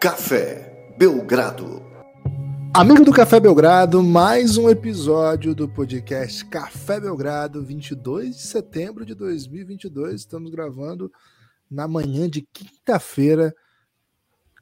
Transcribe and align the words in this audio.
Café 0.00 0.94
Belgrado. 0.96 1.82
Amigo 2.72 3.04
do 3.04 3.12
Café 3.12 3.38
Belgrado, 3.38 4.02
mais 4.02 4.56
um 4.56 4.70
episódio 4.70 5.54
do 5.54 5.68
podcast 5.68 6.42
Café 6.46 6.98
Belgrado, 6.98 7.62
22 7.62 8.34
de 8.34 8.42
setembro 8.44 9.04
de 9.04 9.14
2022. 9.14 10.22
Estamos 10.22 10.50
gravando 10.50 11.12
na 11.70 11.86
manhã 11.86 12.30
de 12.30 12.40
quinta-feira. 12.40 13.54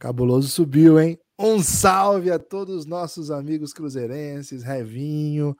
Cabuloso 0.00 0.48
subiu, 0.48 0.98
hein? 0.98 1.20
Um 1.38 1.62
salve 1.62 2.32
a 2.32 2.38
todos 2.40 2.74
os 2.74 2.84
nossos 2.84 3.30
amigos 3.30 3.72
cruzeirenses, 3.72 4.64
Revinho, 4.64 5.56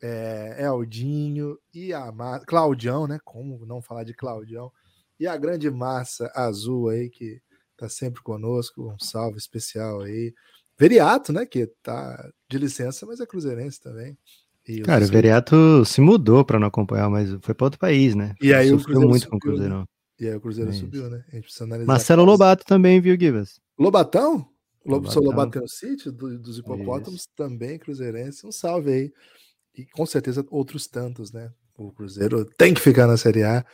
é, 0.00 0.64
Eldinho 0.64 1.58
e 1.74 1.92
a. 1.92 2.10
Claudião, 2.46 3.06
né? 3.06 3.18
Como 3.22 3.66
não 3.66 3.82
falar 3.82 4.04
de 4.04 4.14
Claudião? 4.14 4.72
E 5.18 5.26
a 5.26 5.36
grande 5.36 5.70
massa 5.70 6.32
azul 6.34 6.88
aí 6.88 7.10
que 7.10 7.42
tá 7.80 7.88
sempre 7.88 8.22
conosco. 8.22 8.90
Um 8.90 8.98
salve 8.98 9.38
especial 9.38 10.02
aí. 10.02 10.32
Veriato, 10.78 11.32
né? 11.32 11.44
Que 11.44 11.66
tá 11.82 12.30
de 12.48 12.58
licença, 12.58 13.04
mas 13.06 13.20
é 13.20 13.26
cruzeirense 13.26 13.80
também. 13.80 14.16
E 14.66 14.82
Cara, 14.82 15.04
o 15.04 15.08
Veriato 15.08 15.84
se 15.84 16.00
mudou 16.00 16.44
para 16.44 16.58
não 16.58 16.68
acompanhar, 16.68 17.08
mas 17.10 17.30
foi 17.40 17.54
para 17.54 17.66
outro 17.66 17.78
país, 17.78 18.14
né? 18.14 18.34
E 18.40 18.52
aí 18.54 18.68
Sofreu 18.68 18.98
o 18.98 19.08
muito 19.08 19.24
subiu, 19.24 19.30
com 19.30 19.36
o 19.36 19.40
Cruzeirão. 19.40 19.80
Né? 19.80 19.86
E 20.20 20.28
aí 20.28 20.36
o 20.36 20.40
Cruzeiro 20.40 20.70
é 20.70 20.74
subiu, 20.74 21.10
né? 21.10 21.24
A 21.28 21.34
gente 21.34 21.44
precisa 21.44 21.64
analisar. 21.64 21.86
Marcelo 21.86 22.24
Lobato 22.24 22.64
também, 22.64 23.00
viu, 23.00 23.18
Givas? 23.18 23.60
Lobatão? 23.78 24.46
Lobatão. 24.84 25.12
Seu 25.12 25.22
Lobatão 25.22 25.68
City, 25.68 26.10
do, 26.10 26.38
dos 26.38 26.58
hipopótamos, 26.58 27.20
Isso. 27.20 27.28
também 27.36 27.78
cruzeirense. 27.78 28.46
Um 28.46 28.52
salve 28.52 28.92
aí. 28.92 29.12
E 29.76 29.86
com 29.86 30.04
certeza 30.04 30.44
outros 30.50 30.86
tantos, 30.86 31.32
né? 31.32 31.50
O 31.76 31.90
Cruzeiro 31.90 32.44
tem 32.44 32.74
que 32.74 32.80
ficar 32.80 33.06
na 33.06 33.16
Série 33.16 33.42
A. 33.42 33.64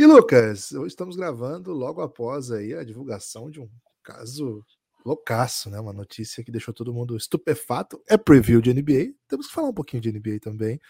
E 0.00 0.06
Lucas, 0.06 0.70
hoje 0.70 0.86
estamos 0.86 1.16
gravando 1.16 1.72
logo 1.72 2.00
após 2.00 2.52
aí 2.52 2.72
a 2.72 2.84
divulgação 2.84 3.50
de 3.50 3.60
um 3.60 3.68
caso 4.00 4.64
loucaço, 5.04 5.68
né? 5.68 5.80
Uma 5.80 5.92
notícia 5.92 6.44
que 6.44 6.52
deixou 6.52 6.72
todo 6.72 6.94
mundo 6.94 7.16
estupefato. 7.16 8.00
É 8.08 8.16
preview 8.16 8.60
de 8.60 8.72
NBA. 8.72 9.12
Temos 9.26 9.48
que 9.48 9.52
falar 9.52 9.70
um 9.70 9.74
pouquinho 9.74 10.00
de 10.00 10.12
NBA 10.12 10.38
também. 10.40 10.80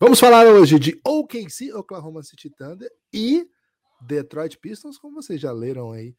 Vamos 0.00 0.18
falar 0.18 0.46
hoje 0.46 0.78
de 0.78 0.98
OKC, 1.04 1.70
Oklahoma 1.74 2.22
City 2.22 2.48
Thunder 2.48 2.90
e 3.12 3.46
Detroit 4.00 4.56
Pistons, 4.56 4.96
como 4.96 5.20
vocês 5.20 5.38
já 5.38 5.52
leram 5.52 5.92
aí 5.92 6.16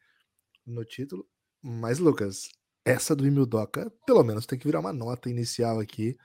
no 0.64 0.84
título. 0.84 1.26
Mas, 1.60 1.98
Lucas, 1.98 2.48
essa 2.84 3.16
do 3.16 3.26
Imildoca, 3.26 3.92
pelo 4.06 4.22
menos 4.22 4.46
tem 4.46 4.56
que 4.56 4.66
virar 4.66 4.78
uma 4.78 4.92
nota 4.92 5.28
inicial 5.28 5.80
aqui, 5.80 6.16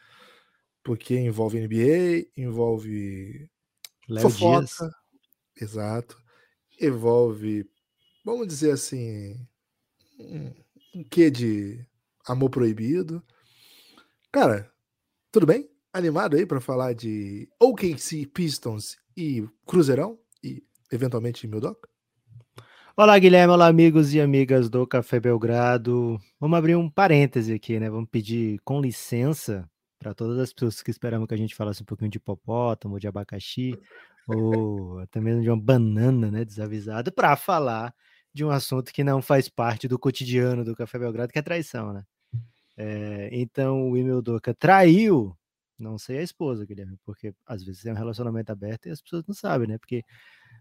porque 0.83 1.17
envolve 1.17 1.59
NBA, 1.59 2.29
envolve 2.37 3.49
Léo 4.07 4.29
fofoca, 4.29 4.59
Dias. 4.59 5.02
Exato, 5.59 6.17
envolve, 6.79 7.69
vamos 8.25 8.47
dizer 8.47 8.71
assim, 8.71 9.35
um, 10.19 10.53
um 10.95 11.03
quê 11.03 11.29
de 11.29 11.85
amor 12.25 12.49
proibido. 12.49 13.23
Cara, 14.31 14.71
tudo 15.31 15.45
bem? 15.45 15.69
Animado 15.91 16.35
aí 16.35 16.45
para 16.45 16.59
falar 16.59 16.93
de 16.93 17.47
OKC 17.59 18.25
Pistons 18.27 18.97
e 19.15 19.47
Cruzeirão 19.65 20.19
e 20.43 20.63
eventualmente 20.91 21.47
Mildoca? 21.47 21.87
Olá, 22.95 23.17
Guilherme. 23.17 23.53
Olá, 23.53 23.67
amigos 23.67 24.13
e 24.13 24.21
amigas 24.21 24.69
do 24.69 24.85
Café 24.85 25.19
Belgrado. 25.19 26.19
Vamos 26.39 26.57
abrir 26.57 26.75
um 26.75 26.87
parêntese 26.87 27.51
aqui, 27.51 27.79
né? 27.79 27.89
Vamos 27.89 28.07
pedir 28.09 28.59
com 28.63 28.79
licença 28.79 29.67
para 29.97 30.13
todas 30.13 30.37
as 30.37 30.53
pessoas 30.53 30.83
que 30.83 30.91
esperavam 30.91 31.25
que 31.25 31.33
a 31.33 31.37
gente 31.37 31.55
falasse 31.55 31.81
um 31.81 31.85
pouquinho 31.85 32.11
de 32.11 32.17
hipopótamo, 32.17 32.99
de 32.99 33.07
abacaxi, 33.07 33.79
ou 34.27 34.99
até 34.99 35.19
mesmo 35.19 35.41
de 35.41 35.49
uma 35.49 35.59
banana, 35.59 36.31
né? 36.31 36.45
Desavisada, 36.45 37.11
para 37.11 37.35
falar 37.35 37.93
de 38.33 38.43
um 38.43 38.49
assunto 38.49 38.91
que 38.91 39.03
não 39.03 39.21
faz 39.21 39.47
parte 39.47 39.87
do 39.87 39.99
cotidiano 39.99 40.63
do 40.63 40.75
Café 40.75 40.97
Belgrado, 40.97 41.31
que 41.31 41.39
é 41.39 41.41
traição, 41.41 41.93
né? 41.93 42.03
É, 42.75 43.29
então, 43.31 43.91
o 43.91 43.97
Emil 43.97 44.21
Doca 44.21 44.53
traiu, 44.53 45.37
não 45.77 45.97
sei 45.97 46.19
a 46.19 46.23
esposa, 46.23 46.65
Guilherme, 46.65 46.97
porque 47.05 47.33
às 47.45 47.63
vezes 47.63 47.83
tem 47.83 47.91
um 47.91 47.95
relacionamento 47.95 48.51
aberto 48.51 48.87
e 48.87 48.91
as 48.91 49.01
pessoas 49.01 49.23
não 49.27 49.35
sabem, 49.35 49.67
né? 49.67 49.77
Porque 49.77 50.03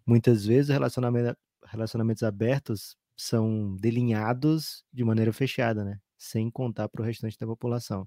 muitas 0.06 0.44
vezes 0.44 0.70
relacionamento, 0.70 1.36
relacionamentos 1.64 2.22
abertos 2.22 2.96
são 3.16 3.76
delinhados 3.76 4.84
de 4.92 5.04
maneira 5.04 5.32
fechada, 5.32 5.84
né? 5.84 5.98
Sem 6.18 6.50
contar 6.50 6.88
para 6.88 7.02
o 7.02 7.04
restante 7.04 7.38
da 7.38 7.46
população. 7.46 8.06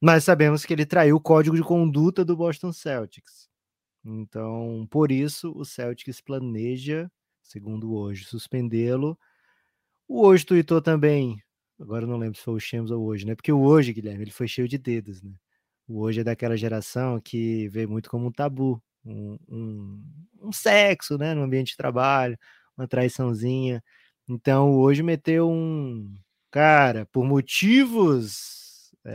Mas 0.00 0.24
sabemos 0.24 0.64
que 0.64 0.72
ele 0.72 0.84
traiu 0.84 1.16
o 1.16 1.20
código 1.20 1.56
de 1.56 1.62
conduta 1.62 2.24
do 2.24 2.36
Boston 2.36 2.72
Celtics. 2.72 3.48
Então, 4.06 4.86
por 4.90 5.10
isso, 5.12 5.52
o 5.56 5.64
Celtics 5.64 6.20
planeja, 6.20 7.10
segundo 7.42 7.92
hoje, 7.94 8.24
suspendê-lo. 8.24 9.18
O 10.08 10.26
hoje 10.26 10.46
tweetou 10.46 10.82
também, 10.82 11.38
agora 11.80 12.06
não 12.06 12.16
lembro 12.18 12.38
se 12.38 12.44
foi 12.44 12.54
o 12.54 12.60
Shams 12.60 12.90
ou 12.92 13.04
hoje, 13.06 13.26
né? 13.26 13.34
Porque 13.34 13.52
o 13.52 13.60
hoje, 13.62 13.92
Guilherme, 13.92 14.22
ele 14.24 14.30
foi 14.32 14.48
cheio 14.48 14.68
de 14.68 14.78
dedos, 14.78 15.22
né? 15.22 15.32
O 15.88 16.00
hoje 16.02 16.20
é 16.20 16.24
daquela 16.24 16.56
geração 16.56 17.20
que 17.20 17.68
vê 17.68 17.86
muito 17.86 18.10
como 18.10 18.26
um 18.28 18.32
tabu, 18.32 18.82
um, 19.04 19.38
um, 19.48 20.04
um 20.42 20.52
sexo, 20.52 21.18
né? 21.18 21.34
No 21.34 21.42
ambiente 21.42 21.70
de 21.72 21.76
trabalho, 21.76 22.38
uma 22.76 22.88
traiçãozinha. 22.88 23.82
Então, 24.28 24.72
hoje 24.78 25.02
meteu 25.02 25.50
um. 25.50 26.16
Cara, 26.50 27.06
por 27.06 27.24
motivos. 27.24 28.55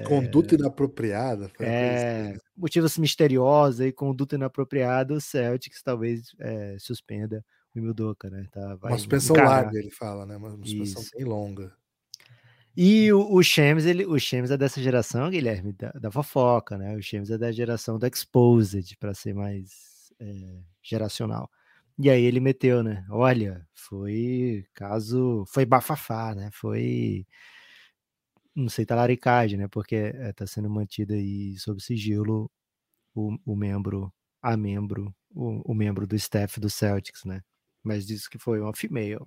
Conduta 0.07 0.56
é, 0.56 0.57
inapropriada. 0.57 1.52
É, 1.59 2.29
assim. 2.31 2.40
motivos 2.56 2.97
misteriosos 2.97 3.81
e 3.81 3.91
conduta 3.91 4.35
inapropriada, 4.35 5.13
o 5.13 5.22
Celtics 5.22 5.84
talvez 5.84 6.34
é, 6.40 6.78
suspenda 6.79 7.44
o 7.75 7.79
Mildoka, 7.79 8.29
né? 8.29 8.47
Tá, 8.52 8.78
uma 8.81 8.97
suspensão 8.97 9.35
encarar. 9.35 9.63
larga, 9.63 9.79
ele 9.79 9.91
fala, 9.91 10.25
né? 10.25 10.38
Uma, 10.38 10.52
suspensão 10.52 11.02
Isso. 11.02 11.12
bem 11.16 11.25
longa. 11.25 11.74
E 12.75 13.12
o, 13.12 13.34
o 13.34 13.44
Shams, 13.44 13.85
ele, 13.85 14.06
o 14.06 14.18
Shams 14.18 14.50
é 14.50 14.57
dessa 14.57 14.81
geração, 14.81 15.29
Guilherme, 15.29 15.74
da, 15.74 15.91
da 15.91 16.12
fofoca, 16.12 16.78
né? 16.78 16.96
O 16.96 17.02
Shams 17.02 17.29
é 17.29 17.38
da 17.38 17.52
geração 17.52 18.00
do 18.00 18.08
Exposed, 18.08 18.96
para 18.97 19.13
ser 19.13 19.34
mais 19.34 20.13
é, 20.19 20.59
geracional. 20.81 21.50
E 22.00 22.09
aí 22.09 22.23
ele 22.23 22.40
meteu, 22.40 22.81
né? 22.81 23.06
Olha, 23.09 23.68
foi 23.73 24.66
caso, 24.73 25.44
foi 25.47 25.66
bafafá, 25.66 26.34
né? 26.34 26.50
Foi, 26.53 27.25
não 28.56 28.69
sei, 28.69 28.85
talaricagem, 28.85 29.57
né? 29.59 29.67
Porque 29.67 29.95
é, 29.95 30.34
tá 30.34 30.47
sendo 30.47 30.69
mantido 30.69 31.13
aí 31.13 31.57
sob 31.57 31.81
sigilo 31.81 32.51
o, 33.16 33.38
o 33.45 33.56
membro, 33.56 34.13
a 34.41 34.57
membro, 34.57 35.13
o, 35.31 35.72
o, 35.72 35.75
membro 35.75 36.07
do 36.07 36.16
staff 36.16 36.59
do 36.59 36.69
Celtics, 36.69 37.25
né? 37.25 37.41
Mas 37.84 38.06
disse 38.06 38.29
que 38.29 38.38
foi 38.40 38.59
uma 38.61 38.73
female. 38.75 39.25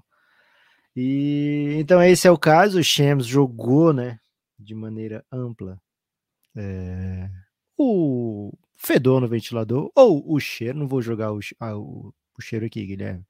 E 0.97 1.77
então 1.79 2.03
esse 2.03 2.29
é 2.29 2.31
o 2.31 2.39
caso. 2.39 2.79
O 2.81 2.85
Shams 2.85 3.27
jogou, 3.27 3.93
né? 3.93 4.21
De 4.59 4.75
maneira 4.75 5.25
ampla. 5.33 5.81
É, 6.57 7.31
o 7.77 8.53
fedor 8.77 9.21
no 9.21 9.29
ventilador 9.29 9.91
ou 9.95 10.25
o 10.33 10.41
cheiro. 10.41 10.79
Não 10.79 10.89
vou 10.89 11.03
jogar 11.03 11.33
o, 11.33 11.41
ah, 11.61 11.77
o 11.77 12.15
o 12.37 12.43
cheiro 12.43 12.67
aqui, 12.67 12.85
Guilherme. 12.85 13.25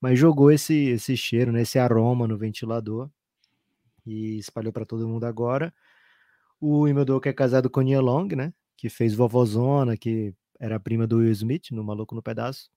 Mas 0.00 0.18
jogou 0.18 0.50
esse, 0.50 0.74
esse 0.90 1.16
cheiro, 1.16 1.52
né, 1.52 1.62
esse 1.62 1.78
aroma 1.78 2.28
no 2.28 2.38
ventilador 2.38 3.10
e 4.06 4.38
espalhou 4.38 4.72
para 4.72 4.86
todo 4.86 5.08
mundo 5.08 5.24
agora. 5.24 5.72
O 6.60 6.88
Imeldoka 6.88 7.28
é 7.28 7.32
casado 7.32 7.70
com 7.70 7.80
Nia 7.82 8.00
Long, 8.00 8.28
né? 8.28 8.52
Que 8.76 8.88
fez 8.88 9.14
Vovozona, 9.14 9.96
que 9.96 10.34
era 10.58 10.80
prima 10.80 11.06
do 11.06 11.18
Will 11.18 11.32
Smith 11.32 11.70
no 11.72 11.84
Maluco 11.84 12.14
no 12.14 12.22
Pedaço. 12.22 12.70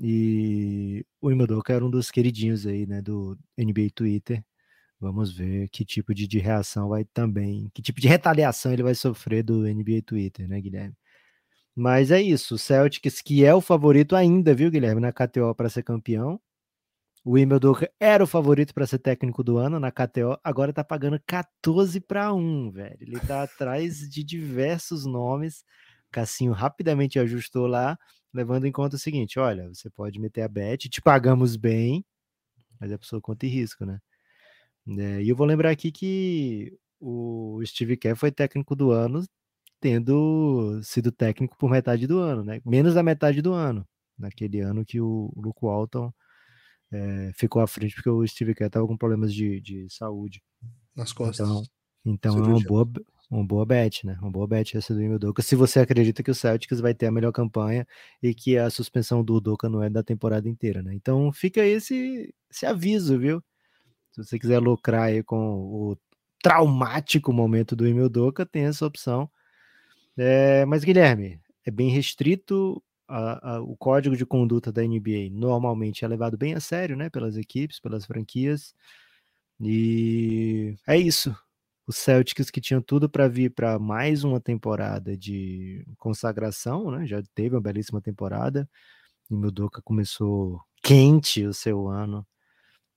E 0.00 1.04
o 1.20 1.30
Imeldoka 1.30 1.72
era 1.72 1.84
um 1.84 1.90
dos 1.90 2.10
queridinhos 2.10 2.66
aí, 2.66 2.86
né? 2.86 3.02
Do 3.02 3.38
NBA 3.58 3.90
Twitter. 3.94 4.44
Vamos 5.02 5.32
ver 5.32 5.68
que 5.70 5.84
tipo 5.84 6.14
de, 6.14 6.28
de 6.28 6.38
reação 6.38 6.88
vai 6.88 7.04
também, 7.04 7.68
que 7.74 7.82
tipo 7.82 8.00
de 8.00 8.06
retaliação 8.06 8.72
ele 8.72 8.84
vai 8.84 8.94
sofrer 8.94 9.42
do 9.42 9.62
NBA 9.66 10.02
Twitter, 10.06 10.48
né, 10.48 10.60
Guilherme? 10.60 10.94
Mas 11.74 12.10
é 12.12 12.22
isso, 12.22 12.54
o 12.54 12.58
Celtics 12.58 13.20
que 13.22 13.44
é 13.44 13.54
o 13.54 13.60
favorito 13.60 14.14
ainda, 14.16 14.54
viu, 14.54 14.70
Guilherme, 14.70 15.00
na 15.00 15.12
KTO 15.12 15.54
para 15.56 15.68
ser 15.70 15.82
campeão. 15.82 16.40
O 17.24 17.32
Wimbledon 17.32 17.74
era 18.00 18.24
o 18.24 18.26
favorito 18.26 18.74
para 18.74 18.86
ser 18.86 18.98
técnico 18.98 19.44
do 19.44 19.56
ano 19.56 19.78
na 19.78 19.92
KTO, 19.92 20.36
agora 20.42 20.72
tá 20.72 20.82
pagando 20.82 21.20
14 21.24 22.00
para 22.00 22.34
1, 22.34 22.72
velho. 22.72 22.96
Ele 23.00 23.20
tá 23.20 23.44
atrás 23.44 23.98
de 24.10 24.24
diversos 24.24 25.06
nomes. 25.06 25.64
Cassinho 26.10 26.52
rapidamente 26.52 27.18
ajustou 27.20 27.66
lá, 27.68 27.96
levando 28.34 28.66
em 28.66 28.72
conta 28.72 28.96
o 28.96 28.98
seguinte: 28.98 29.38
olha, 29.38 29.68
você 29.68 29.88
pode 29.88 30.18
meter 30.20 30.42
a 30.42 30.48
bet, 30.48 30.88
te 30.88 31.00
pagamos 31.00 31.54
bem, 31.56 32.04
mas 32.80 32.92
a 32.92 32.98
pessoa 32.98 33.22
conta 33.22 33.46
e 33.46 33.48
risco, 33.48 33.86
né? 33.86 34.00
É, 34.98 35.22
e 35.22 35.28
eu 35.28 35.36
vou 35.36 35.46
lembrar 35.46 35.70
aqui 35.70 35.92
que 35.92 36.76
o 37.00 37.60
Steve 37.64 37.96
Kerr 37.96 38.16
foi 38.16 38.32
técnico 38.32 38.74
do 38.76 38.90
ano 38.90 39.24
tendo 39.80 40.80
sido 40.84 41.12
técnico 41.12 41.56
por 41.58 41.70
metade 41.70 42.06
do 42.06 42.18
ano, 42.20 42.44
né? 42.44 42.60
Menos 42.64 42.94
da 42.94 43.02
metade 43.02 43.42
do 43.42 43.52
ano, 43.52 43.86
naquele 44.18 44.60
ano 44.60 44.84
que 44.84 45.00
o 45.00 45.32
Luke 45.36 45.60
Walton 45.62 46.12
é, 46.92 47.32
ficou 47.34 47.62
à 47.62 47.66
frente 47.66 47.94
porque 47.94 48.10
o 48.10 48.26
Steve 48.26 48.54
Kerr 48.54 48.66
estava 48.66 48.86
com 48.86 48.96
problemas 48.96 49.32
de, 49.32 49.60
de 49.60 49.88
saúde. 49.90 50.42
Nas 50.94 51.12
costas. 51.12 51.48
Então, 51.48 51.64
então 52.04 52.38
é 52.38 52.48
uma 52.48 52.60
boa, 52.60 52.88
uma 53.30 53.44
boa 53.44 53.64
bet, 53.64 54.06
né? 54.06 54.18
Uma 54.20 54.30
boa 54.30 54.46
bet 54.46 54.76
essa 54.76 54.94
do 54.94 55.00
Udoka. 55.00 55.42
Se 55.42 55.56
você 55.56 55.80
acredita 55.80 56.22
que 56.22 56.30
o 56.30 56.34
Celtics 56.34 56.80
vai 56.80 56.92
ter 56.92 57.06
a 57.06 57.12
melhor 57.12 57.32
campanha 57.32 57.86
e 58.22 58.34
que 58.34 58.58
a 58.58 58.68
suspensão 58.68 59.24
do 59.24 59.36
Udoka 59.36 59.68
não 59.68 59.82
é 59.82 59.88
da 59.88 60.02
temporada 60.02 60.48
inteira, 60.48 60.82
né? 60.82 60.94
Então 60.94 61.32
fica 61.32 61.64
esse, 61.64 62.34
esse 62.50 62.66
aviso, 62.66 63.18
viu? 63.18 63.42
Se 64.12 64.22
você 64.22 64.38
quiser 64.38 64.58
lucrar 64.58 65.04
aí 65.04 65.22
com 65.22 65.38
o 65.38 65.96
traumático 66.42 67.32
momento 67.32 67.74
do 67.74 67.86
Emil 67.86 68.10
Doca, 68.10 68.44
tem 68.44 68.64
essa 68.64 68.84
opção. 68.84 69.30
É, 70.18 70.66
mas, 70.66 70.84
Guilherme, 70.84 71.40
é 71.64 71.70
bem 71.70 71.88
restrito. 71.88 72.82
A, 73.08 73.56
a, 73.56 73.60
o 73.60 73.76
código 73.76 74.16
de 74.16 74.24
conduta 74.24 74.72
da 74.72 74.82
NBA 74.82 75.28
normalmente 75.30 76.04
é 76.04 76.08
levado 76.08 76.36
bem 76.38 76.54
a 76.54 76.60
sério, 76.60 76.96
né? 76.96 77.10
Pelas 77.10 77.36
equipes, 77.36 77.80
pelas 77.80 78.06
franquias. 78.06 78.74
E 79.60 80.74
é 80.86 80.96
isso. 80.96 81.34
Os 81.86 81.96
Celtics 81.96 82.50
que 82.50 82.60
tinham 82.60 82.80
tudo 82.80 83.08
para 83.08 83.28
vir 83.28 83.52
para 83.52 83.78
mais 83.78 84.24
uma 84.24 84.40
temporada 84.40 85.16
de 85.16 85.84
consagração, 85.98 86.90
né? 86.90 87.06
Já 87.06 87.22
teve 87.34 87.54
uma 87.56 87.60
belíssima 87.60 88.00
temporada. 88.00 88.68
E 89.30 89.34
Mildoka 89.34 89.82
começou 89.82 90.60
quente 90.82 91.44
o 91.46 91.54
seu 91.54 91.88
ano, 91.88 92.26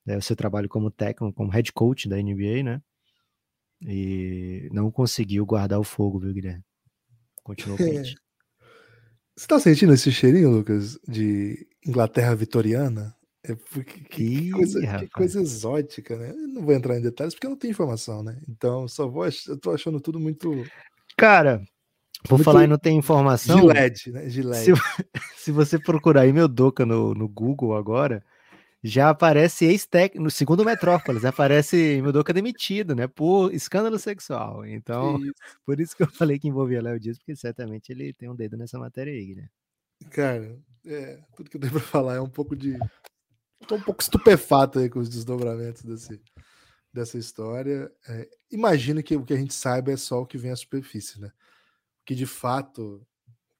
né? 0.05 0.17
o 0.17 0.21
seu 0.21 0.35
trabalho 0.35 0.69
como 0.69 0.91
técnico, 0.91 1.33
como 1.33 1.51
head 1.51 1.71
coach 1.73 2.09
da 2.09 2.17
NBA, 2.17 2.63
né? 2.63 2.81
E 3.81 4.69
não 4.71 4.91
conseguiu 4.91 5.45
guardar 5.45 5.79
o 5.79 5.83
fogo, 5.83 6.19
viu, 6.19 6.33
Guilherme? 6.33 6.63
Continuou 7.43 7.77
quente. 7.77 8.15
Você 9.35 9.47
tá 9.47 9.59
sentindo 9.59 9.93
esse 9.93 10.11
cheirinho, 10.11 10.49
Lucas, 10.49 10.97
de 11.07 11.67
Inglaterra 11.85 12.33
vitoriana? 12.35 13.13
É 13.43 13.53
porque, 13.53 13.99
que, 13.99 14.23
Ih, 14.23 14.41
que, 14.45 14.51
coisa, 14.51 15.07
coisa, 15.13 15.41
exótica, 15.41 16.15
né? 16.15 16.31
Eu 16.31 16.47
não 16.47 16.61
vou 16.63 16.73
entrar 16.73 16.97
em 16.97 17.01
detalhes 17.01 17.35
porque 17.35 17.45
eu 17.45 17.51
não 17.51 17.57
tenho 17.57 17.71
informação, 17.71 18.23
né? 18.23 18.39
Então, 18.49 18.87
só 18.87 19.07
vou. 19.07 19.25
Eu 19.25 19.57
tô 19.59 19.71
achando 19.71 19.99
tudo 19.99 20.19
muito. 20.19 20.65
Cara, 21.15 21.57
vou 22.27 22.39
muito 22.39 22.43
falar 22.43 22.63
e 22.63 22.67
não 22.67 22.77
tem 22.77 22.97
informação. 22.97 23.59
Gillette, 23.59 24.11
né? 24.11 24.27
Gillette. 24.29 24.65
Se, 24.65 24.71
se 25.45 25.51
você 25.51 25.77
procurar 25.77 26.21
aí 26.21 26.33
meu 26.33 26.47
Doca 26.47 26.85
no, 26.85 27.13
no 27.13 27.27
Google 27.27 27.75
agora, 27.75 28.23
já 28.85 29.09
aparece 29.09 29.65
ex-técnico, 29.65 30.23
no 30.23 30.29
segundo 30.29 30.63
Metrópolis, 30.63 31.25
aparece 31.25 31.99
Mudoka 32.03 32.31
demitido, 32.31 32.93
né, 32.93 33.07
por 33.07 33.51
escândalo 33.51 33.97
sexual. 33.97 34.63
Então, 34.63 35.17
isso. 35.17 35.33
por 35.65 35.79
isso 35.79 35.97
que 35.97 36.03
eu 36.03 36.07
falei 36.07 36.37
que 36.37 36.47
envolvia 36.47 36.83
Léo 36.83 36.99
Dias, 36.99 37.17
porque 37.17 37.35
certamente 37.35 37.91
ele 37.91 38.13
tem 38.13 38.29
um 38.29 38.35
dedo 38.35 38.55
nessa 38.55 38.77
matéria 38.77 39.11
aí, 39.11 39.33
né? 39.33 39.49
Cara, 40.11 40.55
é, 40.85 41.19
tudo 41.35 41.49
que 41.49 41.57
eu 41.57 41.61
tenho 41.61 41.73
pra 41.73 41.81
falar 41.81 42.15
é 42.15 42.21
um 42.21 42.29
pouco 42.29 42.55
de. 42.55 42.77
tô 43.67 43.75
um 43.75 43.81
pouco 43.81 44.03
estupefato 44.03 44.77
aí 44.77 44.87
com 44.87 44.99
os 44.99 45.09
desdobramentos 45.09 45.81
desse, 45.81 46.21
dessa 46.93 47.17
história. 47.17 47.91
É, 48.07 48.29
imagino 48.51 49.01
que 49.01 49.15
o 49.15 49.25
que 49.25 49.33
a 49.33 49.37
gente 49.37 49.53
saiba 49.55 49.93
é 49.93 49.97
só 49.97 50.21
o 50.21 50.27
que 50.27 50.37
vem 50.37 50.51
à 50.51 50.55
superfície, 50.55 51.19
né? 51.19 51.29
O 51.29 52.05
que 52.05 52.13
de 52.13 52.27
fato, 52.27 53.03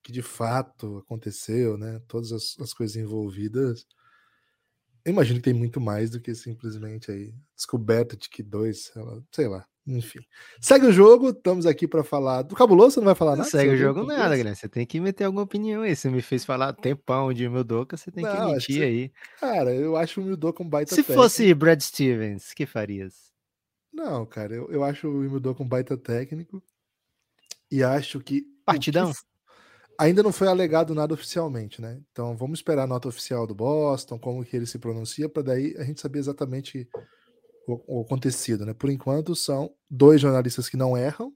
que 0.04 0.12
de 0.12 0.22
fato 0.22 1.00
aconteceu, 1.00 1.80
né? 1.80 2.00
Todas 2.07 2.31
as, 2.31 2.56
as 2.60 2.74
coisas 2.74 2.95
envolvidas 2.95 3.88
eu 5.06 5.12
imagino 5.12 5.40
que 5.40 5.44
tem 5.44 5.54
muito 5.54 5.80
mais 5.80 6.10
do 6.10 6.19
que 6.19 6.34
simplesmente 6.34 7.12
aí 7.12 7.34
descoberta 7.56 8.18
de 8.18 8.28
que 8.28 8.42
dois, 8.42 8.92
sei 9.31 9.48
lá, 9.48 9.66
enfim. 9.86 10.19
Segue 10.60 10.88
o 10.88 10.92
jogo, 10.92 11.30
estamos 11.30 11.68
aqui 11.68 11.88
para 11.88 12.04
falar 12.04 12.42
do 12.42 12.56
cabuloso, 12.56 12.96
você 12.96 13.00
não 13.00 13.06
vai 13.06 13.13
falar 13.13 13.36
nada? 13.36 13.48
Segue 13.48 13.74
o 13.74 13.78
jogo 13.78 14.04
nada, 14.04 14.36
Guilherme. 14.36 14.56
Você 14.56 14.68
tem 14.68 14.84
que 14.84 15.00
meter 15.00 15.25
alguma 15.25 15.44
opinião 15.44 15.84
aí. 15.84 15.96
Você 15.96 16.10
me 16.10 16.24
fez 16.24 16.44
falar 16.44 16.74
tempão 16.74 17.31
de 17.31 17.48
Mildoka, 17.48 17.96
você 17.96 18.12
tem 18.12 18.24
não, 18.24 18.36
que 18.36 18.52
emitir 18.52 18.81
aí. 18.81 19.12
Cara, 19.40 19.75
eu 19.75 19.96
acho 19.96 20.19
o 20.19 20.24
Mildoka 20.24 20.63
um 20.63 20.68
baita 20.68 20.90
Se 20.90 21.04
técnico. 21.04 21.22
fosse 21.22 21.54
Brad 21.54 21.80
Stevens, 21.80 22.51
que 22.51 22.66
farias? 22.66 23.31
Não, 23.94 24.25
cara, 24.25 24.56
eu, 24.56 24.72
eu 24.72 24.84
acho 24.84 25.08
o 25.08 25.13
Mildoka 25.13 25.62
um 25.62 25.68
baita 25.68 25.96
técnico 25.96 26.63
e 27.69 27.84
acho 27.84 28.19
que 28.19 28.42
partidão. 28.66 29.13
Que, 29.13 29.19
ainda 29.98 30.24
não 30.24 30.32
foi 30.32 30.48
alegado 30.48 30.94
nada 30.96 31.14
oficialmente, 31.14 31.82
né? 31.82 32.02
Então 32.12 32.36
vamos 32.38 32.60
esperar 32.60 32.84
a 32.84 32.88
nota 32.88 33.08
oficial 33.08 33.48
do 33.48 33.56
Boston, 33.56 34.20
como 34.20 34.44
que 34.44 34.56
ele 34.56 34.66
se 34.66 34.80
pronuncia, 34.80 35.30
para 35.30 35.44
daí 35.44 35.76
a 35.78 35.84
gente 35.84 36.02
saber 36.02 36.20
exatamente 36.20 36.88
o, 37.68 38.00
o, 38.00 38.02
acontecido, 38.02 38.66
né? 38.66 38.74
Por 38.74 38.90
enquanto 38.90 39.36
são 39.36 39.74
dois 39.90 40.22
jornalistas 40.22 40.70
que 40.70 40.78
não 40.78 40.98
erram, 40.98 41.34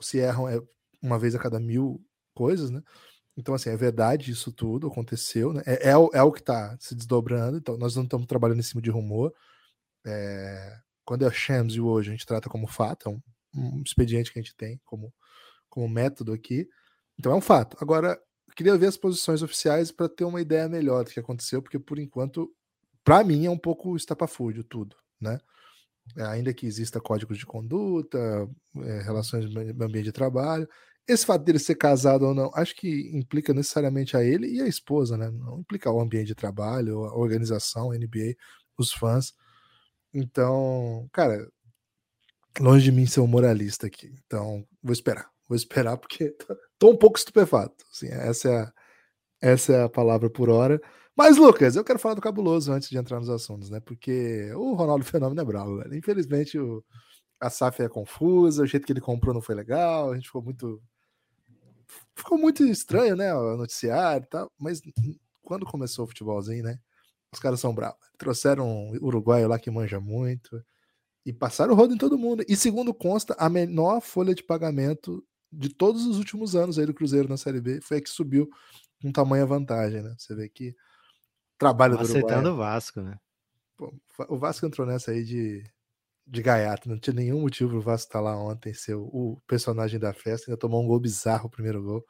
se 0.00 0.18
erram 0.18 0.48
é 0.48 0.60
uma 1.02 1.18
vez 1.18 1.34
a 1.34 1.38
cada 1.38 1.60
mil 1.60 2.04
coisas, 2.34 2.70
né? 2.70 2.82
Então, 3.36 3.54
assim, 3.54 3.68
é 3.70 3.76
verdade 3.76 4.30
isso 4.30 4.50
tudo, 4.50 4.86
aconteceu, 4.86 5.52
né? 5.52 5.62
É, 5.66 5.90
é, 5.90 5.92
é 5.92 6.22
o 6.22 6.32
que 6.32 6.40
está 6.40 6.76
se 6.80 6.94
desdobrando, 6.94 7.58
então 7.58 7.76
nós 7.76 7.94
não 7.94 8.04
estamos 8.04 8.26
trabalhando 8.26 8.60
em 8.60 8.62
cima 8.62 8.80
de 8.80 8.90
rumor. 8.90 9.32
É, 10.06 10.78
quando 11.04 11.26
é 11.26 11.30
Shams 11.30 11.74
e 11.74 11.80
hoje, 11.80 12.10
a 12.10 12.12
gente 12.12 12.26
trata 12.26 12.48
como 12.48 12.66
fato, 12.66 13.08
é 13.08 13.12
um, 13.12 13.20
um 13.54 13.82
expediente 13.82 14.32
que 14.32 14.38
a 14.38 14.42
gente 14.42 14.56
tem 14.56 14.80
como, 14.84 15.12
como 15.68 15.88
método 15.88 16.32
aqui. 16.32 16.66
Então 17.18 17.32
é 17.32 17.34
um 17.34 17.40
fato. 17.40 17.76
Agora, 17.80 18.18
queria 18.56 18.76
ver 18.76 18.86
as 18.86 18.96
posições 18.96 19.42
oficiais 19.42 19.92
para 19.92 20.08
ter 20.08 20.24
uma 20.24 20.40
ideia 20.40 20.68
melhor 20.68 21.04
do 21.04 21.10
que 21.10 21.20
aconteceu, 21.20 21.62
porque 21.62 21.78
por 21.78 21.98
enquanto, 21.98 22.50
para 23.04 23.22
mim, 23.24 23.46
é 23.46 23.50
um 23.50 23.58
pouco 23.58 23.96
estapafúrdio 23.96 24.64
tudo, 24.64 24.96
né? 25.20 25.38
É, 26.16 26.24
ainda 26.24 26.54
que 26.54 26.66
exista 26.66 27.00
códigos 27.00 27.38
de 27.38 27.46
conduta, 27.46 28.18
é, 28.78 29.02
relações 29.02 29.52
no 29.52 29.84
ambiente 29.84 30.04
de 30.04 30.12
trabalho. 30.12 30.68
Esse 31.08 31.26
fato 31.26 31.44
dele 31.44 31.58
ser 31.58 31.76
casado 31.76 32.24
ou 32.26 32.34
não, 32.34 32.50
acho 32.54 32.74
que 32.76 33.10
implica 33.16 33.52
necessariamente 33.54 34.16
a 34.16 34.24
ele 34.24 34.48
e 34.48 34.60
a 34.60 34.68
esposa, 34.68 35.16
né? 35.16 35.30
Não 35.30 35.60
implica 35.60 35.90
o 35.90 36.00
ambiente 36.00 36.28
de 36.28 36.34
trabalho, 36.34 37.04
a 37.04 37.16
organização, 37.16 37.90
a 37.92 37.96
NBA, 37.98 38.34
os 38.78 38.92
fãs. 38.92 39.34
Então, 40.14 41.08
cara, 41.12 41.48
longe 42.60 42.84
de 42.84 42.92
mim 42.92 43.06
ser 43.06 43.20
um 43.20 43.26
moralista 43.26 43.86
aqui. 43.86 44.14
Então, 44.26 44.66
vou 44.82 44.92
esperar. 44.92 45.35
Vou 45.48 45.56
esperar 45.56 45.96
porque 45.96 46.36
tô 46.78 46.90
um 46.90 46.96
pouco 46.96 47.18
estupefato. 47.18 47.84
Assim, 47.92 48.08
essa, 48.08 48.48
é 48.48 48.60
a, 48.60 48.72
essa 49.40 49.72
é 49.72 49.82
a 49.84 49.88
palavra 49.88 50.28
por 50.30 50.48
hora. 50.50 50.80
Mas, 51.16 51.38
Lucas, 51.38 51.76
eu 51.76 51.84
quero 51.84 51.98
falar 51.98 52.14
do 52.14 52.20
cabuloso 52.20 52.72
antes 52.72 52.90
de 52.90 52.98
entrar 52.98 53.18
nos 53.18 53.30
assuntos, 53.30 53.70
né? 53.70 53.80
Porque 53.80 54.52
o 54.54 54.74
Ronaldo 54.74 55.04
Fenômeno 55.06 55.40
é 55.40 55.44
bravo, 55.44 55.78
velho. 55.78 55.94
Infelizmente, 55.94 56.58
o, 56.58 56.84
a 57.40 57.48
SAF 57.50 57.82
é 57.82 57.88
confusa, 57.88 58.62
o 58.62 58.66
jeito 58.66 58.86
que 58.86 58.92
ele 58.92 59.00
comprou 59.00 59.34
não 59.34 59.40
foi 59.40 59.54
legal, 59.54 60.10
a 60.12 60.14
gente 60.14 60.26
ficou 60.26 60.42
muito. 60.42 60.82
Ficou 62.14 62.38
muito 62.38 62.64
estranho, 62.64 63.16
né? 63.16 63.34
O 63.34 63.56
noticiário 63.56 64.24
e 64.24 64.28
tal. 64.28 64.50
Mas 64.58 64.82
quando 65.42 65.64
começou 65.64 66.04
o 66.04 66.08
futebolzinho, 66.08 66.64
né? 66.64 66.78
Os 67.32 67.38
caras 67.38 67.60
são 67.60 67.74
bravos. 67.74 67.98
Trouxeram 68.18 68.68
um 68.68 68.98
uruguaio 69.00 69.48
lá 69.48 69.58
que 69.58 69.70
manja 69.70 70.00
muito. 70.00 70.62
E 71.24 71.32
passaram 71.32 71.72
o 71.74 71.76
rodo 71.76 71.94
em 71.94 71.98
todo 71.98 72.18
mundo. 72.18 72.44
E 72.48 72.56
segundo 72.56 72.94
consta, 72.94 73.34
a 73.38 73.48
menor 73.48 74.00
folha 74.00 74.34
de 74.34 74.42
pagamento 74.42 75.24
de 75.52 75.68
todos 75.68 76.06
os 76.06 76.18
últimos 76.18 76.54
anos 76.54 76.78
aí 76.78 76.86
do 76.86 76.94
Cruzeiro 76.94 77.28
na 77.28 77.36
Série 77.36 77.60
B, 77.60 77.80
foi 77.80 77.98
a 77.98 78.00
que 78.00 78.10
subiu 78.10 78.48
com 79.00 79.12
tamanha 79.12 79.46
vantagem, 79.46 80.02
né? 80.02 80.14
Você 80.18 80.34
vê 80.34 80.48
que 80.48 80.74
trabalho 81.58 81.96
do 81.96 82.02
Aceitando 82.02 82.50
o 82.50 82.56
Vasco, 82.56 83.00
né? 83.00 83.18
Pô, 83.76 83.94
o 84.28 84.36
Vasco 84.36 84.66
entrou 84.66 84.86
nessa 84.86 85.10
aí 85.10 85.22
de, 85.22 85.62
de 86.26 86.42
gaiato, 86.42 86.88
não 86.88 86.98
tinha 86.98 87.14
nenhum 87.14 87.40
motivo 87.40 87.70
pro 87.70 87.80
Vasco 87.80 88.08
estar 88.08 88.18
tá 88.18 88.24
lá 88.24 88.36
ontem, 88.36 88.72
ser 88.72 88.94
o, 88.94 89.04
o 89.04 89.40
personagem 89.46 90.00
da 90.00 90.12
festa, 90.12 90.50
ainda 90.50 90.58
tomou 90.58 90.82
um 90.82 90.86
gol 90.86 91.00
bizarro 91.00 91.46
o 91.46 91.50
primeiro 91.50 91.82
gol. 91.82 92.04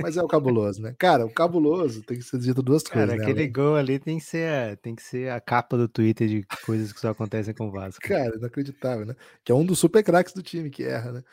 Mas 0.00 0.16
é 0.16 0.22
o 0.22 0.26
cabuloso, 0.26 0.80
né? 0.80 0.94
Cara, 0.98 1.24
o 1.24 1.30
cabuloso 1.30 2.02
tem 2.02 2.18
que 2.18 2.24
ser 2.24 2.38
dito 2.38 2.62
duas 2.62 2.82
Cara, 2.82 3.06
coisas. 3.06 3.16
Cara, 3.16 3.30
aquele 3.30 3.46
né, 3.46 3.52
gol 3.52 3.76
ali 3.76 3.98
tem 3.98 4.18
que, 4.18 4.24
ser, 4.24 4.76
tem 4.78 4.94
que 4.94 5.02
ser 5.02 5.30
a 5.30 5.40
capa 5.40 5.76
do 5.76 5.88
Twitter 5.88 6.28
de 6.28 6.46
coisas 6.64 6.92
que 6.92 7.00
só 7.00 7.10
acontecem 7.10 7.54
com 7.54 7.68
o 7.68 7.70
Vasco. 7.70 8.00
Cara, 8.02 8.34
inacreditável, 8.36 9.06
né? 9.06 9.14
Que 9.44 9.52
é 9.52 9.54
um 9.54 9.64
dos 9.64 9.78
super 9.78 10.02
craques 10.02 10.32
do 10.32 10.42
time 10.42 10.70
que 10.70 10.82
erra, 10.82 11.12
né? 11.12 11.24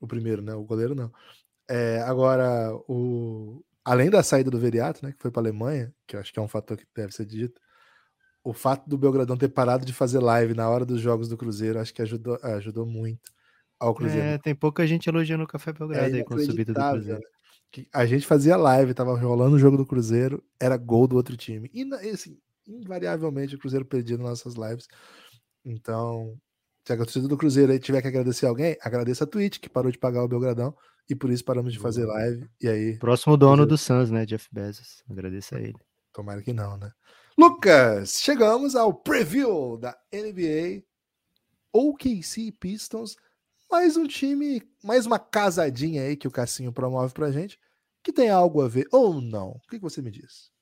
O 0.00 0.06
primeiro, 0.06 0.42
né? 0.42 0.54
O 0.54 0.64
goleiro 0.64 0.94
não. 0.94 1.12
É, 1.68 2.00
agora, 2.02 2.74
o... 2.88 3.64
além 3.84 4.10
da 4.10 4.22
saída 4.22 4.50
do 4.50 4.58
Veriato, 4.58 5.04
né? 5.04 5.12
Que 5.12 5.20
foi 5.20 5.30
para 5.30 5.42
Alemanha, 5.42 5.92
que 6.06 6.16
eu 6.16 6.20
acho 6.20 6.32
que 6.32 6.38
é 6.38 6.42
um 6.42 6.48
fator 6.48 6.76
que 6.76 6.86
deve 6.94 7.12
ser 7.12 7.24
dito. 7.24 7.60
O 8.44 8.52
fato 8.52 8.88
do 8.88 8.96
Belgradão 8.96 9.36
ter 9.36 9.48
parado 9.48 9.84
de 9.84 9.92
fazer 9.92 10.20
live 10.20 10.54
na 10.54 10.68
hora 10.68 10.84
dos 10.84 11.00
jogos 11.00 11.28
do 11.28 11.36
Cruzeiro, 11.36 11.80
acho 11.80 11.92
que 11.92 12.02
ajudou, 12.02 12.38
ajudou 12.42 12.86
muito 12.86 13.32
ao 13.78 13.94
Cruzeiro. 13.94 14.22
É, 14.22 14.38
tem 14.38 14.54
pouca 14.54 14.86
gente 14.86 15.08
elogiando 15.08 15.44
o 15.44 15.48
Café 15.48 15.72
Belgrado 15.72 16.14
é 16.14 16.18
aí 16.18 16.24
com 16.24 16.34
a 16.34 16.40
subida 16.40 16.72
do 16.72 16.80
Cruzeiro. 16.80 17.20
Né? 17.20 17.26
Que 17.72 17.88
a 17.92 18.06
gente 18.06 18.26
fazia 18.26 18.56
live, 18.56 18.94
tava 18.94 19.18
rolando 19.18 19.56
o 19.56 19.58
jogo 19.58 19.76
do 19.76 19.84
Cruzeiro, 19.84 20.42
era 20.60 20.76
gol 20.76 21.08
do 21.08 21.16
outro 21.16 21.36
time. 21.36 21.68
E 21.74 21.82
assim, 22.10 22.38
invariavelmente 22.66 23.56
o 23.56 23.58
Cruzeiro 23.58 23.84
perdia 23.84 24.16
nas 24.16 24.26
nossas 24.26 24.54
lives. 24.54 24.86
Então, 25.64 26.38
se 26.86 26.92
a 26.92 26.96
torcida 26.96 27.26
do 27.26 27.36
Cruzeiro 27.36 27.72
aí 27.72 27.80
tiver 27.80 28.00
que 28.00 28.06
agradecer 28.06 28.46
alguém, 28.46 28.76
agradeça 28.80 29.24
a 29.24 29.26
Twitch, 29.26 29.58
que 29.58 29.68
parou 29.68 29.90
de 29.90 29.98
pagar 29.98 30.22
o 30.22 30.28
Belgradão, 30.28 30.72
e 31.10 31.16
por 31.16 31.30
isso 31.30 31.44
paramos 31.44 31.72
de 31.72 31.80
fazer 31.80 32.06
live. 32.06 32.48
E 32.62 32.68
aí. 32.68 32.98
Próximo 32.98 33.36
dono 33.36 33.66
do 33.66 33.76
Suns, 33.76 34.08
né? 34.08 34.24
Jeff 34.24 34.48
Bezos. 34.52 35.02
Agradeça 35.10 35.56
a 35.56 35.60
ele. 35.60 35.74
Tomara 36.12 36.40
que 36.42 36.52
não, 36.52 36.78
né? 36.78 36.92
Lucas, 37.36 38.20
chegamos 38.22 38.76
ao 38.76 38.94
preview 38.94 39.76
da 39.76 39.98
NBA 40.12 40.84
OKC 41.72 42.52
Pistons. 42.52 43.16
Mais 43.68 43.96
um 43.96 44.06
time, 44.06 44.62
mais 44.84 45.06
uma 45.06 45.18
casadinha 45.18 46.02
aí 46.02 46.16
que 46.16 46.28
o 46.28 46.30
Cassinho 46.30 46.72
promove 46.72 47.12
pra 47.12 47.32
gente, 47.32 47.58
que 48.00 48.12
tem 48.12 48.30
algo 48.30 48.62
a 48.62 48.68
ver 48.68 48.86
ou 48.92 49.20
não. 49.20 49.50
O 49.50 49.60
que, 49.68 49.76
que 49.76 49.82
você 49.82 50.00
me 50.00 50.12
diz? 50.12 50.52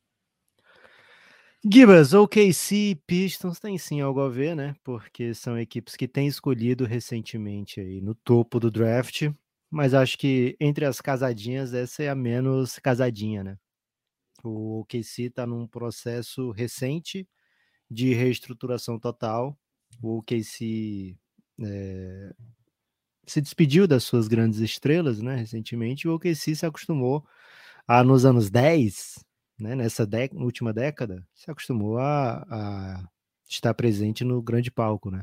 Gibas, 1.66 2.12
OKC 2.12 3.00
Pistons 3.06 3.58
tem 3.58 3.78
sim 3.78 4.00
algo 4.00 4.20
a 4.20 4.28
ver, 4.28 4.54
né? 4.54 4.76
Porque 4.84 5.32
são 5.34 5.58
equipes 5.58 5.96
que 5.96 6.06
têm 6.06 6.26
escolhido 6.26 6.84
recentemente 6.84 7.80
aí 7.80 8.00
no 8.02 8.14
topo 8.14 8.60
do 8.60 8.70
draft, 8.70 9.30
mas 9.70 9.94
acho 9.94 10.18
que 10.18 10.56
entre 10.60 10.84
as 10.84 11.00
casadinhas 11.00 11.72
essa 11.72 12.02
é 12.02 12.08
a 12.10 12.14
menos 12.14 12.78
casadinha, 12.78 13.42
né? 13.42 13.56
O 14.44 14.80
OKC 14.80 15.24
está 15.24 15.46
num 15.46 15.66
processo 15.66 16.50
recente 16.50 17.26
de 17.90 18.12
reestruturação 18.14 18.98
total 18.98 19.58
o 20.02 20.18
OKC 20.18 21.16
é, 21.62 22.34
se 23.26 23.40
despediu 23.40 23.86
das 23.86 24.04
suas 24.04 24.28
grandes 24.28 24.60
estrelas, 24.60 25.20
né, 25.20 25.36
recentemente, 25.36 26.08
o 26.08 26.14
OKC 26.14 26.54
se 26.54 26.66
acostumou 26.66 27.24
a, 27.86 28.02
nos 28.04 28.24
anos 28.24 28.50
10, 28.50 29.24
né, 29.58 29.74
nessa 29.74 30.08
última 30.34 30.72
década, 30.72 31.26
se 31.34 31.50
acostumou 31.50 31.98
a, 31.98 32.44
a, 32.48 33.08
estar 33.48 33.74
presente 33.74 34.24
no 34.24 34.42
grande 34.42 34.70
palco, 34.70 35.10
né, 35.10 35.22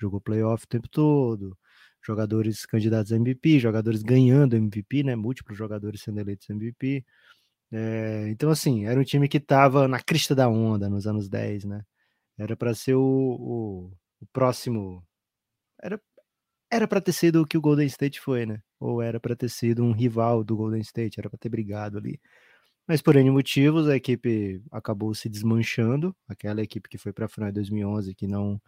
jogou 0.00 0.20
playoff 0.20 0.64
o 0.64 0.68
tempo 0.68 0.88
todo, 0.88 1.56
jogadores 2.04 2.66
candidatos 2.66 3.12
a 3.12 3.16
MVP, 3.16 3.58
jogadores 3.60 4.02
ganhando 4.02 4.56
MVP, 4.56 5.02
né, 5.02 5.16
múltiplos 5.16 5.56
jogadores 5.58 6.02
sendo 6.02 6.20
eleitos 6.20 6.48
MVP, 6.50 7.04
é, 7.72 8.28
então, 8.28 8.50
assim, 8.50 8.86
era 8.86 9.00
um 9.00 9.04
time 9.04 9.26
que 9.28 9.38
estava 9.38 9.88
na 9.88 9.98
crista 9.98 10.34
da 10.34 10.48
onda 10.48 10.90
nos 10.90 11.06
anos 11.06 11.28
10, 11.28 11.64
né? 11.64 11.82
Era 12.38 12.56
para 12.56 12.74
ser 12.74 12.94
o, 12.94 13.00
o, 13.02 13.92
o, 14.20 14.26
próximo. 14.32 15.04
Era 15.82 16.00
era 16.70 16.88
para 16.88 17.00
ter 17.02 17.12
sido 17.12 17.42
o 17.42 17.46
que 17.46 17.58
o 17.58 17.60
Golden 17.62 17.86
State 17.86 18.20
foi, 18.20 18.46
né? 18.46 18.62
Ou 18.80 19.02
era 19.02 19.20
para 19.20 19.36
ter 19.36 19.50
sido 19.50 19.84
um 19.84 19.92
rival 19.92 20.44
do 20.44 20.56
Golden 20.56 20.80
State, 20.82 21.20
era 21.20 21.30
para 21.30 21.38
ter 21.38 21.48
brigado 21.50 21.98
ali. 21.98 22.20
Mas 22.92 23.00
por 23.00 23.16
N 23.16 23.30
motivos, 23.30 23.88
a 23.88 23.96
equipe 23.96 24.62
acabou 24.70 25.14
se 25.14 25.26
desmanchando. 25.26 26.14
Aquela 26.28 26.60
equipe 26.60 26.90
que 26.90 26.98
foi 26.98 27.10
para 27.10 27.24
a 27.24 27.28
final 27.28 27.48
de 27.48 27.54
2011, 27.54 28.14
que 28.14 28.26
não. 28.26 28.60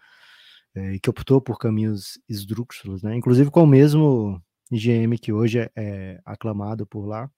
É, 0.74 0.98
que 0.98 1.10
optou 1.10 1.42
por 1.42 1.58
caminhos 1.58 2.18
esdrúxulos, 2.26 3.02
né? 3.02 3.14
Inclusive 3.14 3.50
com 3.50 3.64
o 3.64 3.66
mesmo 3.66 4.42
GM 4.72 5.18
que 5.20 5.30
hoje 5.30 5.58
é, 5.58 5.70
é 5.76 6.20
aclamado 6.24 6.86
por 6.86 7.04
lá. 7.04 7.30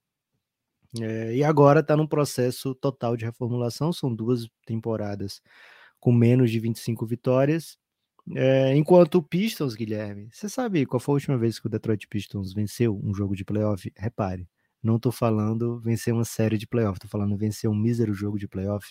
É, 1.01 1.35
e 1.35 1.43
agora 1.43 1.81
está 1.81 1.97
num 1.97 2.07
processo 2.07 2.73
total 2.73 3.17
de 3.17 3.25
reformulação. 3.25 3.93
São 3.93 4.15
duas 4.15 4.47
temporadas 4.65 5.43
com 5.99 6.13
menos 6.13 6.53
de 6.53 6.61
25 6.61 7.05
vitórias. 7.05 7.77
É, 8.37 8.77
enquanto 8.77 9.17
o 9.17 9.23
Pistons, 9.25 9.75
Guilherme, 9.75 10.29
você 10.31 10.49
sabe 10.49 10.87
qual 10.87 11.01
foi 11.01 11.15
a 11.15 11.17
última 11.17 11.37
vez 11.37 11.59
que 11.59 11.67
o 11.67 11.71
Detroit 11.71 12.07
Pistons 12.07 12.53
venceu 12.55 12.97
um 13.03 13.13
jogo 13.13 13.35
de 13.35 13.45
playoff? 13.45 13.93
Repare, 13.97 14.49
não 14.87 14.97
estou 14.97 15.13
falando 15.13 15.79
vencer 15.81 16.15
uma 16.15 16.25
série 16.25 16.57
de 16.57 16.67
playoff, 16.67 16.97
estou 16.97 17.11
falando 17.11 17.37
vencer 17.37 17.69
um 17.69 17.75
mísero 17.75 18.15
jogo 18.15 18.39
de 18.39 18.49
playoff. 18.49 18.87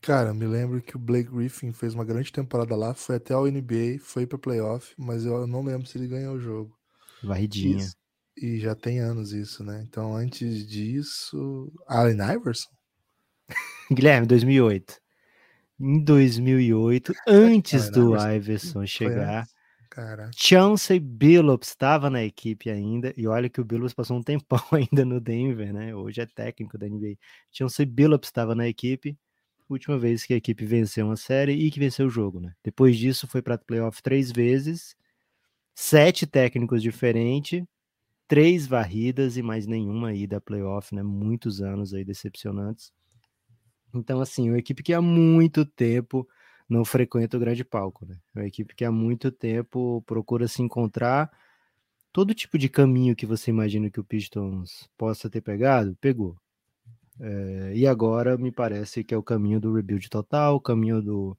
Cara, 0.00 0.32
me 0.34 0.46
lembro 0.46 0.80
que 0.82 0.96
o 0.96 0.98
Blake 0.98 1.30
Griffin 1.30 1.72
fez 1.72 1.94
uma 1.94 2.04
grande 2.04 2.30
temporada 2.30 2.76
lá, 2.76 2.94
foi 2.94 3.16
até 3.16 3.36
o 3.36 3.46
NBA, 3.46 3.98
foi 4.00 4.26
para 4.26 4.38
playoff, 4.38 4.94
mas 4.98 5.24
eu 5.24 5.46
não 5.46 5.62
lembro 5.62 5.86
se 5.86 5.98
ele 5.98 6.06
ganhou 6.06 6.36
o 6.36 6.40
jogo. 6.40 6.78
Varridinha. 7.22 7.78
Isso. 7.78 7.96
E 8.36 8.58
já 8.58 8.74
tem 8.74 8.98
anos 8.98 9.32
isso, 9.32 9.64
né? 9.64 9.84
Então, 9.88 10.14
antes 10.14 10.66
disso, 10.66 11.72
Allen 11.86 12.18
Iverson? 12.34 12.68
Guilherme, 13.90 14.26
2008. 14.26 15.00
Em 15.80 16.02
2008, 16.02 17.12
antes 17.26 17.90
do 17.90 18.14
Iverson 18.16 18.86
chegar, 18.86 19.46
Cara. 19.94 20.28
Chauncey 20.34 20.98
Billups 20.98 21.68
estava 21.68 22.10
na 22.10 22.24
equipe 22.24 22.68
ainda, 22.68 23.14
e 23.16 23.28
olha 23.28 23.48
que 23.48 23.60
o 23.60 23.64
Billups 23.64 23.94
passou 23.94 24.16
um 24.16 24.22
tempão 24.22 24.58
ainda 24.72 25.04
no 25.04 25.20
Denver, 25.20 25.72
né? 25.72 25.94
Hoje 25.94 26.20
é 26.20 26.26
técnico 26.26 26.76
da 26.76 26.88
NBA. 26.88 27.16
Chauncey 27.52 27.86
Billups 27.86 28.28
estava 28.28 28.56
na 28.56 28.66
equipe, 28.66 29.16
última 29.70 29.96
vez 29.96 30.24
que 30.24 30.34
a 30.34 30.36
equipe 30.36 30.66
venceu 30.66 31.06
uma 31.06 31.16
série 31.16 31.52
e 31.52 31.70
que 31.70 31.78
venceu 31.78 32.06
o 32.06 32.10
jogo, 32.10 32.40
né? 32.40 32.52
Depois 32.64 32.96
disso 32.98 33.28
foi 33.28 33.40
para 33.40 33.56
playoff 33.56 34.02
três 34.02 34.32
vezes, 34.32 34.96
sete 35.74 36.26
técnicos 36.26 36.82
diferentes, 36.82 37.62
três 38.28 38.66
varridas 38.66 39.36
e 39.36 39.42
mais 39.42 39.66
nenhuma 39.66 40.14
ida 40.14 40.38
a 40.38 40.40
playoff, 40.40 40.94
né? 40.94 41.02
Muitos 41.02 41.62
anos 41.62 41.94
aí 41.94 42.04
decepcionantes. 42.04 42.92
Então, 43.94 44.20
assim, 44.20 44.50
uma 44.50 44.58
equipe 44.58 44.82
que 44.82 44.92
há 44.92 45.00
muito 45.00 45.64
tempo 45.64 46.28
não 46.68 46.84
frequenta 46.84 47.36
o 47.36 47.40
grande 47.40 47.64
palco, 47.64 48.06
né? 48.06 48.18
É 48.34 48.40
uma 48.40 48.46
equipe 48.46 48.74
que 48.74 48.84
há 48.84 48.92
muito 48.92 49.30
tempo 49.30 50.02
procura 50.06 50.48
se 50.48 50.62
encontrar. 50.62 51.30
Todo 52.12 52.34
tipo 52.34 52.58
de 52.58 52.68
caminho 52.68 53.16
que 53.16 53.26
você 53.26 53.50
imagina 53.50 53.90
que 53.90 54.00
o 54.00 54.04
Pistons 54.04 54.88
possa 54.96 55.28
ter 55.28 55.40
pegado, 55.40 55.96
pegou. 56.00 56.36
É, 57.20 57.72
e 57.74 57.86
agora 57.86 58.36
me 58.36 58.50
parece 58.50 59.04
que 59.04 59.14
é 59.14 59.16
o 59.16 59.22
caminho 59.22 59.60
do 59.60 59.72
rebuild 59.74 60.08
total, 60.08 60.56
o 60.56 60.60
caminho 60.60 61.00
do 61.02 61.36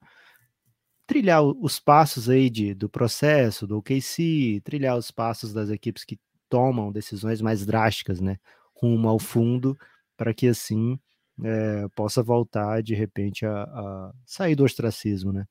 trilhar 1.08 1.44
os 1.44 1.80
passos 1.80 2.30
aí 2.30 2.50
de, 2.50 2.74
do 2.74 2.90
processo, 2.90 3.68
do 3.68 3.78
OKC, 3.78 4.62
trilhar 4.64 4.98
os 4.98 5.12
passos 5.12 5.54
das 5.54 5.70
equipes 5.70 6.04
que 6.04 6.20
tomam 6.50 6.92
decisões 6.92 7.42
mais 7.42 7.66
drásticas, 7.66 8.20
né, 8.20 8.38
rumo 8.74 9.08
ao 9.08 9.20
fundo, 9.20 9.78
para 10.18 10.34
que 10.34 10.48
assim 10.48 11.00
é, 11.44 11.88
possa 11.96 12.24
voltar 12.24 12.82
de 12.82 12.96
repente 12.96 13.46
a, 13.46 13.64
a, 13.64 14.14
sair 14.26 14.56
do 14.56 14.64
ostracismo, 14.64 15.34
né? 15.34 15.46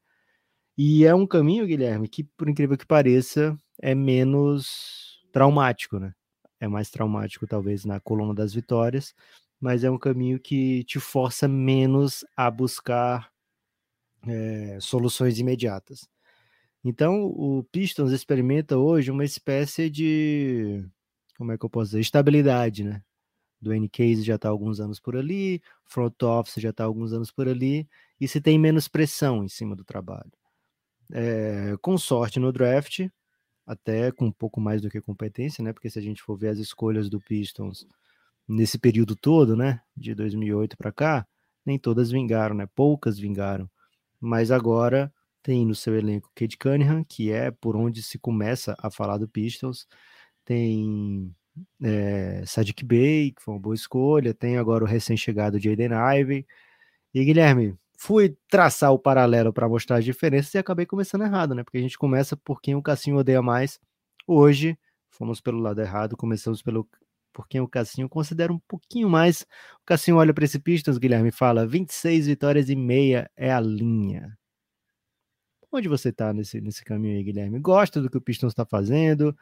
E 0.76 1.04
é 1.04 1.14
um 1.14 1.26
caminho, 1.26 1.66
Guilherme, 1.66 2.08
que 2.08 2.24
por 2.24 2.48
incrível 2.48 2.76
que 2.76 2.86
pareça 2.86 3.56
é 3.80 3.94
menos 3.94 5.22
traumático, 5.32 5.98
né? 5.98 6.12
É 6.60 6.68
mais 6.68 6.90
traumático 6.90 7.46
talvez 7.46 7.84
na 7.84 8.00
coluna 8.00 8.34
das 8.34 8.54
vitórias, 8.54 9.14
mas 9.60 9.84
é 9.84 9.90
um 9.90 9.98
caminho 9.98 10.40
que 10.40 10.84
te 10.84 10.98
força 11.00 11.46
menos 11.48 12.24
a 12.36 12.50
buscar 12.50 13.30
é, 14.26 14.78
soluções 14.80 15.38
imediatas. 15.38 16.08
Então, 16.84 17.24
o 17.24 17.64
Pistons 17.72 18.12
experimenta 18.12 18.76
hoje 18.76 19.10
uma 19.10 19.24
espécie 19.24 19.88
de, 19.88 20.84
como 21.36 21.52
é 21.52 21.58
que 21.58 21.64
eu 21.64 21.70
posso 21.70 21.90
dizer, 21.90 22.00
estabilidade, 22.00 22.84
né? 22.84 23.02
Do 23.64 23.72
N-Case 23.72 24.22
já 24.22 24.36
está 24.36 24.48
alguns 24.48 24.78
anos 24.78 25.00
por 25.00 25.16
ali, 25.16 25.60
front 25.86 26.22
office 26.22 26.62
já 26.62 26.70
está 26.70 26.84
alguns 26.84 27.12
anos 27.12 27.32
por 27.32 27.48
ali, 27.48 27.88
e 28.20 28.28
se 28.28 28.40
tem 28.40 28.58
menos 28.58 28.86
pressão 28.86 29.42
em 29.42 29.48
cima 29.48 29.74
do 29.74 29.84
trabalho. 29.84 30.30
É, 31.12 31.74
com 31.82 31.98
sorte 31.98 32.38
no 32.38 32.52
draft, 32.52 33.08
até 33.66 34.12
com 34.12 34.26
um 34.26 34.32
pouco 34.32 34.60
mais 34.60 34.82
do 34.82 34.90
que 34.90 35.00
competência, 35.00 35.64
né? 35.64 35.72
Porque 35.72 35.90
se 35.90 35.98
a 35.98 36.02
gente 36.02 36.22
for 36.22 36.36
ver 36.36 36.48
as 36.48 36.58
escolhas 36.58 37.08
do 37.08 37.20
Pistons 37.20 37.86
nesse 38.48 38.78
período 38.78 39.16
todo, 39.16 39.56
né, 39.56 39.80
de 39.96 40.14
2008 40.14 40.76
para 40.76 40.92
cá, 40.92 41.26
nem 41.64 41.78
todas 41.78 42.10
vingaram, 42.10 42.54
né? 42.54 42.66
Poucas 42.74 43.18
vingaram. 43.18 43.70
Mas 44.20 44.50
agora 44.50 45.12
tem 45.42 45.66
no 45.66 45.74
seu 45.74 45.96
elenco 45.96 46.30
Kate 46.34 46.58
Cunningham, 46.58 47.04
que 47.04 47.30
é 47.30 47.50
por 47.50 47.76
onde 47.76 48.02
se 48.02 48.18
começa 48.18 48.76
a 48.78 48.90
falar 48.90 49.18
do 49.18 49.28
Pistons. 49.28 49.86
Tem 50.44 51.34
é, 51.82 52.42
Sadiq 52.46 52.84
Bey, 52.84 53.32
que 53.32 53.42
foi 53.42 53.54
uma 53.54 53.60
boa 53.60 53.74
escolha. 53.74 54.34
Tem 54.34 54.56
agora 54.56 54.84
o 54.84 54.86
recém-chegado 54.86 55.58
Jaden 55.58 55.90
Ivey. 56.20 56.46
E 57.12 57.24
Guilherme, 57.24 57.76
fui 57.96 58.36
traçar 58.48 58.92
o 58.92 58.98
paralelo 58.98 59.52
para 59.52 59.68
mostrar 59.68 59.96
as 59.96 60.04
diferenças 60.04 60.52
e 60.54 60.58
acabei 60.58 60.86
começando 60.86 61.22
errado, 61.22 61.54
né? 61.54 61.62
Porque 61.62 61.78
a 61.78 61.80
gente 61.80 61.98
começa 61.98 62.36
por 62.36 62.60
quem 62.60 62.74
o 62.74 62.82
Cassinho 62.82 63.16
odeia 63.16 63.42
mais. 63.42 63.80
Hoje, 64.26 64.78
fomos 65.10 65.40
pelo 65.40 65.58
lado 65.58 65.80
errado, 65.80 66.16
começamos 66.16 66.62
pelo 66.62 66.88
por 67.32 67.48
quem 67.48 67.60
o 67.60 67.68
Cassinho 67.68 68.08
considera 68.08 68.52
um 68.52 68.60
pouquinho 68.60 69.10
mais. 69.10 69.42
O 69.82 69.84
Cassinho 69.84 70.16
olha 70.16 70.32
para 70.32 70.44
esse 70.44 70.58
Pistons, 70.58 70.98
Guilherme, 70.98 71.32
fala: 71.32 71.66
26 71.66 72.26
vitórias 72.28 72.70
e 72.70 72.76
meia 72.76 73.30
é 73.36 73.52
a 73.52 73.60
linha. 73.60 74.38
Onde 75.72 75.88
você 75.88 76.10
está 76.10 76.32
nesse, 76.32 76.60
nesse 76.60 76.84
caminho 76.84 77.16
aí, 77.16 77.24
Guilherme? 77.24 77.58
Gosta 77.58 78.00
do 78.00 78.08
que 78.08 78.16
o 78.16 78.20
Pistons 78.20 78.52
está 78.52 78.64
fazendo? 78.64 79.36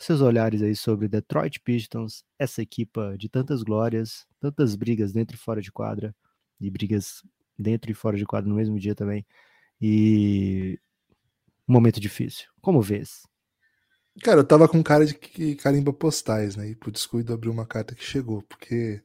Seus 0.00 0.22
olhares 0.22 0.62
aí 0.62 0.74
sobre 0.74 1.08
Detroit 1.08 1.60
Pistons, 1.60 2.24
essa 2.38 2.62
equipa 2.62 3.16
de 3.18 3.28
tantas 3.28 3.62
glórias, 3.62 4.26
tantas 4.40 4.74
brigas 4.74 5.12
dentro 5.12 5.36
e 5.36 5.38
fora 5.38 5.60
de 5.60 5.70
quadra, 5.70 6.16
e 6.58 6.70
brigas 6.70 7.22
dentro 7.58 7.90
e 7.90 7.94
fora 7.94 8.16
de 8.16 8.24
quadra 8.24 8.48
no 8.48 8.56
mesmo 8.56 8.78
dia 8.78 8.94
também. 8.94 9.26
E 9.78 10.80
um 11.68 11.74
momento 11.74 12.00
difícil. 12.00 12.48
Como 12.62 12.80
vês? 12.80 13.28
Cara, 14.22 14.40
eu 14.40 14.44
tava 14.46 14.66
com 14.66 14.82
cara 14.82 15.04
de 15.04 15.12
que 15.12 15.54
carimba 15.56 15.92
postais, 15.92 16.56
né? 16.56 16.70
E 16.70 16.74
por 16.74 16.90
descuido 16.90 17.34
abriu 17.34 17.52
uma 17.52 17.66
carta 17.66 17.94
que 17.94 18.02
chegou, 18.02 18.42
porque 18.44 19.02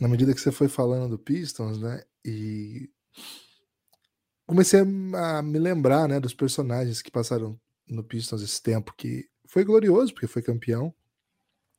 na 0.00 0.06
medida 0.06 0.32
que 0.32 0.40
você 0.40 0.52
foi 0.52 0.68
falando 0.68 1.10
do 1.10 1.18
Pistons, 1.18 1.80
né? 1.80 2.04
E 2.24 2.88
comecei 4.46 4.80
a 4.80 5.42
me 5.42 5.58
lembrar, 5.58 6.08
né, 6.08 6.20
dos 6.20 6.34
personagens 6.34 7.02
que 7.02 7.10
passaram 7.10 7.58
no 7.88 8.04
Pistons 8.04 8.42
esse 8.42 8.62
tempo, 8.62 8.94
que 8.96 9.28
foi 9.50 9.64
glorioso, 9.64 10.12
porque 10.14 10.28
foi 10.28 10.42
campeão, 10.42 10.94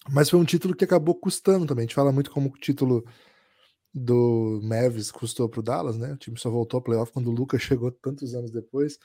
mas 0.09 0.29
foi 0.29 0.37
um 0.37 0.43
título 0.43 0.75
que 0.75 0.83
acabou 0.83 1.15
custando 1.15 1.65
também. 1.65 1.83
A 1.83 1.87
gente 1.87 1.95
fala 1.95 2.11
muito 2.11 2.29
como 2.29 2.49
o 2.49 2.57
título 2.57 3.05
do 3.93 4.59
Mavis 4.61 5.09
custou 5.09 5.47
para 5.47 5.59
o 5.61 5.63
Dallas, 5.63 5.97
né? 5.97 6.13
O 6.13 6.17
time 6.17 6.37
só 6.37 6.49
voltou 6.49 6.79
a 6.79 6.83
playoff 6.83 7.13
quando 7.13 7.27
o 7.27 7.31
Lucas 7.31 7.61
chegou 7.63 7.89
tantos 7.89 8.35
anos 8.35 8.51
depois. 8.51 8.99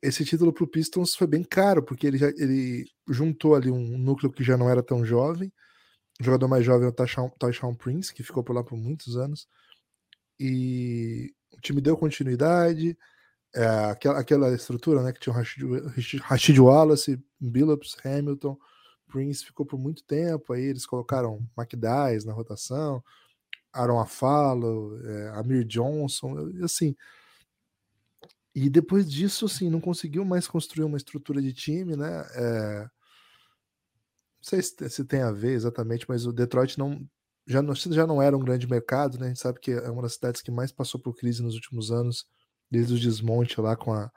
Esse 0.00 0.24
título 0.24 0.52
para 0.52 0.64
o 0.64 0.68
Pistons 0.68 1.16
foi 1.16 1.26
bem 1.26 1.42
caro, 1.42 1.82
porque 1.82 2.06
ele, 2.06 2.18
já, 2.18 2.28
ele 2.28 2.86
juntou 3.08 3.56
ali 3.56 3.70
um 3.70 3.98
núcleo 3.98 4.30
que 4.30 4.44
já 4.44 4.56
não 4.56 4.70
era 4.70 4.82
tão 4.82 5.04
jovem. 5.04 5.52
O 6.20 6.24
jogador 6.24 6.46
mais 6.46 6.64
jovem 6.64 6.86
é 6.86 6.90
o 6.90 7.36
Tyshawn 7.38 7.74
Prince, 7.74 8.14
que 8.14 8.22
ficou 8.22 8.44
por 8.44 8.54
lá 8.54 8.62
por 8.62 8.76
muitos 8.76 9.16
anos. 9.16 9.48
E 10.38 11.34
o 11.52 11.60
time 11.60 11.80
deu 11.80 11.96
continuidade, 11.96 12.96
é, 13.54 13.66
aquela, 13.90 14.18
aquela 14.18 14.54
estrutura 14.54 15.02
né, 15.02 15.12
que 15.12 15.20
tinha 15.20 15.32
o 15.32 15.36
Rashid, 15.36 16.18
Rashid 16.20 16.60
Wallace, 16.60 17.22
Billups, 17.40 17.96
Hamilton, 18.04 18.58
Prince 19.08 19.44
ficou 19.44 19.64
por 19.64 19.78
muito 19.78 20.04
tempo, 20.04 20.52
aí 20.52 20.62
eles 20.64 20.86
colocaram 20.86 21.46
McDyess 21.56 22.26
na 22.26 22.32
rotação, 22.32 23.02
Aaron 23.72 24.00
Afalo, 24.00 24.98
é, 25.04 25.28
Amir 25.38 25.64
Johnson, 25.64 26.50
assim, 26.62 26.94
E 28.54 28.68
depois 28.68 29.10
disso, 29.10 29.46
assim, 29.46 29.70
não 29.70 29.80
conseguiu 29.80 30.24
mais 30.24 30.48
construir 30.48 30.84
uma 30.84 30.96
estrutura 30.96 31.40
de 31.40 31.52
time, 31.52 31.96
né? 31.96 32.26
É... 32.34 32.80
Não 32.82 32.90
sei 34.42 34.62
se, 34.62 34.88
se 34.90 35.04
tem 35.04 35.22
a 35.22 35.32
ver 35.32 35.52
exatamente, 35.52 36.06
mas 36.08 36.26
o 36.26 36.32
Detroit 36.32 36.78
não 36.78 37.08
já, 37.46 37.62
não 37.62 37.74
já 37.74 38.06
não 38.06 38.20
era 38.22 38.36
um 38.36 38.40
grande 38.40 38.68
mercado, 38.68 39.18
né? 39.18 39.26
A 39.26 39.28
gente 39.28 39.40
sabe 39.40 39.60
que 39.60 39.72
é 39.72 39.90
uma 39.90 40.02
das 40.02 40.14
cidades 40.14 40.42
que 40.42 40.50
mais 40.50 40.72
passou 40.72 41.00
por 41.00 41.14
crise 41.16 41.42
nos 41.42 41.54
últimos 41.54 41.90
anos, 41.90 42.26
desde 42.70 42.94
o 42.94 42.98
desmonte 42.98 43.60
lá 43.60 43.76
com 43.76 43.92
a, 43.92 44.10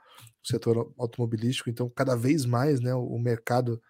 o 0.43 0.47
setor 0.47 0.93
automobilístico. 0.97 1.69
Então, 1.69 1.89
cada 1.89 2.15
vez 2.15 2.45
mais, 2.45 2.79
né, 2.79 2.93
o, 2.93 3.17
mercado 3.19 3.81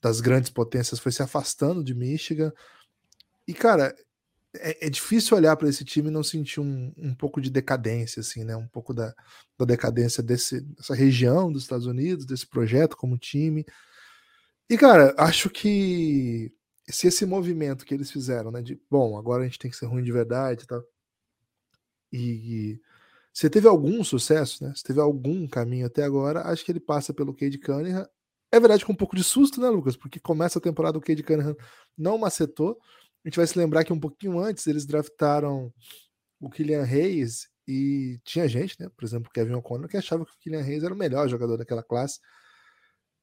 das 0.00 0.20
grandes 0.20 0.50
potências 0.50 0.98
foi 0.98 1.12
se 1.12 1.22
afastando 1.22 1.84
de 1.84 1.94
Michigan. 1.94 2.52
E, 3.46 3.54
cara, 3.54 3.94
é, 4.56 4.86
é 4.86 4.90
difícil 4.90 5.36
olhar 5.36 5.56
para 5.56 5.68
esse 5.68 5.84
time 5.84 6.08
e 6.08 6.12
não 6.12 6.22
sentir 6.22 6.60
um, 6.60 6.92
um 6.96 7.14
pouco 7.14 7.40
de 7.40 7.50
decadência, 7.50 8.20
assim, 8.20 8.44
né? 8.44 8.56
Um 8.56 8.66
pouco 8.66 8.92
da, 8.94 9.14
da 9.58 9.64
decadência 9.64 10.22
desse, 10.22 10.60
dessa 10.60 10.94
região 10.94 11.52
dos 11.52 11.62
Estados 11.62 11.86
Unidos, 11.86 12.26
desse 12.26 12.46
projeto 12.46 12.96
como 12.96 13.18
time. 13.18 13.64
E, 14.68 14.76
cara, 14.78 15.14
acho 15.18 15.50
que 15.50 16.52
se 16.88 17.06
esse 17.06 17.26
movimento 17.26 17.84
que 17.84 17.94
eles 17.94 18.10
fizeram, 18.10 18.50
né? 18.50 18.62
De 18.62 18.80
bom, 18.90 19.18
agora 19.18 19.42
a 19.42 19.46
gente 19.46 19.58
tem 19.58 19.70
que 19.70 19.76
ser 19.76 19.86
ruim 19.86 20.02
de 20.02 20.12
verdade 20.12 20.64
e 20.64 20.66
tal. 20.66 20.82
E, 22.12 22.80
se 23.32 23.48
teve 23.48 23.68
algum 23.68 24.02
sucesso, 24.02 24.64
né? 24.64 24.72
Se 24.74 24.82
teve 24.82 25.00
algum 25.00 25.46
caminho 25.46 25.86
até 25.86 26.02
agora, 26.02 26.42
acho 26.48 26.64
que 26.64 26.72
ele 26.72 26.80
passa 26.80 27.14
pelo 27.14 27.34
Cade 27.34 27.58
Cunningham. 27.58 28.06
É 28.52 28.58
verdade 28.58 28.84
com 28.84 28.92
um 28.92 28.96
pouco 28.96 29.14
de 29.14 29.22
susto, 29.22 29.60
né, 29.60 29.68
Lucas? 29.68 29.96
Porque 29.96 30.18
começa 30.18 30.58
a 30.58 30.62
temporada 30.62 30.98
o 30.98 31.00
Cade 31.00 31.22
Cunningham 31.22 31.56
não 31.96 32.18
macetou. 32.18 32.78
A 33.24 33.28
gente 33.28 33.36
vai 33.36 33.46
se 33.46 33.58
lembrar 33.58 33.84
que 33.84 33.92
um 33.92 34.00
pouquinho 34.00 34.38
antes 34.40 34.66
eles 34.66 34.86
draftaram 34.86 35.72
o 36.40 36.50
Kylian 36.50 36.82
Reis 36.82 37.48
e 37.68 38.18
tinha 38.24 38.48
gente, 38.48 38.80
né? 38.80 38.88
Por 38.96 39.04
exemplo, 39.04 39.30
Kevin 39.32 39.54
O'Connor, 39.54 39.88
que 39.88 39.96
achava 39.96 40.24
que 40.24 40.32
o 40.32 40.38
Kylian 40.40 40.62
Reis 40.62 40.82
era 40.82 40.94
o 40.94 40.96
melhor 40.96 41.28
jogador 41.28 41.56
daquela 41.56 41.82
classe. 41.82 42.18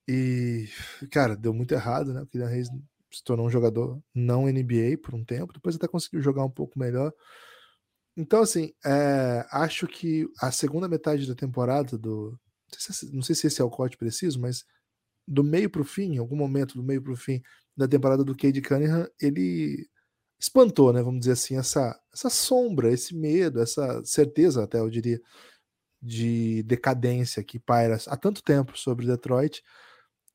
E, 0.08 0.70
cara, 1.12 1.36
deu 1.36 1.54
muito 1.54 1.74
errado, 1.74 2.14
né? 2.14 2.22
O 2.22 2.28
Kylian 2.28 2.48
Reis 2.48 2.70
se 3.12 3.24
tornou 3.24 3.48
um 3.48 3.50
jogador 3.50 4.02
não 4.14 4.46
NBA 4.46 4.98
por 5.02 5.16
um 5.16 5.26
tempo, 5.26 5.52
depois 5.52 5.76
até 5.76 5.88
conseguiu 5.88 6.22
jogar 6.22 6.46
um 6.46 6.50
pouco 6.50 6.80
melhor. 6.80 7.12
Então, 8.18 8.42
assim, 8.42 8.74
é, 8.84 9.46
acho 9.52 9.88
que 9.88 10.28
a 10.42 10.52
segunda 10.52 10.88
metade 10.88 11.28
da 11.28 11.36
temporada 11.36 11.98
do. 11.98 12.32
Não 12.72 12.80
sei, 12.80 12.96
se, 12.96 13.16
não 13.16 13.22
sei 13.22 13.36
se 13.36 13.48
esse 13.48 13.62
é 13.62 13.64
o 13.64 13.70
corte 13.70 13.96
preciso, 13.96 14.42
mas 14.42 14.66
do 15.28 15.44
meio 15.44 15.70
para 15.70 15.82
o 15.82 15.86
fim, 15.86 16.16
em 16.16 16.18
algum 16.18 16.36
momento 16.36 16.76
do 16.76 16.84
meio 16.84 17.02
para 17.02 17.14
o 17.14 17.18
fim 17.18 17.42
da 17.76 17.88
temporada 17.88 18.24
do 18.24 18.36
Cade 18.36 18.62
Cunningham, 18.62 19.08
ele 19.22 19.88
espantou, 20.40 20.92
né? 20.92 21.02
Vamos 21.04 21.22
dizer 21.22 21.34
assim, 21.34 21.58
essa, 21.58 22.00
essa 22.14 22.30
sombra, 22.30 22.92
esse 22.92 23.16
medo, 23.16 23.62
essa 23.62 24.04
certeza, 24.04 24.64
até 24.64 24.80
eu 24.80 24.90
diria, 24.90 25.22
de 26.02 26.64
decadência 26.64 27.44
que 27.44 27.60
paira 27.60 27.98
há 28.08 28.18
tanto 28.18 28.44
tempo 28.44 28.78
sobre 28.78 29.08
Detroit 29.08 29.64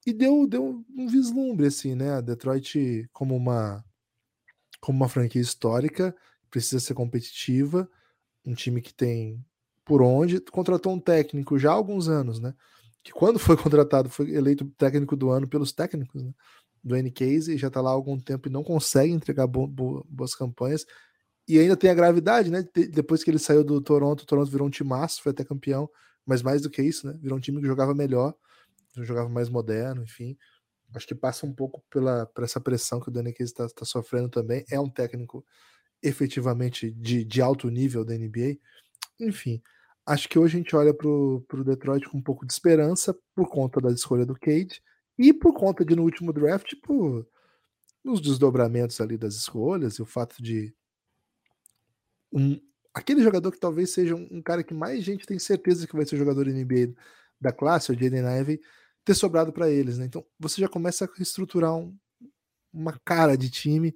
e 0.07 0.13
deu, 0.13 0.47
deu 0.47 0.85
um 0.97 1.07
vislumbre, 1.09 1.67
assim, 1.67 1.95
né? 1.95 2.21
Detroit 2.23 3.09
como 3.13 3.37
uma, 3.37 3.85
como 4.81 4.97
uma 4.97 5.09
franquia 5.09 5.41
histórica, 5.41 6.15
precisa 6.53 6.79
ser 6.79 6.95
competitiva, 6.95 7.91
um 8.47 8.55
time 8.55 8.81
que 8.81 8.95
tem 8.95 9.45
por 9.85 10.03
onde, 10.03 10.41
contratou 10.41 10.93
um 10.93 11.01
técnico 11.01 11.59
já 11.59 11.71
há 11.71 11.75
alguns 11.75 12.09
anos, 12.09 12.39
né? 12.39 12.55
Que 13.03 13.13
quando 13.13 13.41
foi 13.41 13.57
contratado 13.59 14.09
foi 14.09 14.31
eleito 14.31 14.65
técnico 14.79 15.17
do 15.17 15.31
ano 15.31 15.49
pelos 15.49 15.73
técnicos, 15.73 16.23
né? 16.23 16.33
Do 16.85 16.97
N 16.97 17.11
Case, 17.11 17.59
já 17.59 17.71
tá 17.71 17.81
lá 17.81 17.91
há 17.91 17.93
algum 17.93 18.19
tempo 18.21 18.49
e 18.49 18.53
não 18.53 18.63
consegue 18.63 19.13
entregar 19.13 19.49
bo 19.49 19.67
bo 19.67 20.07
boas 20.09 20.35
campanhas. 20.35 20.87
E 21.49 21.59
ainda 21.59 21.77
tem 21.77 21.91
a 21.91 21.95
gravidade, 21.95 22.51
né? 22.51 22.65
Depois 22.93 23.25
que 23.25 23.31
ele 23.31 23.39
saiu 23.39 23.65
do 23.65 23.81
Toronto, 23.81 24.23
o 24.23 24.27
Toronto 24.27 24.51
virou 24.51 24.69
um 24.69 24.71
timaço, 24.71 25.23
foi 25.23 25.33
até 25.33 25.45
campeão, 25.45 25.91
mas 26.25 26.43
mais 26.43 26.63
do 26.63 26.71
que 26.71 26.83
isso, 26.83 27.07
né? 27.09 27.19
Virou 27.21 27.39
um 27.39 27.41
time 27.41 27.61
que 27.61 27.67
jogava 27.67 27.95
melhor 27.95 28.35
jogava 28.97 29.29
mais 29.29 29.49
moderno, 29.49 30.03
enfim. 30.03 30.37
Acho 30.95 31.07
que 31.07 31.15
passa 31.15 31.47
um 31.47 31.53
pouco 31.53 31.83
pela, 31.89 32.27
por 32.27 32.45
essa 32.45 32.61
pressão 32.61 33.01
que 33.01 33.09
o 33.09 33.11
Danny 33.11 33.33
Case 33.33 33.53
está 33.53 33.67
tá 33.69 33.85
sofrendo 33.85 34.29
também. 34.29 34.65
É 34.71 34.79
um 34.79 34.91
técnico 34.91 35.45
efetivamente 36.03 36.91
de, 36.91 37.25
de 37.25 37.41
alto 37.41 37.69
nível 37.69 38.05
da 38.05 38.15
NBA. 38.15 38.59
Enfim, 39.21 39.63
acho 40.07 40.29
que 40.29 40.39
hoje 40.39 40.57
a 40.57 40.59
gente 40.59 40.75
olha 40.75 40.93
para 40.93 41.09
o 41.09 41.65
Detroit 41.65 42.09
com 42.09 42.19
um 42.19 42.23
pouco 42.23 42.47
de 42.47 42.53
esperança 42.53 43.17
por 43.35 43.49
conta 43.49 43.81
da 43.81 43.91
escolha 43.91 44.27
do 44.27 44.35
Cade 44.35 44.83
e 45.19 45.33
por 45.33 45.55
conta 45.55 45.85
de 45.85 45.95
no 45.95 46.03
último 46.03 46.33
draft, 46.33 46.67
tipo, 46.69 47.27
nos 48.05 48.21
desdobramentos 48.21 49.01
ali 49.01 49.17
das 49.17 49.35
escolhas 49.35 49.95
e 49.95 50.03
o 50.03 50.07
fato 50.07 50.43
de 50.43 50.75
um, 52.33 52.59
aquele 52.95 53.23
jogador 53.23 53.53
que 53.53 53.61
talvez 53.61 53.91
seja 53.91 54.15
um, 54.15 54.27
um, 54.31 54.43
cara 54.43 54.65
que 54.65 54.75
mais 54.75 55.05
gente 55.05 55.27
tem 55.27 55.39
certeza 55.39 55.87
que 55.87 55.95
vai 55.95 56.07
ser 56.07 56.17
jogador 56.17 56.47
NBA 56.47 56.95
da 57.41 57.53
classe, 57.53 57.93
o 57.93 57.95
Jaden 57.95 58.25
Ivey, 58.41 58.61
ter 59.05 59.15
sobrado 59.15 59.53
para 59.53 59.71
eles, 59.71 59.99
né? 59.99 60.07
Então 60.07 60.25
você 60.39 60.61
já 60.61 60.69
começa 60.69 61.05
a 61.05 61.09
reestruturar 61.15 61.75
um, 61.75 61.97
uma 62.73 62.99
cara 63.05 63.37
de 63.37 63.51
time. 63.51 63.95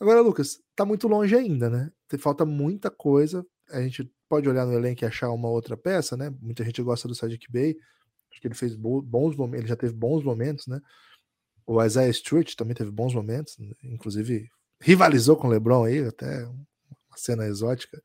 Agora, 0.00 0.22
Lucas, 0.22 0.58
tá 0.74 0.84
muito 0.86 1.06
longe 1.06 1.36
ainda, 1.36 1.68
né? 1.68 1.92
Falta 2.18 2.46
muita 2.46 2.90
coisa. 2.90 3.46
A 3.70 3.82
gente 3.82 4.10
pode 4.28 4.48
olhar 4.48 4.64
no 4.64 4.72
elenco 4.72 5.04
e 5.04 5.06
achar 5.06 5.30
uma 5.30 5.48
outra 5.48 5.76
peça, 5.76 6.16
né? 6.16 6.34
Muita 6.40 6.64
gente 6.64 6.82
gosta 6.82 7.06
do 7.06 7.14
Sadiq 7.14 7.50
Bey. 7.50 7.76
Acho 8.30 8.40
que 8.40 8.48
ele 8.48 8.54
fez 8.54 8.74
bons 8.74 9.36
momentos, 9.36 9.60
ele 9.60 9.68
já 9.68 9.76
teve 9.76 9.92
bons 9.92 10.24
momentos, 10.24 10.66
né? 10.66 10.80
O 11.66 11.82
Isaiah 11.84 12.12
Stewart 12.12 12.54
também 12.54 12.74
teve 12.74 12.90
bons 12.90 13.14
momentos, 13.14 13.56
inclusive 13.82 14.48
rivalizou 14.80 15.36
com 15.36 15.46
o 15.46 15.50
LeBron 15.50 15.84
aí, 15.84 15.98
até 16.00 16.44
uma 16.46 17.16
cena 17.16 17.46
exótica 17.46 18.02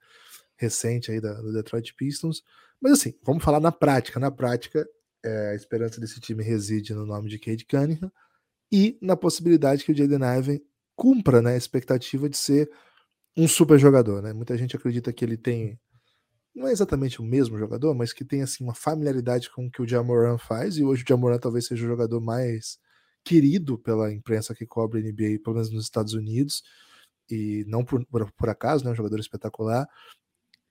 recente 0.58 1.12
aí 1.12 1.22
da, 1.22 1.34
do 1.34 1.54
Detroit 1.54 1.94
Pistons. 1.96 2.44
Mas 2.82 2.94
assim, 2.94 3.14
vamos 3.24 3.44
falar 3.44 3.60
na 3.60 3.72
prática. 3.72 4.20
Na 4.20 4.32
prática, 4.32 4.86
é, 5.24 5.52
a 5.52 5.56
esperança 5.56 6.02
desse 6.02 6.20
time 6.20 6.44
reside 6.44 6.94
no 6.94 7.06
nome 7.06 7.30
de 7.30 7.40
Cade 7.40 7.66
Cunningham 7.66 8.12
e 8.72 8.98
na 9.02 9.16
possibilidade 9.16 9.86
que 9.86 9.92
o 9.92 9.96
Jaden 9.96 10.20
Ivan 10.38 10.60
cumpra 10.96 11.42
né, 11.42 11.54
a 11.54 11.58
expectativa 11.58 12.30
de 12.30 12.38
ser 12.38 12.70
um 13.36 13.48
super 13.48 13.78
jogador. 13.78 14.22
Né? 14.22 14.34
Muita 14.34 14.58
gente 14.58 14.76
acredita 14.76 15.12
que 15.12 15.24
ele 15.24 15.38
tem, 15.38 15.80
não 16.56 16.68
é 16.68 16.72
exatamente 16.72 17.20
o 17.22 17.24
mesmo 17.24 17.58
jogador, 17.58 17.94
mas 17.94 18.14
que 18.14 18.24
tem 18.24 18.42
assim 18.42 18.64
uma 18.64 18.74
familiaridade 18.74 19.50
com 19.50 19.66
o 19.66 19.72
que 19.72 19.82
o 19.82 19.88
Jamoran 19.88 20.38
faz, 20.38 20.78
e 20.78 20.84
hoje 20.84 21.04
o 21.04 21.06
Jamoran 21.08 21.38
talvez 21.38 21.66
seja 21.68 21.84
o 21.84 21.88
jogador 21.88 22.22
mais 22.22 22.78
querido 23.24 23.78
pela 23.80 24.14
imprensa 24.14 24.54
que 24.56 24.66
cobre 24.66 25.02
NBA, 25.02 25.42
pelo 25.44 25.56
menos 25.56 25.72
nos 25.72 25.84
Estados 25.84 26.14
Unidos, 26.14 26.64
e 27.30 27.66
não 27.68 27.84
por, 27.84 28.06
por, 28.06 28.32
por 28.32 28.50
acaso, 28.50 28.86
né, 28.86 28.92
um 28.92 28.96
jogador 28.96 29.20
espetacular. 29.20 29.88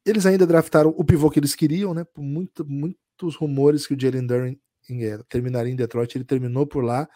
Eles 0.06 0.24
ainda 0.24 0.46
draftaram 0.46 0.90
o 0.96 1.04
pivô 1.04 1.30
que 1.30 1.40
eles 1.40 1.54
queriam, 1.54 1.94
né? 1.94 2.04
Por 2.04 2.22
muito, 2.22 2.64
muitos 2.64 3.34
rumores 3.37 3.87
que 3.87 3.94
o 3.94 4.00
Jalen 4.00 4.26
Duren 4.26 4.60
é, 4.90 5.18
terminaria 5.28 5.72
em 5.72 5.76
Detroit, 5.76 6.14
ele 6.16 6.24
terminou 6.24 6.66
por 6.66 6.84
lá. 6.84 7.08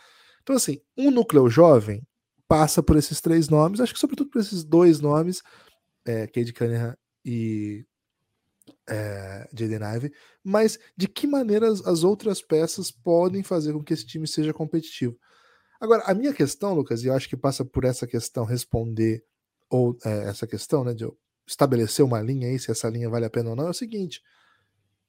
Então, 0.42 0.56
assim, 0.56 0.80
um 0.96 1.10
núcleo 1.10 1.48
jovem 1.48 2.02
passa 2.48 2.82
por 2.82 2.96
esses 2.96 3.20
três 3.20 3.48
nomes, 3.48 3.80
acho 3.80 3.92
que 3.92 4.00
sobretudo 4.00 4.30
por 4.30 4.40
esses 4.40 4.64
dois 4.64 5.00
nomes, 5.00 5.42
é, 6.04 6.26
Cade 6.26 6.52
Cunningham 6.52 6.96
e 7.24 7.84
é, 8.88 9.48
Jaden 9.52 9.80
Ive, 9.96 10.12
mas 10.42 10.78
de 10.96 11.06
que 11.06 11.26
maneira 11.26 11.70
as, 11.70 11.86
as 11.86 12.02
outras 12.02 12.40
peças 12.40 12.90
podem 12.90 13.42
fazer 13.42 13.72
com 13.72 13.84
que 13.84 13.92
esse 13.92 14.06
time 14.06 14.26
seja 14.26 14.52
competitivo? 14.52 15.16
Agora, 15.80 16.02
a 16.06 16.14
minha 16.14 16.32
questão, 16.32 16.74
Lucas, 16.74 17.04
e 17.04 17.06
eu 17.06 17.14
acho 17.14 17.28
que 17.28 17.36
passa 17.36 17.64
por 17.64 17.84
essa 17.84 18.06
questão 18.06 18.44
responder, 18.44 19.22
ou 19.70 19.96
é, 20.04 20.24
essa 20.24 20.46
questão, 20.46 20.82
né, 20.82 20.94
de 20.94 21.04
eu 21.04 21.16
estabelecer 21.46 22.04
uma 22.04 22.20
linha 22.20 22.48
aí, 22.48 22.58
se 22.58 22.70
essa 22.70 22.88
linha 22.88 23.08
vale 23.08 23.26
a 23.26 23.30
pena 23.30 23.50
ou 23.50 23.56
não, 23.56 23.66
é 23.68 23.70
o 23.70 23.74
seguinte: 23.74 24.22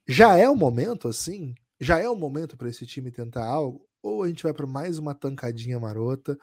já 0.08 0.38
é 0.38 0.50
o 0.50 0.56
momento, 0.56 1.08
assim? 1.08 1.56
Já 1.80 2.00
é 2.00 2.10
o 2.10 2.16
momento 2.16 2.58
para 2.58 2.70
esse 2.70 2.86
time 2.86 3.12
tentar 3.12 3.46
algo? 3.46 3.88
Ou 4.02 4.24
a 4.24 4.28
gente 4.28 4.44
vai 4.44 4.54
para 4.54 4.68
mais 4.68 4.98
uma 4.98 5.16
tancadinha 5.16 5.80
marota? 5.80 6.38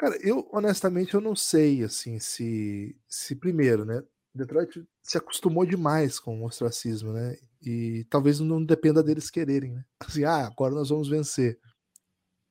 Cara, 0.00 0.16
eu 0.22 0.48
honestamente 0.50 1.12
eu 1.12 1.20
não 1.20 1.36
sei, 1.36 1.84
assim, 1.84 2.18
se, 2.18 2.96
se 3.06 3.36
primeiro, 3.36 3.84
né? 3.84 4.02
Detroit 4.34 4.82
se 5.02 5.18
acostumou 5.18 5.66
demais 5.66 6.18
com 6.18 6.40
o 6.40 6.46
ostracismo, 6.46 7.12
né? 7.12 7.36
E 7.60 8.06
talvez 8.08 8.40
não 8.40 8.64
dependa 8.64 9.02
deles 9.02 9.30
quererem, 9.30 9.74
né? 9.74 9.84
Assim, 10.00 10.24
ah, 10.24 10.46
agora 10.46 10.74
nós 10.74 10.88
vamos 10.88 11.06
vencer. 11.06 11.60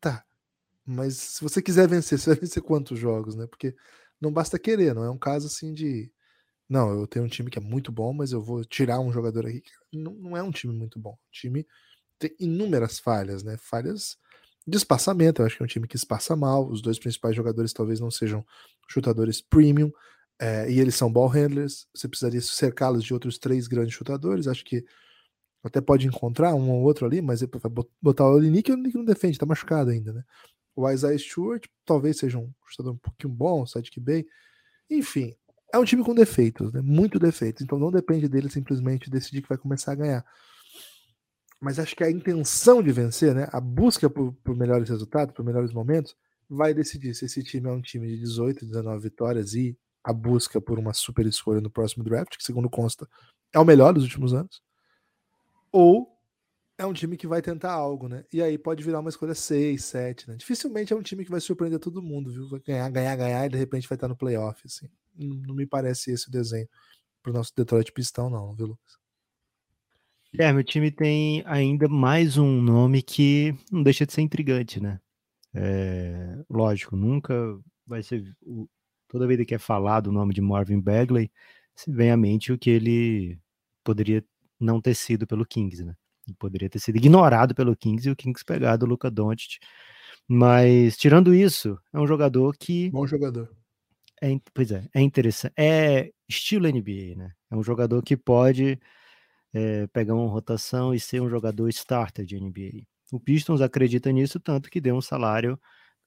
Tá. 0.01 0.23
Mas 0.85 1.17
se 1.17 1.43
você 1.43 1.61
quiser 1.61 1.87
vencer, 1.87 2.19
você 2.19 2.31
vai 2.31 2.39
vencer 2.41 2.63
quantos 2.63 2.99
jogos, 2.99 3.35
né? 3.35 3.47
Porque 3.47 3.75
não 4.21 4.31
basta 4.31 4.59
querer, 4.59 4.93
não 4.95 5.03
é 5.03 5.09
um 5.09 5.17
caso 5.17 5.47
assim 5.47 5.73
de. 5.73 6.11
Não, 6.69 6.91
eu 6.91 7.07
tenho 7.07 7.25
um 7.25 7.29
time 7.29 7.49
que 7.49 7.59
é 7.59 7.61
muito 7.61 7.91
bom, 7.91 8.13
mas 8.13 8.31
eu 8.31 8.43
vou 8.43 8.63
tirar 8.65 8.99
um 8.99 9.11
jogador 9.11 9.47
aqui. 9.47 9.63
Não, 9.93 10.13
não 10.13 10.37
é 10.37 10.43
um 10.43 10.51
time 10.51 10.73
muito 10.73 10.99
bom. 10.99 11.13
O 11.13 11.31
time 11.31 11.67
tem 12.19 12.35
inúmeras 12.39 12.99
falhas, 12.99 13.43
né? 13.43 13.57
Falhas 13.57 14.17
de 14.69 14.77
espaçamento. 14.77 15.41
Eu 15.41 15.45
acho 15.45 15.57
que 15.57 15.63
é 15.63 15.65
um 15.65 15.67
time 15.67 15.87
que 15.87 15.95
espaça 15.95 16.35
mal. 16.35 16.67
Os 16.67 16.81
dois 16.81 16.99
principais 16.99 17.35
jogadores 17.35 17.73
talvez 17.73 17.99
não 17.99 18.11
sejam 18.11 18.45
chutadores 18.87 19.41
premium. 19.41 19.91
É, 20.41 20.71
e 20.71 20.79
eles 20.79 20.95
são 20.95 21.11
ball 21.11 21.27
handlers. 21.27 21.87
Você 21.93 22.07
precisaria 22.07 22.41
cercá-los 22.41 23.03
de 23.03 23.13
outros 23.13 23.37
três 23.37 23.67
grandes 23.67 23.93
chutadores. 23.93 24.47
Acho 24.47 24.63
que 24.63 24.85
até 25.63 25.81
pode 25.81 26.07
encontrar 26.07 26.55
um 26.55 26.71
ou 26.71 26.83
outro 26.83 27.05
ali, 27.05 27.21
mas 27.21 27.41
botar 28.01 28.25
o 28.25 28.35
Olinick, 28.35 28.71
o 28.71 28.73
Olinick 28.73 28.95
não 28.95 29.03
defende, 29.03 29.37
tá 29.37 29.45
machucado 29.45 29.89
ainda, 29.89 30.13
né? 30.13 30.23
O 30.75 30.89
Isaiah 30.89 31.19
Stewart 31.19 31.65
talvez 31.85 32.17
seja 32.17 32.37
um 32.37 32.49
chutador 32.65 32.93
um 32.93 32.97
pouquinho 32.97 33.33
bom, 33.33 33.63
o 33.63 33.67
Sidekick 33.67 33.99
Bay. 33.99 34.25
Enfim, 34.89 35.35
é 35.73 35.77
um 35.77 35.83
time 35.83 36.03
com 36.03 36.15
defeitos, 36.15 36.71
né? 36.71 36.81
Muito 36.81 37.19
defeitos. 37.19 37.61
Então 37.61 37.77
não 37.77 37.91
depende 37.91 38.29
dele 38.29 38.49
simplesmente 38.49 39.09
decidir 39.09 39.41
que 39.41 39.49
vai 39.49 39.57
começar 39.57 39.91
a 39.91 39.95
ganhar. 39.95 40.25
Mas 41.61 41.77
acho 41.77 41.95
que 41.95 42.03
a 42.03 42.11
intenção 42.11 42.81
de 42.81 42.91
vencer, 42.91 43.35
né? 43.35 43.47
A 43.51 43.59
busca 43.59 44.09
por, 44.09 44.33
por 44.43 44.55
melhores 44.55 44.89
resultados, 44.89 45.33
por 45.33 45.43
melhores 45.43 45.73
momentos, 45.73 46.15
vai 46.49 46.73
decidir 46.73 47.13
se 47.13 47.25
esse 47.25 47.43
time 47.43 47.69
é 47.69 47.71
um 47.71 47.81
time 47.81 48.07
de 48.07 48.17
18, 48.17 48.65
19 48.65 49.03
vitórias 49.03 49.53
e 49.53 49.77
a 50.03 50.13
busca 50.13 50.59
por 50.61 50.79
uma 50.79 50.93
super 50.93 51.25
escolha 51.25 51.61
no 51.61 51.69
próximo 51.69 52.03
draft, 52.03 52.37
que 52.37 52.43
segundo 52.43 52.69
consta 52.69 53.07
é 53.53 53.59
o 53.59 53.65
melhor 53.65 53.93
dos 53.93 54.03
últimos 54.03 54.33
anos, 54.33 54.61
ou 55.71 56.07
é 56.77 56.85
um 56.85 56.93
time 56.93 57.17
que 57.17 57.27
vai 57.27 57.41
tentar 57.41 57.73
algo, 57.73 58.07
né? 58.07 58.23
E 58.31 58.41
aí 58.41 58.57
pode 58.57 58.83
virar 58.83 59.01
uma 59.01 59.09
escolha 59.09 59.35
6, 59.35 59.83
7, 59.83 60.29
né? 60.29 60.37
Dificilmente 60.37 60.93
é 60.93 60.95
um 60.95 61.01
time 61.01 61.25
que 61.25 61.31
vai 61.31 61.41
surpreender 61.41 61.79
todo 61.79 62.01
mundo, 62.01 62.31
viu? 62.31 62.47
Vai 62.47 62.61
ganhar, 62.61 62.89
ganhar, 62.89 63.15
ganhar 63.17 63.45
e 63.45 63.49
de 63.49 63.57
repente 63.57 63.87
vai 63.87 63.97
estar 63.97 64.07
no 64.07 64.15
playoff, 64.15 64.61
assim. 64.65 64.87
Não, 65.13 65.53
me 65.53 65.67
parece 65.67 66.11
esse 66.11 66.29
o 66.29 66.31
desenho 66.31 66.67
pro 67.21 67.33
nosso 67.33 67.51
Detroit 67.55 67.91
Pistão, 67.91 68.29
não, 68.29 68.55
viu, 68.55 68.67
Lucas? 68.67 68.98
É, 70.37 70.53
meu 70.53 70.63
time 70.63 70.91
tem 70.91 71.43
ainda 71.45 71.87
mais 71.87 72.37
um 72.37 72.61
nome 72.61 73.01
que 73.01 73.53
não 73.71 73.81
deixa 73.81 74.05
de 74.05 74.13
ser 74.13 74.21
intrigante, 74.21 74.79
né? 74.79 74.99
É, 75.55 76.37
lógico, 76.49 76.95
nunca 76.95 77.33
vai 77.85 78.03
ser. 78.03 78.23
Toda 79.07 79.25
vez 79.25 79.43
que 79.45 79.55
é 79.55 79.57
falado 79.57 80.07
o 80.07 80.11
nome 80.11 80.33
de 80.33 80.41
Marvin 80.41 80.79
Bagley, 80.79 81.31
se 81.75 81.91
vem 81.91 82.11
à 82.11 82.17
mente 82.17 82.53
o 82.53 82.59
que 82.59 82.69
ele 82.69 83.39
poderia 83.83 84.23
não 84.59 84.79
ter 84.79 84.93
sido 84.93 85.25
pelo 85.25 85.45
Kings, 85.45 85.83
né? 85.83 85.95
poderia 86.37 86.69
ter 86.69 86.79
sido 86.79 86.97
ignorado 86.97 87.55
pelo 87.55 87.75
Kings 87.75 88.07
e 88.07 88.11
o 88.11 88.15
Kings 88.15 88.45
pegado 88.45 88.85
o 88.85 88.89
Luca 88.89 89.09
Doncic. 89.09 89.57
Mas, 90.27 90.95
tirando 90.95 91.33
isso, 91.33 91.75
é 91.91 91.99
um 91.99 92.05
jogador 92.05 92.55
que. 92.55 92.91
Bom 92.91 93.07
jogador. 93.07 93.49
É, 94.21 94.27
pois 94.53 94.71
é, 94.71 94.87
é 94.93 95.01
interessante. 95.01 95.53
É 95.57 96.11
estilo 96.27 96.67
NBA, 96.67 97.15
né? 97.17 97.31
É 97.49 97.55
um 97.55 97.63
jogador 97.63 98.03
que 98.03 98.15
pode 98.15 98.79
é, 99.53 99.87
pegar 99.87 100.15
uma 100.15 100.29
rotação 100.29 100.93
e 100.93 100.99
ser 100.99 101.21
um 101.21 101.29
jogador 101.29 101.69
starter 101.69 102.25
de 102.25 102.37
NBA. 102.39 102.85
O 103.11 103.19
Pistons 103.19 103.61
acredita 103.61 104.11
nisso 104.11 104.39
tanto 104.39 104.69
que 104.69 104.81
deu 104.81 104.95
um 104.95 105.01
salário 105.01 105.59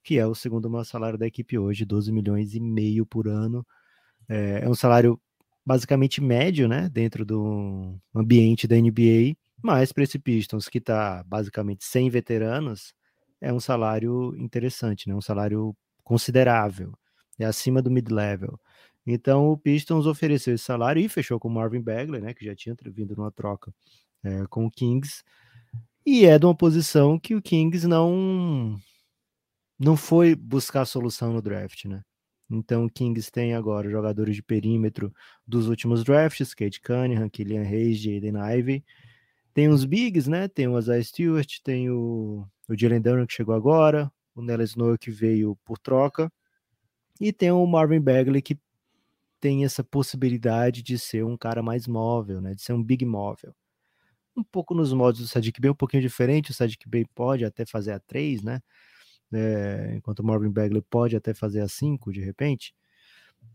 que 0.05 0.19
é 0.19 0.27
o 0.27 0.35
segundo 0.35 0.69
maior 0.69 0.85
salário 0.85 1.19
da 1.19 1.27
equipe 1.27 1.59
hoje, 1.59 1.85
12 1.85 2.13
milhões 2.13 2.55
e 2.55 2.61
meio 2.61 3.07
por 3.07 3.29
ano. 3.29 3.65
É, 4.29 4.63
é 4.65 4.69
um 4.69 4.75
salário 4.75 5.21
basicamente 5.65 6.21
médio, 6.21 6.69
né, 6.69 6.89
dentro 6.89 7.25
do 7.25 7.99
ambiente 8.15 8.67
da 8.67 8.77
NBA, 8.77 9.37
mas 9.63 9.93
para 9.93 10.03
esse 10.05 10.19
Pistons, 10.19 10.69
que 10.69 10.79
está 10.79 11.23
basicamente 11.25 11.85
sem 11.85 12.11
veteranos, 12.11 12.95
é 13.41 13.53
um 13.53 13.61
salário 13.61 14.35
interessante, 14.37 15.09
né? 15.09 15.15
um 15.15 15.21
salário 15.21 15.77
considerável, 16.05 16.93
é 17.39 17.45
acima 17.45 17.81
do 17.81 17.91
mid-level. 17.91 18.59
Então 19.07 19.51
o 19.51 19.59
Pistons 19.59 20.07
ofereceu 20.07 20.55
esse 20.55 20.65
salário 20.65 21.01
e 21.01 21.09
fechou 21.09 21.39
com 21.41 21.49
o 21.49 21.51
Marvin 21.51 21.81
Bagley, 21.81 22.21
né, 22.21 22.33
que 22.35 22.45
já 22.45 22.55
tinha 22.55 22.77
vindo 22.87 23.17
numa 23.17 23.33
troca 23.33 23.75
é, 24.23 24.47
com 24.47 24.67
o 24.67 24.71
Kings, 24.71 25.23
e 26.07 26.25
é 26.25 26.39
de 26.39 26.47
uma 26.47 26.55
posição 26.55 27.19
que 27.19 27.35
o 27.35 27.43
Kings 27.43 27.87
não 27.87 28.79
não 29.79 29.97
foi 29.97 30.35
buscar 30.35 30.85
solução 30.85 31.33
no 31.33 31.43
draft, 31.43 31.87
né? 31.87 32.03
Então 32.51 32.85
o 32.85 32.91
Kings 32.91 33.33
tem 33.33 33.55
agora 33.55 33.91
jogadores 33.91 34.37
de 34.37 34.43
perímetro 34.43 35.13
dos 35.47 35.69
últimos 35.69 36.05
drafts, 36.05 36.55
Kate 36.55 36.81
Cunningham, 36.81 37.29
Killian 37.29 37.63
Hayes, 37.63 37.99
Jaden 37.99 38.35
Ivey, 38.59 38.85
tem 39.55 39.69
os 39.69 39.85
bigs, 39.85 40.29
né? 40.29 40.49
Tem 40.49 40.67
o 40.69 40.79
Isaiah 40.79 41.03
Stewart, 41.03 41.59
tem 41.63 41.91
o, 41.91 42.47
o 42.69 42.77
Jalen 42.79 43.01
Dunn 43.01 43.27
que 43.27 43.35
chegou 43.35 43.55
agora, 43.55 44.11
o 44.35 44.43
Nelly 44.43 44.65
Snow 44.65 44.97
que 44.99 45.11
veio 45.11 45.57
por 45.65 45.79
troca, 45.79 46.33
e 47.21 47.33
tem 47.33 47.51
o 47.51 47.67
Marvin 47.67 48.01
Bagley 48.01 48.43
que 48.43 48.59
tem 49.43 49.65
essa 49.65 49.83
possibilidade 49.83 50.85
de 50.85 50.97
ser 50.97 51.25
um 51.25 51.37
cara 51.37 51.65
mais 51.65 51.89
móvel, 51.89 52.41
né? 52.41 52.55
De 52.55 52.63
ser 52.63 52.73
um 52.75 52.83
big 52.83 53.05
móvel. 53.05 53.53
Um 54.37 54.45
pouco 54.45 54.73
nos 54.73 54.93
modos 54.93 55.21
do 55.21 55.27
Sadiq 55.27 55.61
Bey, 55.61 55.73
um 55.73 55.75
pouquinho 55.75 56.01
diferente. 56.03 56.53
O 56.53 56.55
Sadiq 56.55 56.89
Bey 56.89 57.05
pode 57.13 57.45
até 57.45 57.67
fazer 57.67 57.91
a 57.93 57.99
3, 57.99 58.41
né? 58.45 58.63
É, 59.33 59.95
enquanto 59.97 60.21
o 60.21 60.25
Marvin 60.25 60.51
Bagley 60.51 60.81
pode 60.83 61.17
até 61.17 61.35
fazer 61.35 61.61
a 61.61 61.69
5, 61.69 62.13
de 62.13 62.21
repente. 62.21 62.73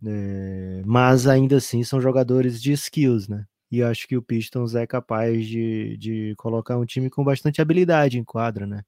É, 0.05 0.83
mas 0.85 1.25
ainda 1.25 1.57
assim 1.57 1.83
são 1.83 2.01
jogadores 2.01 2.61
de 2.61 2.73
skills, 2.73 3.29
né? 3.29 3.45
E 3.71 3.81
acho 3.81 4.07
que 4.09 4.17
o 4.17 4.21
Pistons 4.21 4.75
é 4.75 4.85
capaz 4.85 5.47
de, 5.47 5.95
de 5.97 6.35
colocar 6.37 6.77
um 6.77 6.85
time 6.85 7.09
com 7.09 7.23
bastante 7.23 7.61
habilidade 7.61 8.19
em 8.19 8.25
quadra, 8.25 8.67
né? 8.67 8.83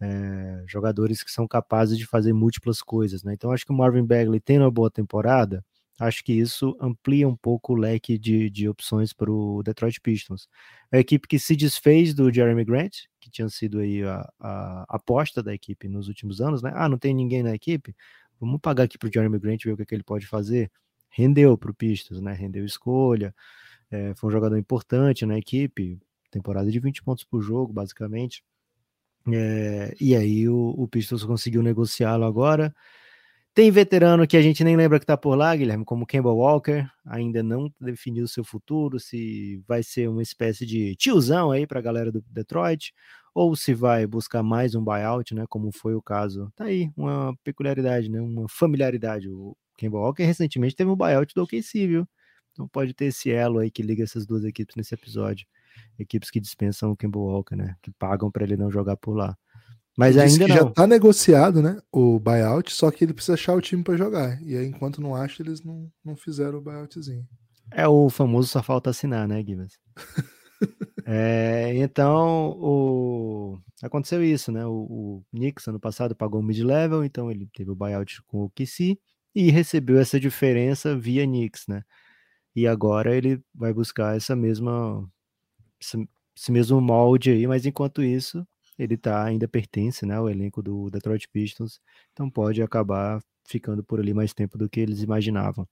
É, 0.00 0.64
jogadores 0.68 1.24
que 1.24 1.32
são 1.32 1.48
capazes 1.48 1.98
de 1.98 2.06
fazer 2.06 2.32
múltiplas 2.32 2.80
coisas, 2.82 3.24
né? 3.24 3.34
Então 3.34 3.50
acho 3.52 3.66
que 3.66 3.72
o 3.72 3.76
Marvin 3.76 4.04
Bagley 4.04 4.40
tendo 4.40 4.62
uma 4.62 4.70
boa 4.70 4.90
temporada, 4.90 5.64
acho 5.98 6.24
que 6.24 6.32
isso 6.32 6.76
amplia 6.80 7.28
um 7.28 7.36
pouco 7.36 7.72
o 7.72 7.76
leque 7.76 8.18
de, 8.18 8.48
de 8.48 8.68
opções 8.68 9.12
para 9.12 9.30
o 9.30 9.62
Detroit 9.62 10.00
Pistons. 10.00 10.48
A 10.92 10.98
equipe 10.98 11.26
que 11.26 11.38
se 11.38 11.56
desfez 11.56 12.14
do 12.14 12.32
Jeremy 12.32 12.64
Grant, 12.64 12.94
que 13.20 13.30
tinha 13.30 13.48
sido 13.48 13.80
aí 13.80 14.02
a, 14.04 14.28
a 14.40 14.84
aposta 14.88 15.42
da 15.42 15.52
equipe 15.52 15.88
nos 15.88 16.08
últimos 16.08 16.40
anos, 16.40 16.62
né? 16.62 16.72
Ah, 16.74 16.88
não 16.88 16.98
tem 16.98 17.12
ninguém 17.14 17.42
na 17.42 17.54
equipe? 17.54 17.94
Vamos 18.40 18.60
pagar 18.60 18.84
aqui 18.84 18.96
para 18.96 19.08
o 19.08 19.12
Jeremy 19.12 19.38
Grant 19.38 19.64
ver 19.64 19.72
o 19.72 19.76
que, 19.76 19.82
é 19.82 19.86
que 19.86 19.94
ele 19.94 20.04
pode 20.04 20.26
fazer. 20.26 20.70
Rendeu 21.10 21.58
para 21.58 21.70
o 21.70 21.74
Pistons, 21.74 22.20
né? 22.20 22.32
Rendeu 22.32 22.64
escolha, 22.64 23.34
é, 23.90 24.14
foi 24.14 24.28
um 24.28 24.32
jogador 24.32 24.56
importante 24.56 25.26
na 25.26 25.38
equipe, 25.38 25.98
temporada 26.30 26.70
de 26.70 26.78
20 26.78 27.02
pontos 27.02 27.24
por 27.24 27.42
jogo, 27.42 27.72
basicamente. 27.72 28.44
É, 29.32 29.94
e 30.00 30.14
aí 30.14 30.48
o, 30.48 30.74
o 30.76 30.88
Pistons 30.88 31.24
conseguiu 31.24 31.62
negociá-lo 31.62 32.24
agora. 32.24 32.74
Tem 33.58 33.72
veterano 33.72 34.24
que 34.24 34.36
a 34.36 34.40
gente 34.40 34.62
nem 34.62 34.76
lembra 34.76 35.00
que 35.00 35.04
tá 35.04 35.16
por 35.16 35.34
lá, 35.34 35.56
Guilherme, 35.56 35.84
como 35.84 36.06
Campbell 36.06 36.36
Walker, 36.36 36.88
ainda 37.04 37.42
não 37.42 37.68
definiu 37.80 38.28
seu 38.28 38.44
futuro, 38.44 39.00
se 39.00 39.60
vai 39.66 39.82
ser 39.82 40.08
uma 40.08 40.22
espécie 40.22 40.64
de 40.64 40.94
tiozão 40.94 41.50
aí 41.50 41.66
para 41.66 41.80
a 41.80 41.82
galera 41.82 42.12
do 42.12 42.22
Detroit, 42.30 42.94
ou 43.34 43.56
se 43.56 43.74
vai 43.74 44.06
buscar 44.06 44.44
mais 44.44 44.76
um 44.76 44.84
buyout, 44.84 45.34
né, 45.34 45.44
como 45.48 45.72
foi 45.72 45.96
o 45.96 46.00
caso. 46.00 46.52
Tá 46.54 46.66
aí, 46.66 46.88
uma 46.96 47.36
peculiaridade, 47.42 48.08
né, 48.08 48.20
uma 48.20 48.48
familiaridade. 48.48 49.28
O 49.28 49.56
Campbell 49.76 50.02
Walker 50.02 50.22
recentemente 50.22 50.76
teve 50.76 50.88
um 50.92 50.96
buyout 50.96 51.34
do 51.34 51.42
OKC, 51.42 51.84
viu? 51.88 52.08
Então 52.52 52.68
pode 52.68 52.94
ter 52.94 53.06
esse 53.06 53.28
elo 53.28 53.58
aí 53.58 53.72
que 53.72 53.82
liga 53.82 54.04
essas 54.04 54.24
duas 54.24 54.44
equipes 54.44 54.76
nesse 54.76 54.94
episódio. 54.94 55.48
Equipes 55.98 56.30
que 56.30 56.38
dispensam 56.38 56.92
o 56.92 56.96
Campbell 56.96 57.22
Walker, 57.22 57.56
né? 57.56 57.74
Que 57.82 57.90
pagam 57.90 58.30
para 58.30 58.44
ele 58.44 58.56
não 58.56 58.70
jogar 58.70 58.96
por 58.96 59.16
lá. 59.16 59.36
Mas 59.98 60.14
ele 60.14 60.30
ainda 60.30 60.46
não. 60.46 60.54
já 60.54 60.64
tá 60.70 60.86
negociado, 60.86 61.60
né? 61.60 61.76
O 61.90 62.20
buyout, 62.20 62.72
só 62.72 62.88
que 62.88 63.04
ele 63.04 63.12
precisa 63.12 63.34
achar 63.34 63.54
o 63.54 63.60
time 63.60 63.82
para 63.82 63.96
jogar. 63.96 64.40
E 64.40 64.56
aí, 64.56 64.64
enquanto 64.64 65.00
não 65.00 65.12
acha, 65.12 65.42
eles 65.42 65.64
não, 65.64 65.90
não 66.04 66.14
fizeram 66.14 66.58
o 66.58 66.62
buyoutzinho. 66.62 67.26
É 67.72 67.88
o 67.88 68.08
famoso 68.08 68.46
só 68.46 68.62
falta 68.62 68.90
assinar, 68.90 69.26
né, 69.26 69.42
Gibas? 69.44 69.72
é, 71.04 71.72
então, 71.74 72.56
o... 72.60 73.58
aconteceu 73.82 74.22
isso, 74.22 74.52
né? 74.52 74.64
O, 74.64 74.70
o 74.70 75.24
Knicks 75.32 75.66
ano 75.66 75.80
passado 75.80 76.14
pagou 76.14 76.40
o 76.40 76.44
mid-level, 76.44 77.02
então 77.02 77.28
ele 77.28 77.48
teve 77.52 77.72
o 77.72 77.74
buyout 77.74 78.22
com 78.28 78.44
o 78.44 78.50
KC 78.50 78.96
e 79.34 79.50
recebeu 79.50 79.98
essa 79.98 80.20
diferença 80.20 80.96
via 80.96 81.26
Knicks, 81.26 81.64
né? 81.66 81.82
E 82.54 82.68
agora 82.68 83.16
ele 83.16 83.42
vai 83.52 83.72
buscar 83.72 84.16
essa 84.16 84.36
mesma 84.36 85.04
esse 85.80 86.52
mesmo 86.52 86.80
molde 86.80 87.30
aí, 87.32 87.48
mas 87.48 87.66
enquanto 87.66 88.00
isso, 88.00 88.46
ele 88.78 88.96
tá 88.96 89.24
ainda 89.24 89.48
pertence, 89.48 90.06
né, 90.06 90.14
ao 90.16 90.28
elenco 90.30 90.62
do 90.62 90.90
Detroit 90.90 91.28
Pistons, 91.32 91.80
então 92.12 92.30
pode 92.30 92.62
acabar 92.62 93.20
ficando 93.46 93.82
por 93.82 94.00
ali 94.00 94.14
mais 94.14 94.32
tempo 94.34 94.58
do 94.58 94.68
que 94.68 94.80
eles 94.80 95.02
imaginavam. 95.02 95.66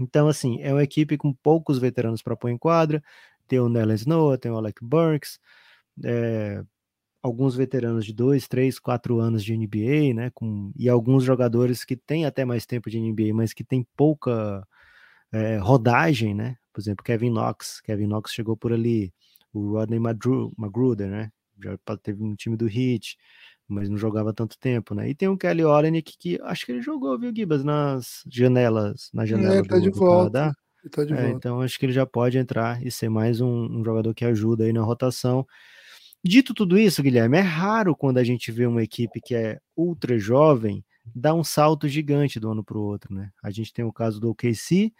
Então, 0.00 0.28
assim, 0.28 0.60
é 0.62 0.72
uma 0.72 0.82
equipe 0.82 1.16
com 1.18 1.32
poucos 1.32 1.78
veteranos 1.78 2.22
para 2.22 2.36
pôr 2.36 2.50
em 2.50 2.58
quadra. 2.58 3.02
Tem 3.46 3.58
o 3.60 3.68
Nellen 3.68 3.94
Snow, 3.94 4.38
tem 4.38 4.50
o 4.50 4.56
Alec 4.56 4.82
Burks, 4.82 5.38
é, 6.04 6.64
alguns 7.22 7.54
veteranos 7.56 8.04
de 8.06 8.12
dois, 8.12 8.48
três, 8.48 8.78
quatro 8.78 9.18
anos 9.20 9.44
de 9.44 9.56
NBA, 9.56 10.14
né? 10.14 10.30
Com, 10.34 10.72
e 10.76 10.88
alguns 10.88 11.24
jogadores 11.24 11.84
que 11.84 11.96
têm 11.96 12.24
até 12.26 12.44
mais 12.44 12.66
tempo 12.66 12.90
de 12.90 12.98
NBA, 12.98 13.34
mas 13.34 13.52
que 13.52 13.64
têm 13.64 13.86
pouca 13.96 14.66
é, 15.32 15.58
rodagem, 15.58 16.34
né? 16.34 16.56
Por 16.72 16.80
exemplo, 16.80 17.04
Kevin 17.04 17.30
Knox. 17.30 17.80
Kevin 17.82 18.06
Knox 18.06 18.32
chegou 18.32 18.56
por 18.56 18.72
ali. 18.72 19.12
O 19.52 19.72
Rodney 19.72 19.98
Magruder, 20.56 21.10
né? 21.10 21.30
Já 21.62 21.76
teve 21.96 22.22
um 22.22 22.34
time 22.34 22.56
do 22.56 22.66
Heat, 22.66 23.16
mas 23.68 23.88
não 23.88 23.96
jogava 23.96 24.32
tanto 24.32 24.58
tempo, 24.58 24.94
né? 24.94 25.08
E 25.08 25.14
tem 25.14 25.28
o 25.28 25.36
Kelly 25.36 25.64
Olynyk 25.64 26.16
que 26.18 26.40
acho 26.42 26.66
que 26.66 26.72
ele 26.72 26.82
jogou, 26.82 27.18
viu, 27.18 27.32
Gibas, 27.34 27.64
nas 27.64 28.22
janelas, 28.30 29.10
na 29.12 29.24
janela 29.24 29.56
é, 29.56 29.62
tá 29.62 29.76
do, 29.76 29.82
de 29.82 29.90
do 29.90 29.98
volta. 29.98 30.30
Canadá. 30.30 30.54
Tá 30.90 31.04
de 31.04 31.12
é, 31.12 31.16
volta. 31.16 31.36
Então 31.36 31.60
acho 31.60 31.78
que 31.78 31.86
ele 31.86 31.92
já 31.92 32.06
pode 32.06 32.38
entrar 32.38 32.84
e 32.84 32.90
ser 32.90 33.08
mais 33.08 33.40
um, 33.40 33.80
um 33.80 33.84
jogador 33.84 34.14
que 34.14 34.24
ajuda 34.24 34.64
aí 34.64 34.72
na 34.72 34.82
rotação. 34.82 35.46
Dito 36.24 36.54
tudo 36.54 36.78
isso, 36.78 37.02
Guilherme, 37.02 37.38
é 37.38 37.40
raro 37.40 37.96
quando 37.96 38.18
a 38.18 38.24
gente 38.24 38.52
vê 38.52 38.66
uma 38.66 38.82
equipe 38.82 39.20
que 39.20 39.34
é 39.34 39.58
ultra 39.76 40.18
jovem 40.18 40.84
dar 41.14 41.34
um 41.34 41.42
salto 41.42 41.88
gigante 41.88 42.38
do 42.38 42.50
ano 42.50 42.62
para 42.62 42.78
o 42.78 42.82
outro, 42.82 43.12
né? 43.12 43.30
A 43.42 43.50
gente 43.50 43.72
tem 43.72 43.84
o 43.84 43.92
caso 43.92 44.20
do 44.20 44.30
OKC, 44.30 44.92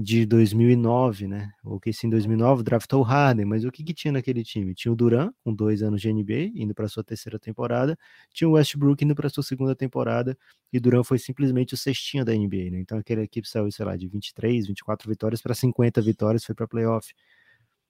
de 0.00 0.24
2009, 0.24 1.26
né? 1.26 1.50
O 1.64 1.80
que 1.80 1.90
em 2.04 2.08
2009 2.08 2.62
draftou 2.62 3.00
o 3.00 3.02
Harden, 3.02 3.44
mas 3.44 3.64
o 3.64 3.72
que, 3.72 3.82
que 3.82 3.92
tinha 3.92 4.12
naquele 4.12 4.44
time? 4.44 4.72
Tinha 4.72 4.92
o 4.92 4.94
Duran, 4.96 5.32
com 5.42 5.52
dois 5.52 5.82
anos 5.82 6.00
de 6.00 6.12
NBA, 6.12 6.52
indo 6.54 6.72
para 6.72 6.86
sua 6.86 7.02
terceira 7.02 7.36
temporada, 7.36 7.98
tinha 8.32 8.48
o 8.48 8.52
Westbrook 8.52 9.04
indo 9.04 9.12
para 9.16 9.28
sua 9.28 9.42
segunda 9.42 9.74
temporada, 9.74 10.38
e 10.72 10.78
Duran 10.78 11.02
foi 11.02 11.18
simplesmente 11.18 11.74
o 11.74 11.76
cestinho 11.76 12.24
da 12.24 12.32
NBA, 12.32 12.70
né? 12.70 12.78
Então 12.78 12.96
aquela 12.96 13.22
equipe 13.22 13.48
saiu, 13.48 13.70
sei 13.72 13.84
lá, 13.84 13.96
de 13.96 14.06
23, 14.06 14.68
24 14.68 15.08
vitórias 15.10 15.42
para 15.42 15.52
50 15.52 16.00
vitórias, 16.00 16.44
foi 16.44 16.54
para 16.54 16.68
playoff. 16.68 17.12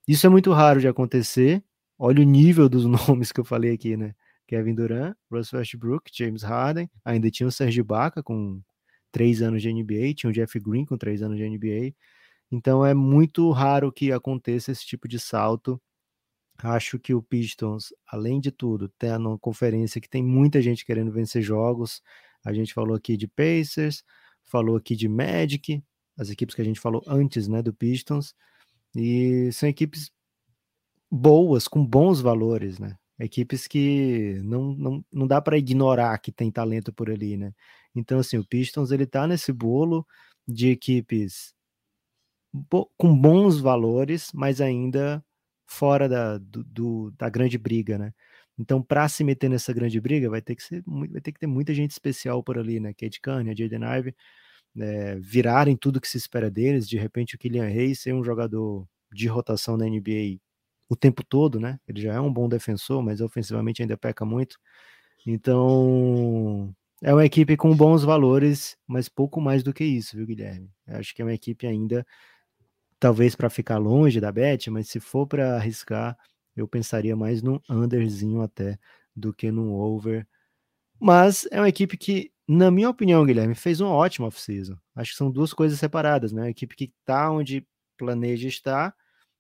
Isso 0.07 0.27
é 0.27 0.31
muito 0.31 0.51
raro 0.53 0.81
de 0.81 0.89
acontecer. 0.89 1.63
Olha 1.99 2.23
o 2.23 2.25
nível 2.25 2.71
dos 2.71 2.87
nomes 3.07 3.33
que 3.33 3.41
eu 3.41 3.45
falei 3.45 3.73
aqui, 3.75 3.99
né? 3.99 4.15
Kevin 4.47 4.75
Durant, 4.75 5.15
Russell 5.31 5.59
Westbrook, 5.59 6.11
James 6.15 6.43
Harden, 6.43 6.89
ainda 7.05 7.31
tinha 7.31 7.47
o 7.47 7.53
Serge 7.53 7.81
Ibaka 7.81 8.23
com 8.23 8.63
três 9.13 9.43
anos 9.43 9.63
de 9.63 9.73
NBA, 9.73 10.15
tinha 10.15 10.31
o 10.31 10.33
Jeff 10.33 10.59
Green 10.61 10.85
com 10.85 10.97
três 10.97 11.23
anos 11.23 11.37
de 11.39 11.49
NBA. 11.49 11.95
Então 12.51 12.85
é 12.85 12.95
muito 12.95 13.51
raro 13.51 13.93
que 13.93 14.13
aconteça 14.13 14.73
esse 14.73 14.87
tipo 14.87 15.09
de 15.09 15.19
salto. 15.19 15.81
Acho 16.59 16.99
que 16.99 17.15
o 17.15 17.23
Pistons, 17.23 17.93
além 18.07 18.41
de 18.41 18.51
tudo, 18.51 18.89
tem 18.99 19.13
uma 19.13 19.39
conferência 19.39 20.01
que 20.01 20.09
tem 20.09 20.23
muita 20.25 20.61
gente 20.61 20.85
querendo 20.85 21.13
vencer 21.13 21.43
jogos. 21.43 22.03
A 22.45 22.53
gente 22.53 22.75
falou 22.75 22.97
aqui 22.97 23.17
de 23.17 23.29
Pacers, 23.29 24.03
falou 24.45 24.77
aqui 24.77 24.97
de 24.97 25.09
Magic, 25.09 25.83
as 26.17 26.31
equipes 26.31 26.55
que 26.55 26.63
a 26.63 26.65
gente 26.65 26.81
falou 26.81 27.03
antes, 27.07 27.47
né, 27.49 27.63
do 27.63 27.73
Pistons. 27.73 28.35
E 28.97 29.51
são 29.53 29.69
equipes 29.69 30.11
boas, 31.11 31.69
com 31.69 31.85
bons 31.87 32.21
valores, 32.21 32.79
né? 32.79 32.97
Equipes 33.19 33.67
que 33.67 34.41
não, 34.45 34.75
não, 34.75 35.05
não 35.13 35.27
dá 35.27 35.41
para 35.41 35.59
ignorar 35.59 36.17
que 36.19 36.33
tem 36.33 36.51
talento 36.51 36.93
por 36.93 37.11
ali, 37.11 37.37
né? 37.37 37.53
Então, 37.95 38.19
assim, 38.19 38.39
o 38.39 38.47
Pistons 38.47 38.91
ele 38.91 39.07
tá 39.07 39.27
nesse 39.27 39.53
bolo 39.53 40.07
de 40.47 40.71
equipes 40.71 41.55
com 42.97 43.17
bons 43.17 43.61
valores, 43.61 44.31
mas 44.33 44.61
ainda 44.61 45.23
fora 45.67 46.09
da, 46.09 46.39
do, 46.39 46.65
do 46.65 47.11
da 47.13 47.29
grande 47.29 47.59
briga, 47.59 47.99
né? 47.99 48.13
Então, 48.59 48.83
para 48.83 49.09
se 49.09 49.23
meter 49.23 49.49
nessa 49.49 49.73
grande 49.73 50.01
briga, 50.01 50.29
vai 50.31 50.43
ter 50.43 50.57
que 50.57 50.63
ser, 50.63 50.83
vai 50.87 51.21
ter 51.21 51.33
que 51.33 51.39
ter 51.39 51.47
muita 51.47 51.73
gente 51.75 51.93
especial 51.93 52.43
por 52.43 52.59
ali, 52.59 52.81
né? 52.81 52.93
Kate 52.95 53.21
Kanye, 53.21 53.55
Jaden 53.57 53.85
Ive, 53.99 54.15
é, 54.79 55.17
virarem 55.21 55.77
tudo 55.77 56.01
que 56.01 56.09
se 56.09 56.19
espera 56.19 56.51
deles. 56.51 56.89
De 56.89 56.99
repente, 56.99 57.37
o 57.37 57.39
Kylian 57.39 57.69
Reis 57.69 58.01
ser 58.01 58.15
um 58.15 58.25
jogador 58.25 58.87
de 59.13 59.29
rotação 59.29 59.77
na 59.77 59.87
NBA 59.87 60.39
o 60.89 60.97
tempo 60.97 61.23
todo, 61.25 61.61
né? 61.61 61.79
Ele 61.87 62.01
já 62.01 62.15
é 62.15 62.21
um 62.21 62.33
bom 62.33 62.49
defensor, 62.49 63.03
mas 63.03 63.21
ofensivamente 63.21 63.83
ainda 63.83 63.97
peca 63.97 64.25
muito. 64.25 64.59
Então, 65.27 66.75
é 67.03 67.13
uma 67.13 67.25
equipe 67.25 67.57
com 67.57 67.77
bons 67.77 68.03
valores, 68.03 68.77
mas 68.87 69.09
pouco 69.09 69.41
mais 69.41 69.63
do 69.63 69.73
que 69.73 69.85
isso, 69.85 70.17
viu, 70.17 70.27
Guilherme? 70.27 70.71
Eu 70.87 70.97
acho 70.97 71.15
que 71.15 71.23
é 71.23 71.25
uma 71.25 71.35
equipe 71.35 71.67
ainda, 71.67 72.07
talvez 72.99 73.37
para 73.37 73.49
ficar 73.49 73.79
longe 73.79 74.21
da 74.21 74.33
Bet, 74.33 74.71
mas 74.71 74.89
se 74.89 74.99
for 74.99 75.27
para 75.27 75.57
arriscar, 75.57 76.17
eu 76.57 76.67
pensaria 76.67 77.15
mais 77.17 77.43
num 77.43 77.61
underzinho 77.71 78.43
até 78.43 78.79
do 79.15 79.33
que 79.33 79.51
num 79.51 79.73
over. 79.73 80.27
Mas 81.01 81.47
é 81.53 81.61
uma 81.61 81.69
equipe 81.69 81.97
que, 81.97 82.33
na 82.49 82.71
minha 82.71 82.91
opinião, 82.91 83.25
Guilherme, 83.25 83.55
fez 83.55 83.81
uma 83.81 83.93
ótima 83.93 84.27
off-season. 84.27 84.77
Acho 84.95 85.13
que 85.13 85.17
são 85.17 85.31
duas 85.31 85.53
coisas 85.53 85.79
separadas, 85.79 86.33
né? 86.33 86.43
Uma 86.43 86.51
equipe 86.51 86.75
que 86.75 86.93
está 87.01 87.31
onde 87.31 87.67
planeja 87.97 88.49
estar 88.49 88.95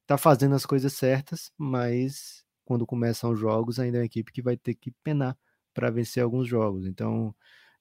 tá 0.06 0.16
fazendo 0.16 0.54
as 0.54 0.64
coisas 0.64 0.92
certas, 0.92 1.50
mas 1.58 2.44
quando 2.64 2.86
começam 2.86 3.32
os 3.32 3.40
jogos, 3.40 3.80
ainda 3.80 3.98
é 3.98 4.00
uma 4.00 4.06
equipe 4.06 4.32
que 4.32 4.42
vai 4.42 4.56
ter 4.56 4.74
que 4.74 4.92
penar 5.02 5.36
para 5.78 5.90
vencer 5.90 6.24
alguns 6.24 6.48
jogos. 6.48 6.86
Então, 6.86 7.32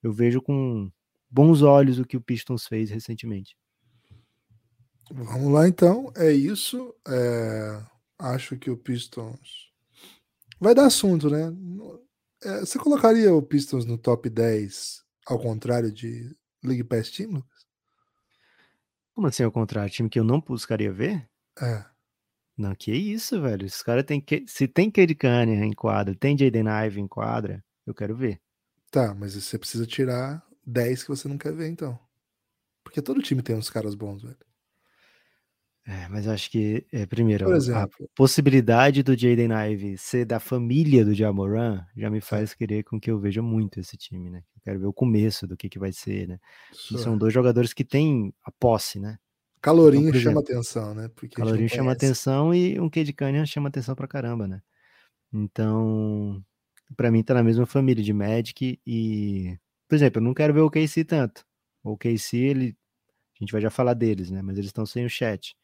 eu 0.04 0.14
vejo 0.14 0.40
com 0.40 0.92
bons 1.28 1.64
olhos 1.64 1.98
o 1.98 2.06
que 2.06 2.16
o 2.16 2.22
Pistons 2.22 2.68
fez 2.68 2.92
recentemente. 2.92 3.58
Vamos 5.10 5.52
lá, 5.52 5.68
então. 5.68 6.14
É 6.16 6.32
isso. 6.32 6.94
É... 7.08 7.84
Acho 8.20 8.56
que 8.56 8.70
o 8.70 8.78
Pistons 8.78 9.72
vai 10.60 10.76
dar 10.76 10.86
assunto, 10.86 11.28
né? 11.28 11.52
É, 12.44 12.60
você 12.60 12.78
colocaria 12.78 13.34
o 13.34 13.42
Pistons 13.42 13.84
no 13.84 13.98
top 13.98 14.30
10 14.30 15.04
ao 15.26 15.40
contrário 15.40 15.92
de 15.92 16.36
League 16.64 16.84
Pass 16.84 17.10
Team, 17.10 17.32
Lucas? 17.32 17.66
Como 19.16 19.26
assim 19.26 19.42
ao 19.42 19.52
contrário? 19.52 19.92
Time 19.92 20.08
que 20.08 20.20
eu 20.20 20.24
não 20.24 20.40
buscaria 20.40 20.92
ver? 20.94 21.28
É. 21.60 21.84
Não, 22.56 22.76
que 22.76 22.92
isso, 22.92 23.42
velho. 23.42 23.66
Os 23.66 23.82
caras 23.82 24.04
tem 24.04 24.22
que. 24.22 24.46
Se 24.48 24.68
tem 24.68 24.92
Cade 24.92 25.16
Cunningham 25.16 25.66
em 25.66 25.74
quadra, 25.74 26.14
tem 26.14 26.38
Jaden 26.38 26.66
Ive 26.86 27.02
em 27.02 27.08
quadra, 27.08 27.64
eu 27.90 27.96
quero 27.96 28.16
ver. 28.16 28.40
Tá, 28.92 29.14
mas 29.14 29.36
você 29.36 29.58
precisa 29.58 29.86
tirar 29.86 30.46
10 30.66 31.04
que 31.04 31.10
você 31.10 31.28
não 31.28 31.38
quer 31.38 31.54
ver, 31.54 31.68
então. 31.70 31.98
Porque 32.84 33.02
todo 33.02 33.22
time 33.22 33.42
tem 33.42 33.56
uns 33.56 33.70
caras 33.70 33.96
bons, 33.96 34.24
velho. 34.24 34.38
É, 35.86 36.06
mas 36.10 36.28
acho 36.28 36.52
que, 36.52 36.86
é, 36.92 37.06
primeiro, 37.06 37.50
exemplo, 37.54 37.90
a 38.04 38.08
possibilidade 38.14 39.02
do 39.02 39.18
Jaden 39.18 39.54
Ive 39.72 39.98
ser 39.98 40.26
da 40.26 40.38
família 40.38 41.06
do 41.06 41.14
Jamoran 41.14 41.82
já 41.96 42.10
me 42.10 42.20
faz 42.20 42.54
querer 42.54 42.84
com 42.84 43.00
que 43.00 43.10
eu 43.10 43.18
veja 43.18 43.42
muito 43.42 43.80
esse 43.80 43.96
time, 43.96 44.30
né? 44.30 44.44
Eu 44.54 44.62
quero 44.62 44.80
ver 44.82 44.86
o 44.88 44.94
começo 44.94 45.48
do 45.48 45.56
que, 45.56 45.70
que 45.70 45.80
vai 45.80 45.94
ser, 45.94 46.28
né? 46.28 46.40
são 46.74 47.18
dois 47.18 47.34
jogadores 47.34 47.74
que 47.74 47.86
têm 47.86 48.34
a 48.44 48.52
posse, 48.52 49.00
né? 49.00 49.18
Calorinho 49.62 50.10
então, 50.10 50.20
chama 50.20 50.42
atenção, 50.42 50.94
né? 50.94 51.10
Porque 51.16 51.36
calorinho 51.36 51.70
chama 51.70 51.92
atenção 51.94 52.54
e 52.54 52.78
um 52.80 52.90
Cade 52.90 53.14
Cunningham 53.14 53.46
chama 53.46 53.70
atenção 53.70 53.96
pra 53.96 54.10
caramba, 54.10 54.46
né? 54.46 54.62
Então, 55.32 56.44
para 56.96 57.12
mim 57.12 57.24
tá 57.24 57.34
na 57.34 57.44
mesma 57.44 57.66
família 57.66 58.04
de 58.04 58.14
Magic 58.14 58.80
e, 58.86 59.58
por 59.88 59.96
exemplo, 59.96 60.20
eu 60.20 60.24
não 60.24 60.34
quero 60.34 60.54
ver 60.54 60.62
o 60.62 60.70
KC 60.70 61.04
tanto. 61.06 61.46
O 61.84 61.98
KC, 61.98 62.38
ele, 62.38 62.78
a 63.40 63.44
gente 63.44 63.52
vai 63.52 63.62
já 63.62 63.70
falar 63.70 63.94
deles, 63.94 64.32
né? 64.32 64.42
Mas 64.42 64.58
eles 64.58 64.70
estão 64.70 64.86
sem 64.86 65.06
o 65.06 65.10
chat. 65.10 65.56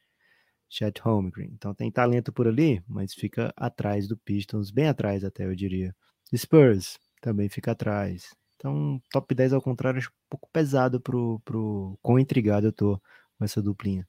Chat 0.69 0.99
Holmgren. 1.01 1.51
Então 1.53 1.73
tem 1.73 1.91
talento 1.91 2.33
por 2.33 2.47
ali, 2.47 2.83
mas 2.87 3.13
fica 3.13 3.53
atrás 3.55 4.07
do 4.07 4.17
Pistons, 4.17 4.71
bem 4.71 4.87
atrás 4.87 5.23
até, 5.23 5.45
eu 5.45 5.55
diria. 5.55 5.95
Spurs 6.35 6.99
também 7.21 7.49
fica 7.49 7.71
atrás. 7.71 8.35
Então, 8.55 9.01
top 9.11 9.35
10 9.35 9.53
ao 9.53 9.61
contrário, 9.61 9.99
acho 9.99 10.09
um 10.09 10.27
pouco 10.29 10.49
pesado 10.51 10.99
pro, 11.01 11.39
pro 11.45 11.97
quão 12.01 12.17
intrigado 12.19 12.67
eu 12.67 12.73
tô 12.73 12.99
com 13.37 13.45
essa 13.45 13.61
duplinha. 13.61 14.07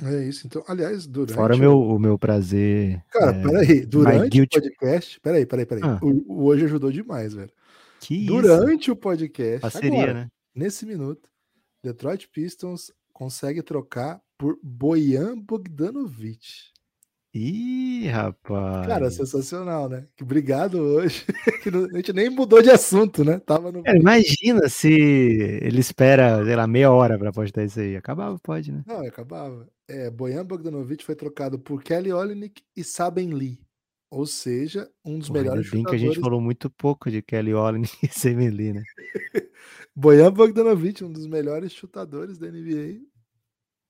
É 0.00 0.24
isso, 0.24 0.46
então, 0.46 0.64
aliás, 0.66 1.06
durante. 1.06 1.34
Fora 1.34 1.54
o 1.54 1.58
meu, 1.58 1.80
o 1.80 1.98
meu 1.98 2.18
prazer. 2.18 3.02
Cara, 3.10 3.36
é, 3.36 3.42
peraí, 3.42 3.86
durante 3.86 4.40
o 4.40 4.48
podcast. 4.48 5.20
Peraí, 5.20 5.46
peraí, 5.46 5.66
peraí. 5.66 5.82
Ah. 5.84 5.98
O, 6.02 6.32
o, 6.32 6.44
hoje 6.46 6.64
ajudou 6.64 6.90
demais, 6.90 7.34
velho. 7.34 7.50
Que 8.00 8.24
durante 8.26 8.84
isso? 8.84 8.92
o 8.92 8.96
podcast. 8.96 9.60
Parceria, 9.60 10.02
agora, 10.02 10.14
né? 10.14 10.28
Nesse 10.54 10.84
minuto, 10.86 11.28
Detroit 11.82 12.28
Pistons 12.28 12.92
consegue 13.12 13.62
trocar 13.62 14.20
por 14.36 14.58
Bojan 14.62 15.38
Bogdanovic. 15.38 16.72
Ih, 17.34 18.08
rapaz. 18.08 18.86
Cara, 18.86 19.10
sensacional, 19.10 19.88
né? 19.88 20.06
Obrigado 20.20 20.74
hoje. 20.74 21.24
a 21.94 21.96
gente 21.96 22.12
nem 22.12 22.28
mudou 22.28 22.60
de 22.60 22.70
assunto, 22.70 23.24
né? 23.24 23.38
Tava 23.38 23.72
no... 23.72 23.82
Cara, 23.82 23.96
imagina 23.96 24.68
se 24.68 24.92
ele 24.92 25.80
espera, 25.80 26.44
sei 26.44 26.54
lá, 26.54 26.66
meia 26.66 26.90
hora 26.90 27.18
para 27.18 27.32
postar 27.32 27.64
isso 27.64 27.80
aí. 27.80 27.96
Acabava, 27.96 28.38
pode, 28.38 28.70
né? 28.70 28.82
Não, 28.86 29.06
acabava. 29.06 29.66
É, 29.92 30.10
Bojan 30.10 30.44
Bogdanovic 30.44 31.04
foi 31.04 31.14
trocado 31.14 31.58
por 31.58 31.82
Kelly 31.82 32.12
Olynyk 32.12 32.62
e 32.74 32.82
Saben 32.82 33.34
Lee. 33.34 33.60
Ou 34.10 34.26
seja, 34.26 34.90
um 35.04 35.18
dos 35.18 35.28
Pô, 35.28 35.34
melhores 35.34 35.70
bem 35.70 35.84
que 35.84 35.94
a 35.94 35.98
gente 35.98 36.18
falou 36.18 36.40
muito 36.40 36.70
pouco 36.70 37.10
de 37.10 37.20
Kelly 37.20 37.52
Olynyk 37.52 37.98
e 38.02 38.08
Saben 38.12 38.50
Lee, 38.50 38.72
né? 38.72 38.82
Bojan 39.94 40.32
Bogdanovic, 40.32 41.04
um 41.04 41.12
dos 41.12 41.26
melhores 41.26 41.72
chutadores 41.72 42.38
da 42.38 42.48
NBA. 42.48 43.00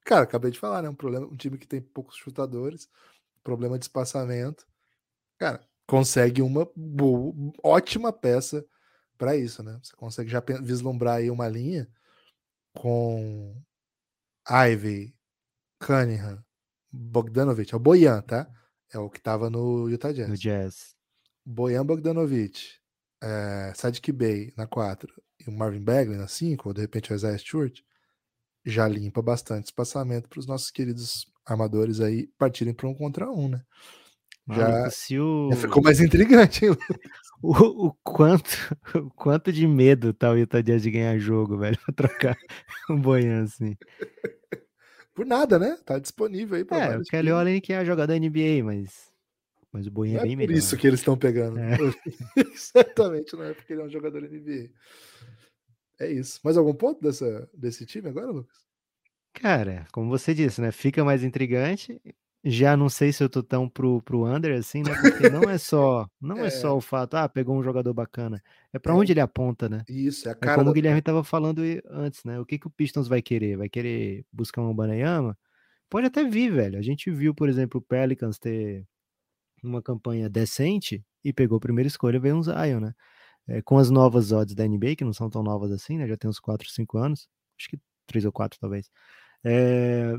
Cara, 0.05 0.23
acabei 0.23 0.51
de 0.51 0.59
falar, 0.59 0.83
né? 0.83 0.88
Um 0.88 0.95
problema, 0.95 1.27
um 1.27 1.37
time 1.37 1.57
que 1.57 1.67
tem 1.67 1.81
poucos 1.81 2.17
chutadores 2.17 2.88
problema 3.43 3.79
de 3.79 3.85
espaçamento. 3.85 4.67
Cara, 5.38 5.61
consegue 5.87 6.43
uma 6.43 6.69
boa, 6.75 7.35
ótima 7.62 8.12
peça 8.12 8.65
para 9.19 9.37
isso, 9.37 9.62
né? 9.62 9.79
Você 9.83 9.95
consegue 9.95 10.31
já 10.31 10.43
vislumbrar 10.62 11.17
aí 11.17 11.31
uma 11.31 11.49
linha 11.49 11.88
com 12.75 13.55
Ivy, 14.49 15.15
Cunningham, 15.85 16.42
Bogdanovich, 16.90 17.75
é 17.75 17.77
o 17.77 17.81
Boyan, 17.81 18.23
tá? 18.23 18.49
É 18.92 18.99
o 18.99 19.11
que 19.11 19.21
tava 19.21 19.51
no 19.51 19.88
Utah 19.88 20.12
Jazz. 20.12 20.29
No 20.29 20.37
Jazz. 20.37 20.95
Boyan 21.45 21.85
Bogdanovich, 21.85 22.81
é, 23.23 23.73
Sadiq 23.75 24.12
Bey 24.12 24.53
na 24.57 24.66
4 24.66 25.12
e 25.40 25.51
o 25.51 25.53
Marvin 25.53 25.83
Bagley 25.83 26.16
na 26.16 26.29
5, 26.29 26.68
ou 26.68 26.75
de 26.75 26.81
repente 26.81 27.12
o 27.12 27.16
Isaiah 27.16 27.38
Stewart, 27.38 27.81
já 28.64 28.87
limpa 28.87 29.21
bastante 29.21 29.66
espaçamento 29.66 30.29
para 30.29 30.38
os 30.38 30.47
nossos 30.47 30.71
queridos 30.71 31.27
armadores 31.45 32.01
aí 32.01 32.29
partirem 32.38 32.73
para 32.73 32.88
um 32.88 32.95
contra 32.95 33.29
um, 33.29 33.49
né? 33.49 33.62
Já, 34.51 34.90
se 34.90 35.18
o... 35.18 35.51
já 35.51 35.57
ficou 35.57 35.83
mais 35.83 36.01
intrigante, 36.01 36.66
hein? 36.66 36.77
O, 37.45 37.88
o, 37.88 37.95
quanto, 38.05 38.51
o 38.95 39.11
quanto 39.11 39.53
de 39.53 39.66
medo 39.66 40.14
tá 40.14 40.31
o 40.31 40.37
Utah 40.37 40.61
Jazz 40.61 40.81
de 40.81 40.92
ganhar 40.92 41.18
jogo, 41.18 41.59
velho, 41.59 41.77
pra 41.85 41.92
trocar 41.92 42.37
um 42.88 43.01
boian 43.01 43.42
assim. 43.42 43.77
Por 45.14 45.27
nada, 45.27 45.59
né? 45.59 45.79
Tá 45.85 45.98
disponível 45.98 46.57
aí. 46.57 46.64
É, 46.70 46.96
o 46.96 47.03
Kelly 47.03 47.33
Olin 47.33 47.61
que 47.61 47.72
é 47.72 47.85
jogador 47.85 48.14
NBA, 48.14 48.64
mas, 48.64 49.12
mas 49.70 49.87
o 49.87 49.90
boian 49.90 50.18
é 50.18 50.22
bem 50.22 50.37
melhor. 50.37 50.53
Por 50.53 50.59
isso 50.59 50.77
que 50.77 50.87
eles 50.87 51.01
estão 51.01 51.16
pegando. 51.16 51.59
É. 51.59 51.77
Certamente 52.57 53.35
não 53.37 53.44
é 53.44 53.53
porque 53.53 53.72
ele 53.72 53.83
é 53.83 53.85
um 53.85 53.90
jogador 53.90 54.22
NBA. 54.22 54.70
É 56.01 56.11
isso. 56.11 56.40
Mais 56.42 56.57
algum 56.57 56.75
ponto 56.75 57.01
dessa, 57.03 57.48
desse 57.53 57.85
time 57.85 58.09
agora, 58.09 58.31
Lucas? 58.31 58.57
Cara, 59.35 59.87
como 59.92 60.09
você 60.09 60.35
disse, 60.35 60.61
né? 60.61 60.72
Fica 60.72 61.05
mais 61.05 61.22
intrigante. 61.22 62.01
Já 62.44 62.76
não 62.76 62.88
sei 62.88 63.12
se 63.12 63.22
eu 63.22 63.28
tô 63.28 63.40
tão 63.40 63.68
pro, 63.68 64.02
pro 64.02 64.24
under 64.24 64.59
assim, 64.59 64.83
né? 64.83 64.92
Porque 65.00 65.31
não 65.31 65.48
é 65.48 65.59
só, 65.59 66.09
não 66.20 66.38
é, 66.38 66.46
é 66.46 66.50
só 66.50 66.76
o 66.76 66.81
fato, 66.81 67.14
ah, 67.14 67.28
pegou 67.28 67.57
um 67.57 67.62
jogador 67.62 67.94
bacana. 67.94 68.42
É 68.72 68.81
para 68.81 68.92
é, 68.92 68.96
onde 68.96 69.12
ele 69.12 69.20
aponta, 69.20 69.68
né? 69.68 69.85
Isso, 69.88 70.28
é 70.28 70.33
a 70.33 70.35
cara. 70.35 70.55
É 70.55 70.57
como 70.57 70.70
o 70.70 70.72
Guilherme 70.72 70.98
estava 70.98 71.22
falando 71.22 71.62
antes, 71.88 72.24
né? 72.24 72.40
O 72.40 72.44
que, 72.44 72.59
que 72.59 72.66
o 72.66 72.70
Pistons 72.70 73.07
vai 73.07 73.22
querer? 73.22 73.57
Vai 73.57 73.68
querer 73.68 74.24
buscar 74.33 74.61
um 74.61 74.74
Banayama? 74.74 75.38
Pode 75.88 76.07
até 76.07 76.24
vir, 76.24 76.52
velho. 76.52 76.78
A 76.78 76.83
gente 76.83 77.11
viu, 77.11 77.33
por 77.33 77.48
exemplo, 77.48 77.78
o 77.78 77.83
Pelicans 77.83 78.38
ter 78.38 78.85
uma 79.62 79.81
campanha 79.81 80.28
decente 80.28 81.05
e 81.24 81.33
pegou 81.33 81.59
a 81.59 81.61
primeira 81.61 81.87
escolha, 81.87 82.18
veio 82.18 82.37
um 82.37 82.42
Zion, 82.42 82.81
né? 82.81 82.92
É, 83.46 83.62
com 83.62 83.78
as 83.78 83.90
novas 83.90 84.33
odds 84.33 84.55
da 84.55 84.66
NBA, 84.66 84.96
que 84.96 85.05
não 85.05 85.12
são 85.12 85.31
tão 85.31 85.42
novas 85.42 85.70
assim, 85.70 85.98
né? 85.98 86.09
Já 86.09 86.16
tem 86.16 86.28
uns 86.28 86.40
4, 86.40 86.68
5 86.70 86.98
anos. 86.98 87.28
Acho 87.59 87.68
que 87.68 87.78
3 88.07 88.24
ou 88.24 88.33
4, 88.33 88.59
talvez. 88.59 88.90
É, 89.44 90.14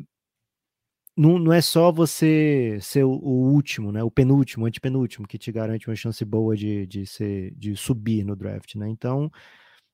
não, 1.15 1.37
não 1.37 1.53
é 1.53 1.61
só 1.61 1.91
você 1.91 2.79
ser 2.81 3.03
o, 3.03 3.11
o, 3.11 3.51
último, 3.53 3.91
né? 3.91 4.03
O 4.03 4.11
penúltimo, 4.11 4.65
o 4.65 4.67
antepenúltimo, 4.67 5.27
que 5.27 5.37
te 5.37 5.51
garante 5.51 5.87
uma 5.87 5.95
chance 5.95 6.23
boa 6.25 6.55
de, 6.55 6.87
de, 6.87 7.05
ser, 7.05 7.53
de 7.55 7.75
subir 7.75 8.23
no 8.25 8.35
draft, 8.35 8.75
né? 8.75 8.89
Então, 8.89 9.31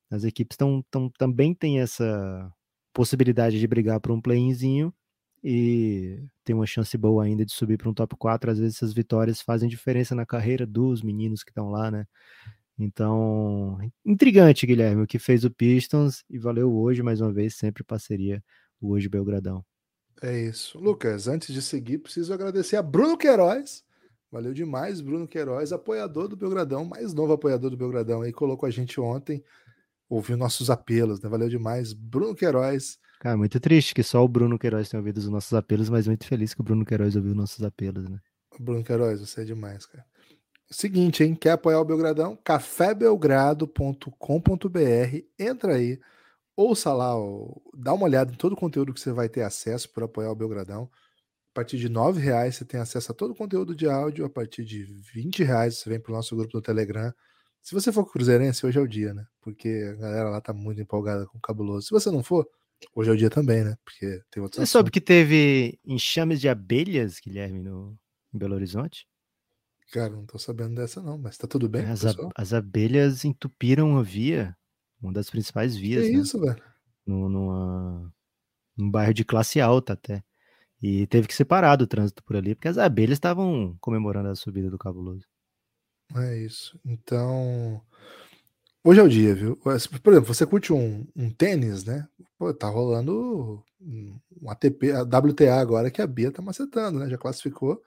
as 0.09 0.23
equipes 0.23 0.57
tão, 0.57 0.83
tão, 0.91 1.09
também 1.09 1.53
têm 1.53 1.81
essa 1.81 2.51
possibilidade 2.93 3.59
de 3.59 3.67
brigar 3.67 3.99
por 3.99 4.11
um 4.11 4.21
play-inzinho 4.21 4.93
e 5.43 6.23
tem 6.43 6.55
uma 6.55 6.65
chance 6.65 6.97
boa 6.97 7.23
ainda 7.25 7.45
de 7.45 7.53
subir 7.53 7.77
para 7.77 7.89
um 7.89 7.93
top 7.93 8.15
4. 8.17 8.51
Às 8.51 8.59
vezes 8.59 8.77
essas 8.77 8.93
vitórias 8.93 9.41
fazem 9.41 9.69
diferença 9.69 10.15
na 10.15 10.25
carreira 10.25 10.65
dos 10.65 11.01
meninos 11.03 11.43
que 11.43 11.51
estão 11.51 11.69
lá, 11.69 11.91
né? 11.91 12.05
Então, 12.79 13.77
intrigante, 14.05 14.65
Guilherme, 14.65 15.03
o 15.03 15.07
que 15.07 15.19
fez 15.19 15.43
o 15.43 15.51
Pistons 15.51 16.23
e 16.29 16.39
valeu 16.39 16.73
hoje 16.73 17.03
mais 17.03 17.21
uma 17.21 17.31
vez, 17.33 17.55
sempre 17.55 17.83
parceria 17.83 18.43
o 18.81 18.91
hoje 18.91 19.09
Belgradão. 19.09 19.65
É 20.21 20.37
isso. 20.37 20.77
Lucas, 20.77 21.27
antes 21.27 21.53
de 21.53 21.61
seguir, 21.61 21.99
preciso 21.99 22.33
agradecer 22.33 22.75
a 22.75 22.81
Bruno 22.81 23.17
Queiroz. 23.17 23.83
Valeu 24.31 24.53
demais, 24.53 25.01
Bruno 25.01 25.27
Queiroz, 25.27 25.71
apoiador 25.71 26.27
do 26.27 26.35
Belgradão, 26.35 26.85
mais 26.85 27.13
novo 27.13 27.33
apoiador 27.33 27.71
do 27.71 27.77
Belgradão 27.77 28.21
aí, 28.21 28.31
colocou 28.31 28.67
a 28.67 28.69
gente 28.69 29.01
ontem, 29.01 29.43
ouviu 30.07 30.37
nossos 30.37 30.69
apelos, 30.69 31.19
né? 31.19 31.27
Valeu 31.27 31.49
demais. 31.49 31.93
Bruno 31.93 32.35
Queiroz. 32.35 32.99
Cara, 33.19 33.35
muito 33.35 33.59
triste 33.59 33.95
que 33.95 34.03
só 34.03 34.23
o 34.23 34.27
Bruno 34.27 34.59
Queiroz 34.59 34.87
tenha 34.87 34.99
ouvido 34.99 35.17
os 35.17 35.29
nossos 35.29 35.53
apelos, 35.53 35.89
mas 35.89 36.05
muito 36.05 36.27
feliz 36.27 36.53
que 36.53 36.61
o 36.61 36.63
Bruno 36.63 36.85
Queiroz 36.85 37.15
ouviu 37.15 37.33
nossos 37.33 37.63
apelos, 37.63 38.07
né? 38.07 38.19
Bruno 38.59 38.83
Queiroz, 38.83 39.21
você 39.21 39.41
é 39.41 39.45
demais, 39.45 39.85
cara. 39.85 40.05
Seguinte, 40.69 41.23
hein? 41.23 41.33
Quer 41.33 41.51
apoiar 41.51 41.79
o 41.79 41.85
Belgradão? 41.85 42.37
cafébelgrado.com.br. 42.43 45.23
Entra 45.39 45.75
aí 45.75 45.97
ouça 46.59 46.93
lá, 46.93 47.13
dá 47.73 47.93
uma 47.93 48.03
olhada 48.03 48.33
em 48.33 48.35
todo 48.35 48.53
o 48.53 48.57
conteúdo 48.57 48.93
que 48.93 48.99
você 48.99 49.11
vai 49.13 49.29
ter 49.29 49.41
acesso 49.43 49.91
por 49.93 50.03
apoiar 50.03 50.31
o 50.31 50.35
Belgradão. 50.35 50.89
A 51.51 51.55
partir 51.55 51.77
de 51.77 51.87
R$ 51.87 52.11
reais 52.19 52.55
você 52.55 52.65
tem 52.65 52.79
acesso 52.79 53.11
a 53.11 53.15
todo 53.15 53.31
o 53.31 53.35
conteúdo 53.35 53.75
de 53.75 53.87
áudio. 53.87 54.25
A 54.25 54.29
partir 54.29 54.65
de 54.65 54.83
R$ 54.83 55.43
reais 55.43 55.77
você 55.77 55.89
vem 55.89 55.99
para 55.99 56.11
o 56.11 56.15
nosso 56.15 56.35
grupo 56.35 56.51
do 56.51 56.61
Telegram. 56.61 57.13
Se 57.61 57.73
você 57.73 57.91
for 57.91 58.05
cruzeirense, 58.05 58.65
hoje 58.65 58.77
é 58.77 58.81
o 58.81 58.87
dia, 58.87 59.13
né? 59.13 59.25
Porque 59.41 59.67
a 59.93 59.95
galera 59.95 60.29
lá 60.29 60.41
tá 60.41 60.53
muito 60.53 60.81
empolgada 60.81 61.25
com 61.27 61.37
o 61.37 61.41
cabuloso. 61.41 61.87
Se 61.87 61.91
você 61.91 62.11
não 62.11 62.23
for, 62.23 62.47
hoje 62.95 63.09
é 63.09 63.13
o 63.13 63.17
dia 63.17 63.29
também, 63.29 63.63
né? 63.63 63.75
Porque 63.83 64.21
tem 64.29 64.41
outros. 64.41 64.57
Você 64.57 64.63
assuntos. 64.63 64.69
soube 64.69 64.91
que 64.91 65.01
teve 65.01 65.79
enxames 65.85 66.39
de 66.39 66.47
abelhas, 66.47 67.19
Guilherme, 67.23 67.61
no 67.61 67.97
em 68.33 68.37
Belo 68.37 68.55
Horizonte? 68.55 69.07
Cara, 69.91 70.11
não 70.11 70.25
tô 70.25 70.37
sabendo 70.37 70.75
dessa 70.75 71.01
não, 71.01 71.17
mas 71.17 71.37
tá 71.37 71.47
tudo 71.47 71.67
bem, 71.67 71.85
as, 71.87 72.03
as 72.35 72.53
abelhas 72.53 73.25
entupiram 73.25 73.97
a 73.97 74.03
via 74.03 74.55
uma 75.01 75.13
das 75.13 75.29
principais 75.29 75.75
vias. 75.75 76.05
Que 76.05 76.13
né? 76.13 76.19
isso, 76.19 76.39
velho? 76.39 76.61
No, 77.05 77.29
numa, 77.29 78.13
num 78.77 78.89
bairro 78.89 79.13
de 79.13 79.25
classe 79.25 79.59
alta 79.59 79.93
até. 79.93 80.23
E 80.81 81.07
teve 81.07 81.27
que 81.27 81.35
separar 81.35 81.75
do 81.75 81.87
trânsito 81.87 82.23
por 82.23 82.35
ali, 82.35 82.55
porque 82.55 82.67
as 82.67 82.77
abelhas 82.77 83.17
estavam 83.17 83.75
comemorando 83.81 84.29
a 84.29 84.35
subida 84.35 84.69
do 84.69 84.77
Cabuloso. 84.77 85.25
É 86.15 86.37
isso. 86.37 86.79
Então. 86.85 87.81
Hoje 88.83 88.99
é 88.99 89.03
o 89.03 89.09
dia, 89.09 89.35
viu? 89.35 89.57
Por 89.57 89.73
exemplo, 89.73 90.33
você 90.33 90.45
curte 90.45 90.71
um, 90.71 91.05
um 91.15 91.29
tênis, 91.29 91.83
né? 91.83 92.07
Pô, 92.37 92.53
tá 92.53 92.69
rolando 92.69 93.61
um 93.81 94.49
ATP, 94.49 94.91
a 94.91 95.01
WTA 95.01 95.55
agora 95.59 95.91
que 95.91 96.01
a 96.01 96.07
Bia 96.07 96.31
tá 96.31 96.41
macetando, 96.41 96.99
né? 96.99 97.09
Já 97.09 97.17
classificou. 97.17 97.81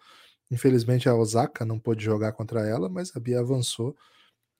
Infelizmente 0.50 1.08
a 1.08 1.14
Osaka 1.14 1.64
não 1.64 1.78
pôde 1.78 2.04
jogar 2.04 2.32
contra 2.32 2.60
ela, 2.60 2.88
mas 2.88 3.14
a 3.16 3.20
Bia 3.20 3.40
avançou. 3.40 3.96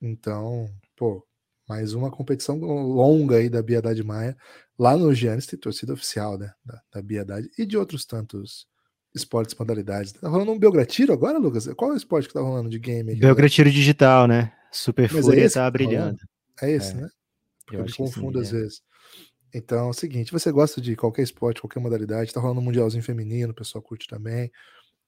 Então, 0.01 0.67
pô, 0.97 1.25
mais 1.73 1.95
uma 1.95 2.11
competição 2.11 2.59
longa 2.59 3.37
aí 3.37 3.49
da 3.49 3.63
Biedade 3.63 4.05
Maia. 4.05 4.37
Lá 4.79 4.95
no 4.95 5.15
Giannis 5.15 5.47
tem 5.47 5.59
torcida 5.59 5.95
oficial, 5.95 6.37
né? 6.37 6.53
Da, 6.63 6.83
da 6.93 7.03
Biedade 7.03 7.49
e 7.59 7.65
de 7.65 7.79
outros 7.79 8.05
tantos 8.05 8.67
esportes, 9.15 9.55
modalidades. 9.59 10.13
Tá 10.13 10.29
rolando 10.29 10.53
um 10.53 10.59
Belgratiro 10.59 11.15
agora, 11.15 11.39
Lucas? 11.39 11.67
Qual 11.75 11.91
é 11.91 11.95
o 11.95 11.97
esporte 11.97 12.29
que 12.29 12.35
tá 12.35 12.41
rolando 12.41 12.69
de 12.69 12.79
game? 12.79 13.15
Belgratiro 13.15 13.71
digital, 13.71 14.27
né? 14.27 14.53
Super 14.71 15.11
Mas 15.11 15.25
Fúria 15.25 15.47
é 15.47 15.49
tá, 15.49 15.65
tá 15.65 15.71
brilhando. 15.71 16.19
É 16.61 16.71
esse, 16.71 16.93
é. 16.93 16.95
né? 16.95 17.09
Porque 17.65 17.77
eu, 17.77 17.81
eu 17.81 17.87
me 17.87 17.93
confundo 17.95 18.39
sim, 18.39 18.43
às 18.43 18.53
é. 18.53 18.59
vezes. 18.59 18.83
Então 19.55 19.87
é 19.87 19.91
o 19.91 19.95
seguinte: 19.95 20.31
você 20.31 20.53
gosta 20.53 20.79
de 20.79 20.95
qualquer 20.95 21.23
esporte, 21.23 21.63
qualquer 21.63 21.81
modalidade, 21.81 22.35
tá 22.35 22.41
rolando 22.41 22.61
um 22.61 22.65
Mundialzinho 22.65 23.03
Feminino, 23.03 23.53
o 23.53 23.57
pessoal 23.57 23.81
curte 23.81 24.07
também. 24.07 24.53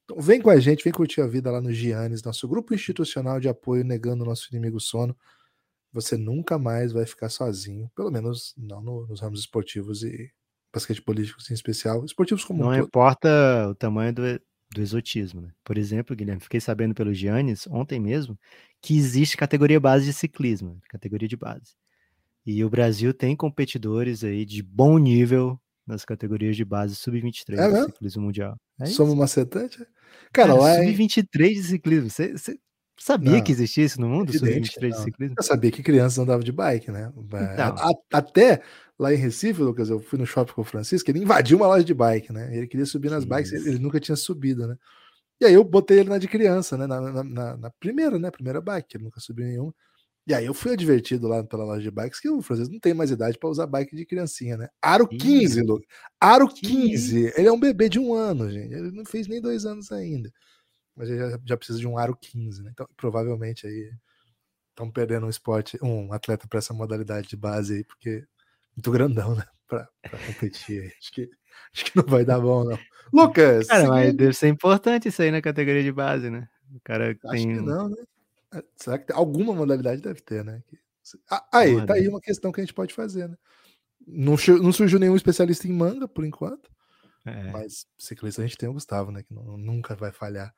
Então 0.05 0.19
vem 0.19 0.41
com 0.41 0.49
a 0.49 0.59
gente, 0.59 0.83
vem 0.83 0.93
curtir 0.95 1.21
a 1.21 1.27
vida 1.27 1.51
lá 1.51 1.61
no 1.61 1.73
Giannis, 1.73 2.23
nosso 2.23 2.49
grupo 2.49 2.75
institucional 2.75 3.39
de 3.39 3.51
apoio 3.51 3.85
negando 3.85 4.25
o 4.25 4.27
nosso 4.27 4.49
inimigo 4.51 4.81
sono 4.81 5.15
você 5.95 6.17
nunca 6.17 6.59
mais 6.59 6.93
vai 6.93 7.07
ficar 7.07 7.29
sozinho, 7.29 7.89
pelo 7.95 8.11
menos 8.11 8.53
não 8.59 8.83
no, 8.83 9.07
nos 9.07 9.21
ramos 9.21 9.41
esportivos 9.41 10.03
e 10.03 10.29
basquete 10.73 11.01
políticos 11.01 11.49
em 11.49 11.55
especial, 11.55 12.05
esportivos 12.05 12.45
como 12.45 12.65
Não 12.65 12.71
um 12.71 12.75
importa 12.75 13.69
o 13.71 13.75
tamanho 13.77 14.13
do, 14.13 14.23
do 14.75 14.83
exotismo, 14.83 15.41
né? 15.41 15.51
Por 15.63 15.79
exemplo, 15.79 16.17
Guilherme, 16.17 16.43
fiquei 16.43 16.61
sabendo 16.61 16.97
pelo 16.97 17.15
Giannis, 17.15 17.69
ontem 17.69 18.01
mesmo, 18.01 18.37
que 18.83 18.99
existe 18.99 19.37
categoria 19.37 19.79
base 19.79 20.05
de 20.05 20.13
ciclismo, 20.13 20.81
categoria 20.89 21.29
de 21.29 21.37
base. 21.37 21.77
E 22.45 22.65
o 22.65 22.69
Brasil 22.69 23.15
tem 23.15 23.37
competidores 23.37 24.25
aí 24.25 24.45
de 24.45 24.65
bom 24.65 24.99
nível 24.99 25.59
nas 25.87 26.05
categorias 26.05 26.57
de 26.57 26.65
base 26.65 26.97
sub-23 26.97 27.57
é 27.57 27.71
do 27.71 27.87
ciclismo 27.87 28.23
mundial. 28.23 28.57
É 28.81 28.87
Somos 28.87 29.15
macetante? 29.15 29.79
Cara, 30.33 30.49
Cara 30.49 30.55
lá 30.55 30.75
sub-23 30.75 31.55
de 31.55 31.63
ciclismo. 31.63 32.11
Você 32.11 32.59
Sabia 32.97 33.33
não, 33.33 33.43
que 33.43 33.51
existia 33.51 33.85
isso 33.85 34.01
no 34.01 34.09
mundo? 34.09 34.31
Evidente, 34.31 34.79
de 34.79 34.97
ciclismo? 34.97 35.35
Eu 35.37 35.43
sabia 35.43 35.71
que 35.71 35.83
crianças 35.83 36.19
andavam 36.19 36.45
de 36.45 36.53
bike, 36.53 36.91
né? 36.91 37.13
Então. 37.17 37.75
A, 37.77 37.91
até 38.13 38.63
lá 38.99 39.13
em 39.13 39.17
Recife, 39.17 39.61
Lucas, 39.61 39.91
eu 39.91 40.01
fui 40.01 40.19
no 40.19 40.27
shopping 40.27 40.53
com 40.53 40.61
o 40.63 40.65
Francisco, 40.65 41.11
ele 41.11 41.19
invadiu 41.21 41.57
uma 41.57 41.67
loja 41.67 41.85
de 41.85 41.93
bike, 41.93 42.33
né? 42.33 42.57
Ele 42.57 42.67
queria 42.67 42.87
subir 42.87 43.11
nas 43.11 43.25
bikes, 43.25 43.53
ele, 43.53 43.71
ele 43.71 43.79
nunca 43.79 43.99
tinha 43.99 44.17
subido, 44.17 44.67
né? 44.67 44.77
E 45.41 45.45
aí 45.45 45.55
eu 45.55 45.65
botei 45.65 45.99
ele 45.99 46.09
na 46.09 46.19
de 46.19 46.29
criança, 46.29 46.77
né? 46.77 46.87
Na, 46.87 47.01
na, 47.01 47.25
na, 47.25 47.57
na 47.57 47.71
primeira, 47.81 48.19
né? 48.19 48.31
Primeira 48.31 48.61
bike, 48.61 48.97
ele 48.97 49.05
nunca 49.05 49.21
subiu 49.21 49.45
nenhuma. 49.45 49.75
E 50.27 50.33
aí 50.33 50.47
eu 50.47 50.55
fui 50.55 50.73
advertido 50.73 51.29
lá 51.29 51.45
pela 51.45 51.65
loja 51.65 51.83
de 51.83 51.91
bikes 51.91 52.19
que 52.19 52.31
o 52.31 52.41
Francisco 52.41 52.73
não 52.73 52.81
tem 52.81 52.95
mais 52.95 53.11
idade 53.11 53.37
para 53.37 53.51
usar 53.51 53.67
bike 53.67 53.95
de 53.95 54.07
criancinha, 54.07 54.57
né? 54.57 54.69
Aro 54.81 55.07
15, 55.07 55.61
Lucas. 55.61 55.87
Aro 56.19 56.49
15. 56.49 57.35
Ele 57.37 57.49
é 57.49 57.53
um 57.53 57.61
bebê 57.61 57.89
de 57.91 57.99
um 57.99 58.15
ano, 58.15 58.51
gente. 58.51 58.73
Ele 58.73 58.91
não 58.93 59.05
fez 59.05 59.27
nem 59.27 59.41
dois 59.41 59.67
anos 59.67 59.93
ainda 59.93 60.31
mas 60.97 61.09
já, 61.09 61.39
já 61.45 61.57
precisa 61.57 61.79
de 61.79 61.87
um 61.87 61.99
aro 61.99 62.17
15, 62.17 62.63
né? 62.63 62.71
Então, 62.73 62.89
provavelmente 62.97 63.67
aí 63.67 63.93
estão 64.71 64.91
perdendo 64.91 65.27
um 65.27 65.31
esporte, 65.31 65.79
um 65.83 66.13
atleta 66.13 66.49
para 66.49 66.59
essa 66.59 66.75
modalidade 66.75 67.29
de 67.29 67.37
base 67.37 67.75
aí, 67.75 67.85
porque 67.85 68.25
muito 68.77 68.91
grandão, 68.91 69.35
né? 69.35 69.45
Para 69.67 69.89
competir. 70.27 70.93
Acho 70.99 71.13
que, 71.13 71.31
acho 71.73 71.85
que 71.87 71.97
não 71.97 72.05
vai 72.05 72.25
dar 72.25 72.41
bom, 72.41 72.65
não. 72.65 72.79
Lucas! 73.13 73.67
Cara, 73.67 73.81
seguindo... 73.81 73.95
mas 73.95 74.15
deve 74.15 74.33
ser 74.35 74.49
importante 74.49 75.09
isso 75.09 75.23
aí 75.23 75.31
na 75.31 75.41
categoria 75.41 75.83
de 75.83 75.93
base, 75.93 76.29
né? 76.29 76.49
O 76.75 76.81
cara 76.81 77.11
acho 77.11 77.45
tem. 77.45 77.55
que 77.55 77.61
não, 77.61 77.89
né? 77.89 77.97
É, 78.53 78.65
será 78.77 78.99
que 78.99 79.07
tem... 79.07 79.17
alguma 79.17 79.55
modalidade 79.55 80.03
deve 80.03 80.21
ter, 80.21 80.45
né? 80.45 80.63
Ah, 81.31 81.47
aí, 81.53 81.85
tá 81.87 81.95
aí 81.95 82.09
uma 82.09 82.21
questão 82.21 82.51
que 82.51 82.61
a 82.61 82.65
gente 82.65 82.75
pode 82.75 82.95
fazer, 82.95 83.29
né? 83.29 83.37
Não, 84.07 84.37
não 84.61 84.73
surgiu 84.73 84.99
nenhum 84.99 85.17
especialista 85.17 85.67
em 85.67 85.73
manga, 85.73 86.07
por 86.09 86.25
enquanto. 86.25 86.71
É. 87.25 87.51
Mas 87.51 87.87
ciclista 87.97 88.43
a 88.43 88.47
gente 88.47 88.57
tem 88.57 88.69
o 88.69 88.73
Gustavo, 88.75 89.11
né? 89.11 89.23
Que 89.23 89.33
não, 89.33 89.57
nunca 89.57 89.95
vai 89.95 90.13
falhar. 90.13 90.55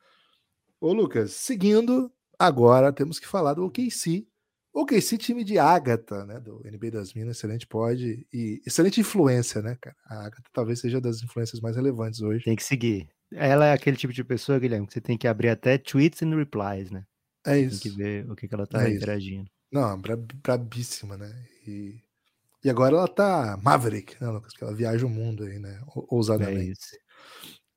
Ô, 0.80 0.92
Lucas, 0.92 1.32
seguindo, 1.32 2.12
agora 2.38 2.92
temos 2.92 3.18
que 3.18 3.26
falar 3.26 3.54
do 3.54 3.64
OKC. 3.64 4.26
OKC, 4.72 5.16
time 5.16 5.42
de 5.42 5.58
Agatha, 5.58 6.26
né? 6.26 6.38
Do 6.38 6.60
NBA 6.64 6.90
das 6.90 7.14
Minas, 7.14 7.38
excelente 7.38 7.66
pode 7.66 8.26
e 8.30 8.60
excelente 8.66 9.00
influência, 9.00 9.62
né, 9.62 9.76
cara? 9.80 9.96
A 10.04 10.26
Agatha 10.26 10.50
talvez 10.52 10.80
seja 10.80 11.00
das 11.00 11.22
influências 11.22 11.60
mais 11.60 11.76
relevantes 11.76 12.20
hoje. 12.20 12.44
Tem 12.44 12.56
que 12.56 12.62
seguir. 12.62 13.08
Ela 13.32 13.66
é 13.66 13.72
aquele 13.72 13.96
tipo 13.96 14.12
de 14.12 14.22
pessoa, 14.22 14.58
Guilherme, 14.58 14.86
que 14.86 14.92
você 14.92 15.00
tem 15.00 15.16
que 15.16 15.26
abrir 15.26 15.48
até 15.48 15.78
tweets 15.78 16.20
e 16.20 16.26
replies, 16.26 16.90
né? 16.90 17.04
É 17.46 17.58
isso. 17.58 17.82
Tem 17.82 17.92
que 17.92 17.96
ver 17.96 18.30
o 18.30 18.36
que, 18.36 18.46
que 18.46 18.54
ela 18.54 18.66
tá 18.66 18.86
é 18.86 18.92
interagindo. 18.92 19.50
Não, 19.72 20.00
brabíssima, 20.42 21.16
né? 21.16 21.32
E, 21.66 21.98
e 22.62 22.68
agora 22.68 22.96
ela 22.96 23.08
tá 23.08 23.58
Maverick, 23.62 24.20
né, 24.20 24.28
Lucas? 24.28 24.52
Que 24.52 24.62
ela 24.62 24.74
viaja 24.74 25.06
o 25.06 25.10
mundo 25.10 25.44
aí, 25.44 25.58
né? 25.58 25.80
Ousadamente. 26.10 26.60
É 26.60 26.72
isso. 26.72 26.96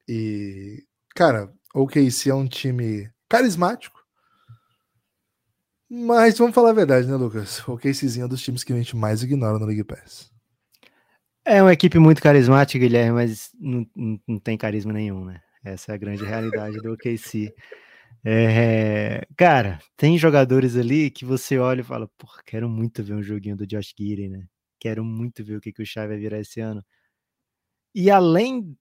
E, 0.07 0.83
cara, 1.15 1.51
o 1.73 1.81
OKC 1.81 2.29
é 2.29 2.33
um 2.33 2.47
time 2.47 3.09
carismático. 3.27 3.99
Mas 5.89 6.37
vamos 6.37 6.53
falar 6.53 6.69
a 6.69 6.73
verdade, 6.73 7.07
né, 7.07 7.15
Lucas? 7.15 7.67
O 7.67 7.73
OKCzinho 7.73 8.23
é 8.23 8.25
um 8.25 8.29
dos 8.29 8.43
times 8.43 8.63
que 8.63 8.71
a 8.71 8.75
gente 8.75 8.95
mais 8.95 9.23
ignora 9.23 9.57
no 9.57 9.65
League 9.65 9.83
Pass. 9.83 10.31
É 11.43 11.63
uma 11.63 11.73
equipe 11.73 11.97
muito 11.97 12.21
carismática, 12.21 12.77
Guilherme, 12.77 13.13
mas 13.13 13.49
não, 13.59 13.87
não, 13.95 14.19
não 14.27 14.39
tem 14.39 14.55
carisma 14.55 14.93
nenhum, 14.93 15.25
né? 15.25 15.41
Essa 15.63 15.91
é 15.91 15.95
a 15.95 15.97
grande 15.97 16.23
realidade 16.23 16.77
do 16.77 16.93
OKC. 16.93 17.53
É, 18.23 19.25
cara, 19.35 19.79
tem 19.97 20.17
jogadores 20.17 20.75
ali 20.75 21.09
que 21.09 21.25
você 21.25 21.57
olha 21.57 21.81
e 21.81 21.83
fala, 21.83 22.07
pô, 22.17 22.27
quero 22.45 22.69
muito 22.69 23.03
ver 23.03 23.13
um 23.13 23.23
joguinho 23.23 23.57
do 23.57 23.65
Josh 23.65 23.93
Gidey, 23.97 24.29
né? 24.29 24.45
Quero 24.79 25.03
muito 25.03 25.43
ver 25.43 25.57
o 25.57 25.61
que, 25.61 25.73
que 25.73 25.81
o 25.81 25.85
Shai 25.85 26.07
vai 26.07 26.17
virar 26.17 26.39
esse 26.39 26.59
ano. 26.59 26.83
E 27.95 28.11
além 28.11 28.77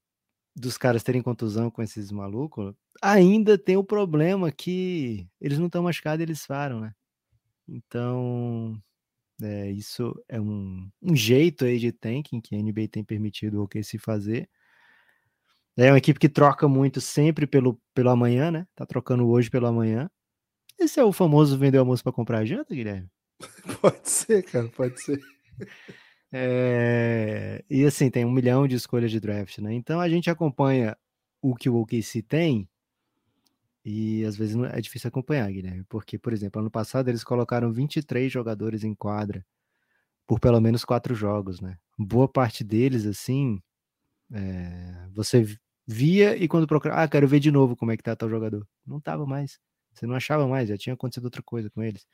dos 0.59 0.76
caras 0.76 1.02
terem 1.02 1.22
contusão 1.22 1.70
com 1.70 1.82
esses 1.82 2.11
malucos, 2.11 2.74
ainda 3.00 3.56
tem 3.56 3.76
o 3.76 3.84
problema 3.84 4.50
que 4.50 5.28
eles 5.40 5.59
não 5.59 5.66
estão 5.66 5.82
machucados, 5.82 6.22
eles 6.22 6.46
param, 6.46 6.80
né? 6.80 6.92
Então, 7.68 8.80
é, 9.42 9.70
isso 9.70 10.14
é 10.28 10.40
um, 10.40 10.90
um, 11.02 11.14
jeito 11.14 11.64
aí 11.64 11.78
de 11.78 11.92
tanking 11.92 12.40
que 12.40 12.56
a 12.56 12.59
NBA 12.59 12.88
tem 12.88 13.04
permitido 13.04 13.61
o 13.61 13.64
OKC 13.64 13.98
fazer. 13.98 14.48
É 15.76 15.92
uma 15.92 15.98
equipe 15.98 16.18
que 16.18 16.28
troca 16.28 16.66
muito 16.66 17.00
sempre 17.00 17.46
pelo, 17.46 17.80
pelo 17.94 18.11
amanhã, 18.11 18.50
né? 18.50 18.66
Tá 18.74 18.84
trocando 18.84 19.28
hoje 19.28 19.48
pelo 19.48 19.66
amanhã. 19.66 20.11
Esse 20.78 20.98
é 20.98 21.04
o 21.04 21.12
famoso 21.12 21.59
vender 21.59 21.78
almoço 21.78 22.02
para 22.02 22.12
comprar 22.12 22.44
janta, 22.44 22.74
Guilherme? 22.74 23.09
Pode 23.80 24.11
ser, 24.11 24.42
cara, 24.42 24.68
pode 24.68 25.00
ser. 25.00 25.20
É... 26.33 27.64
E 27.70 27.85
assim, 27.85 28.11
tem 28.11 28.24
um 28.24 28.31
milhão 28.31 28.66
de 28.66 28.76
escolhas 28.76 29.11
de 29.11 29.20
draft, 29.20 29.59
né? 29.59 29.72
Então 29.74 30.01
a 30.01 30.09
gente 30.09 30.31
acompanha 30.31 30.97
o 31.41 31.55
que 31.55 31.68
o 31.68 31.76
OKC 31.76 32.22
tem 32.22 32.68
e 33.85 34.24
às 34.24 34.37
vezes 34.37 34.57
é 34.57 34.81
difícil 34.81 35.09
acompanhar, 35.09 35.51
Guilherme, 35.51 35.85
porque, 35.89 36.18
por 36.18 36.33
exemplo, 36.33 36.61
ano 36.61 36.70
passado 36.70 37.09
eles 37.09 37.24
colocaram 37.24 37.72
23 37.72 38.31
jogadores 38.31 38.85
em 38.85 38.95
quadra 38.95 39.45
por 40.26 40.39
pelo 40.41 40.61
menos 40.61 40.85
quatro 40.85 41.14
jogos, 41.14 41.61
né? 41.61 41.79
Boa 41.99 42.29
parte 42.29 42.62
deles, 42.62 43.07
assim, 43.07 43.62
é... 44.33 45.09
você 45.12 45.47
via 45.87 46.37
e 46.37 46.47
quando 46.47 46.66
procurava, 46.66 47.03
ah, 47.03 47.09
quero 47.09 47.26
ver 47.26 47.41
de 47.41 47.51
novo 47.51 47.74
como 47.76 47.91
é 47.93 47.97
que 47.97 48.03
tá 48.03 48.14
tal 48.14 48.29
jogador. 48.29 48.66
Não 48.87 49.01
tava 49.01 49.24
mais. 49.26 49.59
Você 49.95 50.07
não 50.07 50.14
achava 50.14 50.47
mais, 50.47 50.68
já 50.68 50.76
tinha 50.76 50.95
acontecido 50.95 51.24
outra 51.24 51.43
coisa 51.43 51.70
com 51.70 51.83
eles. 51.83 52.07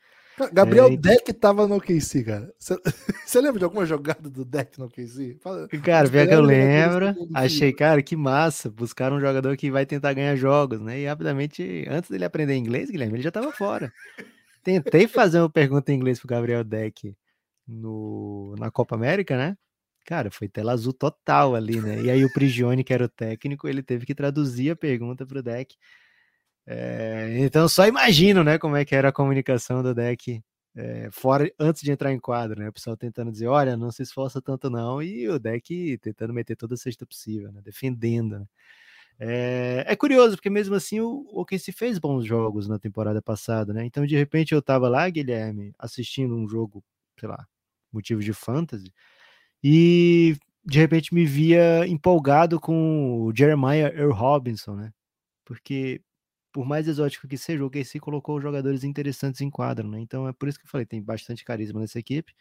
Gabriel 0.51 0.87
é, 0.87 0.97
Deck 0.97 1.31
tava 1.33 1.67
no 1.67 1.77
OKC, 1.77 2.23
cara. 2.23 2.53
Você 2.59 2.75
lembra 3.39 3.59
de 3.59 3.65
alguma 3.65 3.85
jogada 3.85 4.29
do 4.29 4.43
Deck 4.43 4.77
no 4.77 4.85
OKC? 4.85 5.37
Fala, 5.41 5.67
cara, 5.67 6.09
pior 6.09 6.27
que 6.27 6.33
eu 6.33 6.41
lembro. 6.41 7.15
Achei, 7.33 7.71
cara, 7.71 8.01
que 8.01 8.15
massa. 8.15 8.69
Buscar 8.69 9.13
um 9.13 9.19
jogador 9.19 9.55
que 9.55 9.71
vai 9.71 9.85
tentar 9.85 10.13
ganhar 10.13 10.35
jogos, 10.35 10.81
né? 10.81 10.99
E 10.99 11.05
rapidamente, 11.05 11.85
antes 11.89 12.09
dele 12.09 12.25
aprender 12.25 12.55
inglês, 12.55 12.89
Guilherme, 12.89 13.15
ele 13.15 13.23
já 13.23 13.31
tava 13.31 13.51
fora. 13.51 13.91
Tentei 14.63 15.07
fazer 15.07 15.39
uma 15.39 15.49
pergunta 15.49 15.91
em 15.91 15.95
inglês 15.95 16.19
pro 16.19 16.27
Gabriel 16.27 16.63
Deck 16.63 17.15
no, 17.67 18.55
na 18.57 18.69
Copa 18.71 18.95
América, 18.95 19.37
né? 19.37 19.55
Cara, 20.05 20.29
foi 20.29 20.47
tela 20.47 20.73
azul 20.73 20.93
total 20.93 21.55
ali, 21.55 21.79
né? 21.79 22.01
E 22.01 22.11
aí 22.11 22.23
o 22.25 22.31
Prigione, 22.31 22.83
que 22.83 22.93
era 22.93 23.05
o 23.05 23.09
técnico, 23.09 23.67
ele 23.67 23.81
teve 23.81 24.05
que 24.05 24.13
traduzir 24.13 24.71
a 24.71 24.75
pergunta 24.75 25.25
pro 25.25 25.41
deck. 25.41 25.75
É, 26.67 27.37
então 27.39 27.67
só 27.69 27.87
imagino, 27.87 28.43
né, 28.43 28.57
como 28.57 28.75
é 28.75 28.83
que 28.83 28.95
era 28.95 29.09
a 29.09 29.13
comunicação 29.13 29.83
do 29.83 29.93
deck 29.93 30.41
é, 30.75 31.09
fora 31.11 31.49
antes 31.59 31.81
de 31.81 31.91
entrar 31.91 32.11
em 32.11 32.19
quadro, 32.19 32.59
né? 32.59 32.67
O 32.69 32.73
pessoal 32.73 32.97
tentando 32.97 33.31
dizer, 33.31 33.47
olha, 33.47 33.77
não 33.77 33.91
se 33.91 34.03
esforça 34.03 34.41
tanto 34.41 34.69
não, 34.69 35.01
e 35.01 35.27
o 35.29 35.39
deck 35.39 35.97
tentando 35.99 36.33
meter 36.33 36.55
toda 36.57 36.73
a 36.75 36.77
cesta 36.77 37.05
possível, 37.05 37.51
né? 37.51 37.61
Defendendo. 37.63 38.39
Né? 38.39 38.45
É, 39.19 39.85
é, 39.87 39.95
curioso, 39.95 40.35
porque 40.35 40.49
mesmo 40.49 40.75
assim 40.75 40.99
o, 40.99 41.25
o 41.31 41.45
se 41.57 41.71
fez 41.71 41.97
bons 41.97 42.25
jogos 42.25 42.67
na 42.67 42.77
temporada 42.77 43.21
passada, 43.21 43.73
né? 43.73 43.85
Então, 43.85 44.05
de 44.05 44.15
repente, 44.17 44.53
eu 44.53 44.61
tava 44.61 44.89
lá, 44.89 45.09
Guilherme, 45.09 45.73
assistindo 45.79 46.35
um 46.35 46.47
jogo, 46.47 46.83
sei 47.19 47.29
lá, 47.29 47.47
motivo 47.91 48.21
de 48.21 48.33
fantasy, 48.33 48.93
e 49.63 50.37
de 50.65 50.79
repente 50.79 51.13
me 51.13 51.25
via 51.25 51.87
empolgado 51.87 52.59
com 52.59 53.21
o 53.23 53.33
Jeremiah 53.35 53.93
Earl 53.95 54.13
Robinson, 54.13 54.75
né? 54.75 54.91
Porque 55.45 56.01
por 56.55 56.65
mais 56.65 56.87
exótico 56.87 57.27
que 57.27 57.37
seja, 57.37 57.61
o 57.61 57.67
OKC 57.67 57.99
colocou 57.99 58.39
jogadores 58.39 58.85
interessantes 58.85 59.41
em 59.41 59.49
quadro, 59.49 59.89
né? 59.89 59.99
Então 59.99 60.25
é 60.25 60.31
por 60.31 60.47
isso 60.47 60.57
que 60.57 60.65
eu 60.65 60.69
falei, 60.69 60.85
tem 60.85 61.03
bastante 61.03 61.43
carisma 61.43 61.81
nessa 61.81 61.99
equipe. 61.99 62.33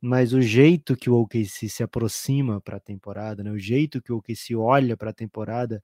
Mas 0.00 0.32
o 0.32 0.40
jeito 0.42 0.96
que 0.96 1.08
o 1.10 1.14
OKC 1.20 1.68
se 1.68 1.82
aproxima 1.84 2.60
para 2.60 2.78
a 2.78 2.80
temporada, 2.80 3.44
né? 3.44 3.52
O 3.52 3.58
jeito 3.58 4.02
que 4.02 4.12
o 4.12 4.16
OKC 4.18 4.56
olha 4.56 4.96
para 4.96 5.10
a 5.10 5.12
temporada 5.14 5.82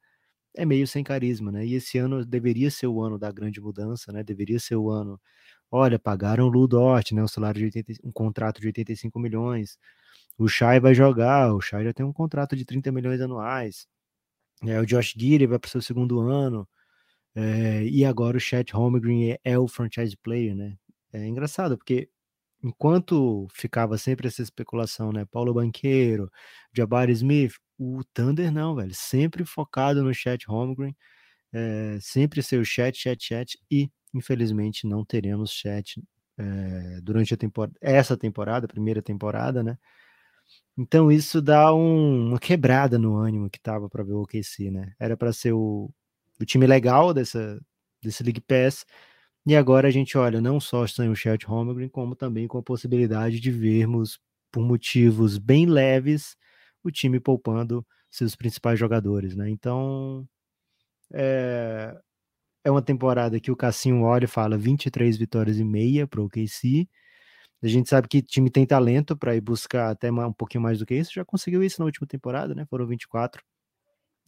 é 0.57 0.66
meio 0.66 0.86
sem 0.88 1.05
carisma, 1.05 1.52
né? 1.52 1.66
E 1.66 1.74
esse 1.74 1.98
ano 1.98 2.24
deveria 2.26 2.70
ser 2.70 2.88
o 2.88 3.00
ano 3.02 3.18
da 3.18 3.30
grande 3.32 3.61
mudança, 3.61 4.12
né? 4.12 4.24
Deveria 4.24 4.61
ser 4.61 4.76
o 4.76 4.90
ano. 4.90 5.20
Olha, 5.70 5.98
pagaram 5.98 6.46
o 6.46 6.50
Ludort, 6.50 7.12
né? 7.14 7.22
Um 7.22 7.28
salário 7.28 7.61
de 7.61 7.66
80, 7.66 7.94
um 8.05 8.12
contrato 8.12 8.61
de 8.61 8.68
85 8.68 9.18
milhões 9.20 9.78
o 10.38 10.48
Shai 10.48 10.80
vai 10.80 10.94
jogar, 10.94 11.52
o 11.55 11.61
Shai 11.61 11.84
já 11.84 11.92
tem 11.92 12.05
um 12.07 12.12
contrato 12.12 12.57
de 12.57 12.64
30 12.64 12.90
milhões 12.92 13.20
anuais. 13.20 13.86
É, 14.64 14.80
o 14.80 14.86
Josh 14.86 15.14
Giddy 15.16 15.46
vai 15.46 15.59
para 15.59 15.68
o 15.68 15.70
seu 15.70 15.82
segundo 15.82 16.20
ano. 16.20 16.68
É, 17.35 17.85
e 17.85 18.05
agora 18.05 18.37
o 18.37 18.41
Chet 18.41 18.72
Holmgren 18.72 19.32
é, 19.32 19.41
é, 19.45 19.59
o 19.59 19.68
franchise 19.68 20.16
player, 20.16 20.55
né? 20.55 20.76
É 21.12 21.26
engraçado, 21.26 21.76
porque 21.76 22.09
enquanto 22.62 23.47
ficava 23.53 23.99
sempre 23.99 24.28
essa 24.28 24.43
especulação, 24.43 25.12
né? 25.12 25.24
Paulo 25.26 25.55
Banqueiro, 25.55 26.30
Jabari 26.72 27.12
Smith, 27.12 27.55
o 27.78 28.03
Thunder 28.14 28.53
não, 28.53 28.74
velho. 28.76 28.95
Sempre 28.95 29.45
focado 29.45 30.03
no 30.03 30.14
Chet 30.14 30.47
Holmgren. 30.49 30.97
É, 31.53 31.99
sempre 32.01 32.43
ser 32.43 32.61
o 32.61 32.64
chat, 32.64 32.97
chat, 32.99 33.24
chat. 33.24 33.59
E, 33.70 33.91
infelizmente, 34.14 34.87
não 34.87 35.05
teremos 35.05 35.53
chat 35.53 36.03
é, 36.39 37.01
durante 37.03 37.35
a 37.35 37.37
temporada, 37.37 37.76
essa 37.80 38.16
temporada, 38.16 38.68
primeira 38.68 39.03
temporada, 39.03 39.62
né? 39.62 39.78
Então 40.76 41.11
isso 41.12 41.41
dá 41.41 41.72
um, 41.74 42.28
uma 42.30 42.39
quebrada 42.39 42.99
no 42.99 43.16
ânimo 43.16 43.49
que 43.51 43.61
tava 43.61 43.89
para 43.89 44.03
ver 44.05 44.12
o 44.14 44.22
OKC, 44.22 44.70
né? 44.70 44.93
Era 44.99 45.16
para 45.16 45.32
ser 45.32 45.53
o, 45.53 45.91
o, 46.41 46.45
time 46.45 46.66
legal 46.66 47.14
dessa 47.14 47.61
desse 48.03 48.22
League 48.22 48.41
Pass 48.43 48.85
e 49.47 49.57
agora 49.57 49.89
a 49.89 49.91
gente 49.91 50.16
olha 50.18 50.41
não 50.41 50.61
só 50.61 50.82
o 50.82 51.14
Shet 51.14 51.47
Holmgren, 51.47 51.89
como 51.89 52.14
também 52.16 52.49
com 52.49 52.59
a 52.59 52.62
possibilidade 52.62 53.41
de 53.41 53.51
vermos 53.51 54.18
por 54.53 54.62
motivos 54.64 55.39
bem 55.39 55.66
leves 55.66 56.37
o 56.82 56.91
time 56.91 57.20
poupando 57.20 57.87
seus 58.11 58.37
principais 58.37 58.78
jogadores, 58.78 59.35
né? 59.37 59.51
Então 59.51 60.26
é, 61.12 61.97
é 62.64 62.70
uma 62.70 62.82
temporada 62.82 63.41
que 63.41 63.51
o 63.51 63.57
Cassinho 63.57 64.03
olha 64.03 64.24
e 64.24 64.28
fala 64.28 64.59
23 64.59 65.16
vitórias 65.16 65.59
e 65.59 65.64
meia 65.64 66.07
para 66.07 66.20
o 66.20 66.26
OKC 66.26 66.89
a 67.64 67.68
gente 67.68 67.89
sabe 67.89 68.09
que 68.09 68.20
time 68.20 68.51
tem 68.51 68.66
talento 68.66 69.16
para 69.16 69.35
ir 69.35 69.41
buscar 69.41 69.91
até 69.91 70.12
um 70.12 70.32
pouquinho 70.32 70.62
mais 70.62 70.78
do 70.78 70.87
que 70.87 70.95
isso. 70.95 71.12
Já 71.14 71.24
conseguiu 71.24 71.62
isso 71.62 71.80
na 71.80 71.87
última 71.87 72.07
temporada, 72.07 72.55
né? 72.55 72.66
Foram 72.66 72.87
24. 72.87 73.43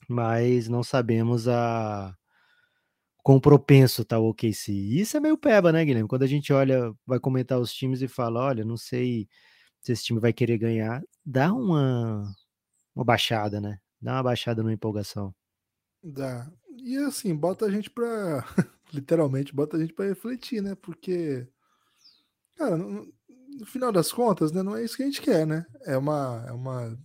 Mas 0.08 0.68
não 0.68 0.82
sabemos 0.82 1.48
a 1.48 2.14
quão 3.22 3.40
propenso 3.40 4.04
tá 4.04 4.18
o 4.18 4.28
OKC. 4.30 4.72
Isso 4.72 5.16
é 5.16 5.20
meio 5.20 5.36
peba, 5.36 5.72
né, 5.72 5.84
Guilherme? 5.84 6.08
Quando 6.08 6.22
a 6.22 6.26
gente 6.28 6.52
olha, 6.52 6.92
vai 7.04 7.18
comentar 7.18 7.58
os 7.58 7.72
times 7.72 8.00
e 8.02 8.08
fala, 8.08 8.40
olha, 8.40 8.64
não 8.64 8.76
sei 8.76 9.28
se 9.80 9.92
esse 9.92 10.04
time 10.04 10.20
vai 10.20 10.32
querer 10.32 10.58
ganhar, 10.58 11.02
dá 11.24 11.52
uma 11.52 12.32
uma 12.94 13.04
baixada, 13.04 13.60
né? 13.60 13.78
Dá 14.00 14.14
uma 14.14 14.22
baixada 14.22 14.62
na 14.62 14.72
empolgação. 14.72 15.34
Dá. 16.02 16.50
E 16.84 16.96
assim, 16.98 17.34
bota 17.34 17.66
a 17.66 17.70
gente 17.70 17.90
para 17.90 18.44
literalmente 18.92 19.54
bota 19.54 19.76
a 19.76 19.80
gente 19.80 19.92
para 19.92 20.06
refletir, 20.06 20.62
né? 20.62 20.74
Porque 20.76 21.48
cara, 22.56 22.76
no 22.76 23.66
final 23.66 23.92
das 23.92 24.12
contas, 24.12 24.52
né, 24.52 24.62
não 24.62 24.76
é 24.76 24.84
isso 24.84 24.96
que 24.96 25.02
a 25.02 25.06
gente 25.06 25.22
quer, 25.22 25.46
né? 25.46 25.64
É 25.84 25.96
uma, 25.96 26.44
é 26.48 26.52
uma, 26.52 26.98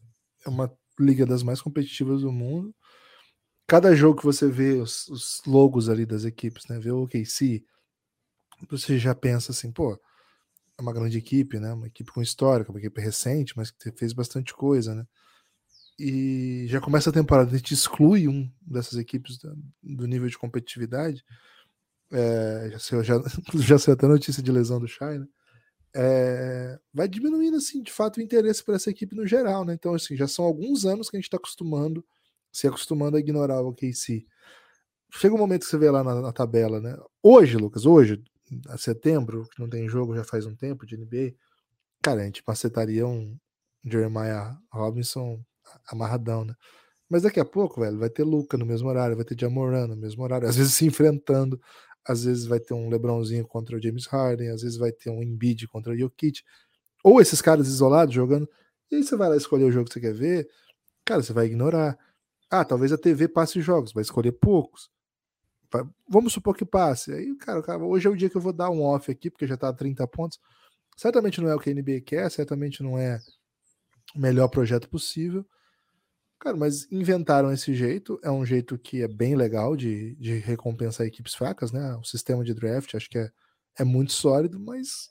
é 0.45 0.49
uma 0.49 0.71
liga 0.99 1.25
das 1.25 1.43
mais 1.43 1.61
competitivas 1.61 2.21
do 2.21 2.31
mundo. 2.31 2.73
Cada 3.71 3.95
jogo 3.95 4.19
que 4.19 4.25
você 4.25 4.49
vê 4.49 4.73
os, 4.81 5.07
os 5.07 5.41
logos 5.47 5.87
ali 5.87 6.05
das 6.05 6.25
equipes, 6.25 6.67
né? 6.67 6.77
Vê 6.77 6.91
o 6.91 7.03
OKC, 7.03 7.63
você 8.69 8.99
já 8.99 9.15
pensa 9.15 9.53
assim, 9.53 9.71
pô, 9.71 9.93
é 10.77 10.81
uma 10.81 10.91
grande 10.91 11.17
equipe, 11.17 11.57
né? 11.57 11.71
Uma 11.71 11.87
equipe 11.87 12.11
com 12.11 12.21
história, 12.21 12.65
uma 12.67 12.79
equipe 12.79 12.99
recente, 12.99 13.53
mas 13.55 13.71
que 13.71 13.89
fez 13.93 14.11
bastante 14.11 14.53
coisa, 14.53 14.93
né? 14.93 15.05
E 15.97 16.65
já 16.67 16.81
começa 16.81 17.11
a 17.11 17.13
temporada, 17.13 17.49
a 17.49 17.55
gente 17.55 17.73
exclui 17.73 18.27
um 18.27 18.51
dessas 18.61 18.99
equipes 18.99 19.39
do 19.81 20.05
nível 20.05 20.27
de 20.27 20.37
competitividade. 20.37 21.23
É, 22.11 22.71
já, 22.73 22.79
sei, 22.79 23.03
já, 23.05 23.15
já 23.79 23.93
até 23.93 24.05
notícia 24.05 24.43
de 24.43 24.51
lesão 24.51 24.81
do 24.81 24.87
Shai, 24.89 25.17
né? 25.17 25.27
é, 25.95 26.77
vai 26.93 27.07
diminuindo, 27.07 27.55
assim, 27.55 27.81
de 27.81 27.91
fato, 27.93 28.17
o 28.17 28.21
interesse 28.21 28.61
por 28.65 28.75
essa 28.75 28.89
equipe 28.89 29.15
no 29.15 29.25
geral, 29.25 29.63
né? 29.63 29.75
Então, 29.75 29.93
assim, 29.93 30.17
já 30.17 30.27
são 30.27 30.43
alguns 30.43 30.85
anos 30.85 31.09
que 31.09 31.15
a 31.15 31.19
gente 31.19 31.27
está 31.27 31.37
acostumando, 31.37 32.03
se 32.51 32.67
acostumando 32.67 33.17
a 33.17 33.19
ignorar 33.19 33.61
o 33.61 33.69
OKC. 33.69 34.25
Chega 35.13 35.35
um 35.35 35.37
momento 35.37 35.61
que 35.61 35.67
você 35.67 35.77
vê 35.77 35.89
lá 35.89 36.03
na, 36.03 36.21
na, 36.21 36.31
tabela, 36.31 36.79
né? 36.79 36.95
Hoje, 37.21 37.57
Lucas, 37.57 37.85
hoje, 37.85 38.23
a 38.69 38.77
setembro, 38.77 39.47
que 39.51 39.59
não 39.59 39.69
tem 39.69 39.87
jogo 39.87 40.15
já 40.15 40.23
faz 40.23 40.45
um 40.45 40.55
tempo 40.55 40.85
de 40.85 40.97
NBA, 40.97 41.33
cara, 42.01 42.21
a 42.21 42.25
gente 42.25 42.43
macetaria 42.47 43.05
um 43.05 43.37
Jeremiah 43.85 44.57
Robinson 44.71 45.43
amarradão, 45.87 46.45
né? 46.45 46.53
Mas 47.09 47.23
daqui 47.23 47.39
a 47.41 47.45
pouco, 47.45 47.81
velho, 47.81 47.99
vai 47.99 48.09
ter 48.09 48.23
Luca 48.23 48.57
no 48.57 48.65
mesmo 48.65 48.87
horário, 48.87 49.17
vai 49.17 49.25
ter 49.25 49.37
Jamoran 49.37 49.87
no 49.87 49.97
mesmo 49.97 50.23
horário, 50.23 50.47
às 50.47 50.55
vezes 50.55 50.73
se 50.73 50.85
enfrentando 50.85 51.59
às 52.05 52.23
vezes 52.23 52.45
vai 52.45 52.59
ter 52.59 52.73
um 52.73 52.89
LeBronzinho 52.89 53.45
contra 53.47 53.75
o 53.75 53.81
James 53.81 54.05
Harden, 54.07 54.49
às 54.49 54.61
vezes 54.61 54.77
vai 54.77 54.91
ter 54.91 55.09
um 55.09 55.21
Embiid 55.21 55.67
contra 55.67 55.93
o 55.93 55.97
Jokic, 55.97 56.41
ou 57.03 57.21
esses 57.21 57.41
caras 57.41 57.67
isolados 57.67 58.13
jogando. 58.13 58.49
E 58.91 58.95
aí 58.95 59.03
você 59.03 59.15
vai 59.15 59.29
lá 59.29 59.37
escolher 59.37 59.65
o 59.65 59.71
jogo 59.71 59.87
que 59.87 59.93
você 59.93 60.01
quer 60.01 60.13
ver, 60.13 60.47
cara, 61.05 61.21
você 61.21 61.33
vai 61.33 61.45
ignorar. 61.45 61.97
Ah, 62.51 62.65
talvez 62.65 62.91
a 62.91 62.97
TV 62.97 63.29
passe 63.29 63.61
jogos, 63.61 63.93
vai 63.93 64.01
escolher 64.01 64.33
poucos. 64.33 64.91
Vamos 66.07 66.33
supor 66.33 66.55
que 66.55 66.65
passe. 66.65 67.13
Aí, 67.13 67.33
cara, 67.37 67.63
cara, 67.63 67.81
hoje 67.81 68.07
é 68.07 68.09
o 68.09 68.15
dia 68.15 68.29
que 68.29 68.35
eu 68.35 68.41
vou 68.41 68.51
dar 68.51 68.69
um 68.69 68.83
off 68.83 69.09
aqui, 69.09 69.29
porque 69.29 69.47
já 69.47 69.55
tá 69.55 69.69
a 69.69 69.73
30 69.73 70.05
pontos. 70.07 70.37
Certamente 70.97 71.39
não 71.39 71.49
é 71.49 71.55
o 71.55 71.59
que 71.59 71.69
a 71.69 71.73
NBA 71.73 72.01
quer, 72.05 72.29
certamente 72.29 72.83
não 72.83 72.97
é 72.97 73.21
o 74.13 74.19
melhor 74.19 74.49
projeto 74.49 74.89
possível. 74.89 75.45
Cara, 76.37 76.57
mas 76.57 76.91
inventaram 76.91 77.53
esse 77.53 77.73
jeito, 77.73 78.19
é 78.23 78.29
um 78.29 78.45
jeito 78.45 78.77
que 78.77 79.01
é 79.01 79.07
bem 79.07 79.35
legal 79.35 79.75
de, 79.77 80.15
de 80.15 80.39
recompensar 80.39 81.07
equipes 81.07 81.35
fracas, 81.35 81.71
né? 81.71 81.95
O 81.95 82.03
sistema 82.03 82.43
de 82.43 82.53
draft 82.53 82.93
acho 82.95 83.09
que 83.09 83.17
é, 83.17 83.31
é 83.79 83.83
muito 83.85 84.11
sólido, 84.11 84.59
mas 84.59 85.09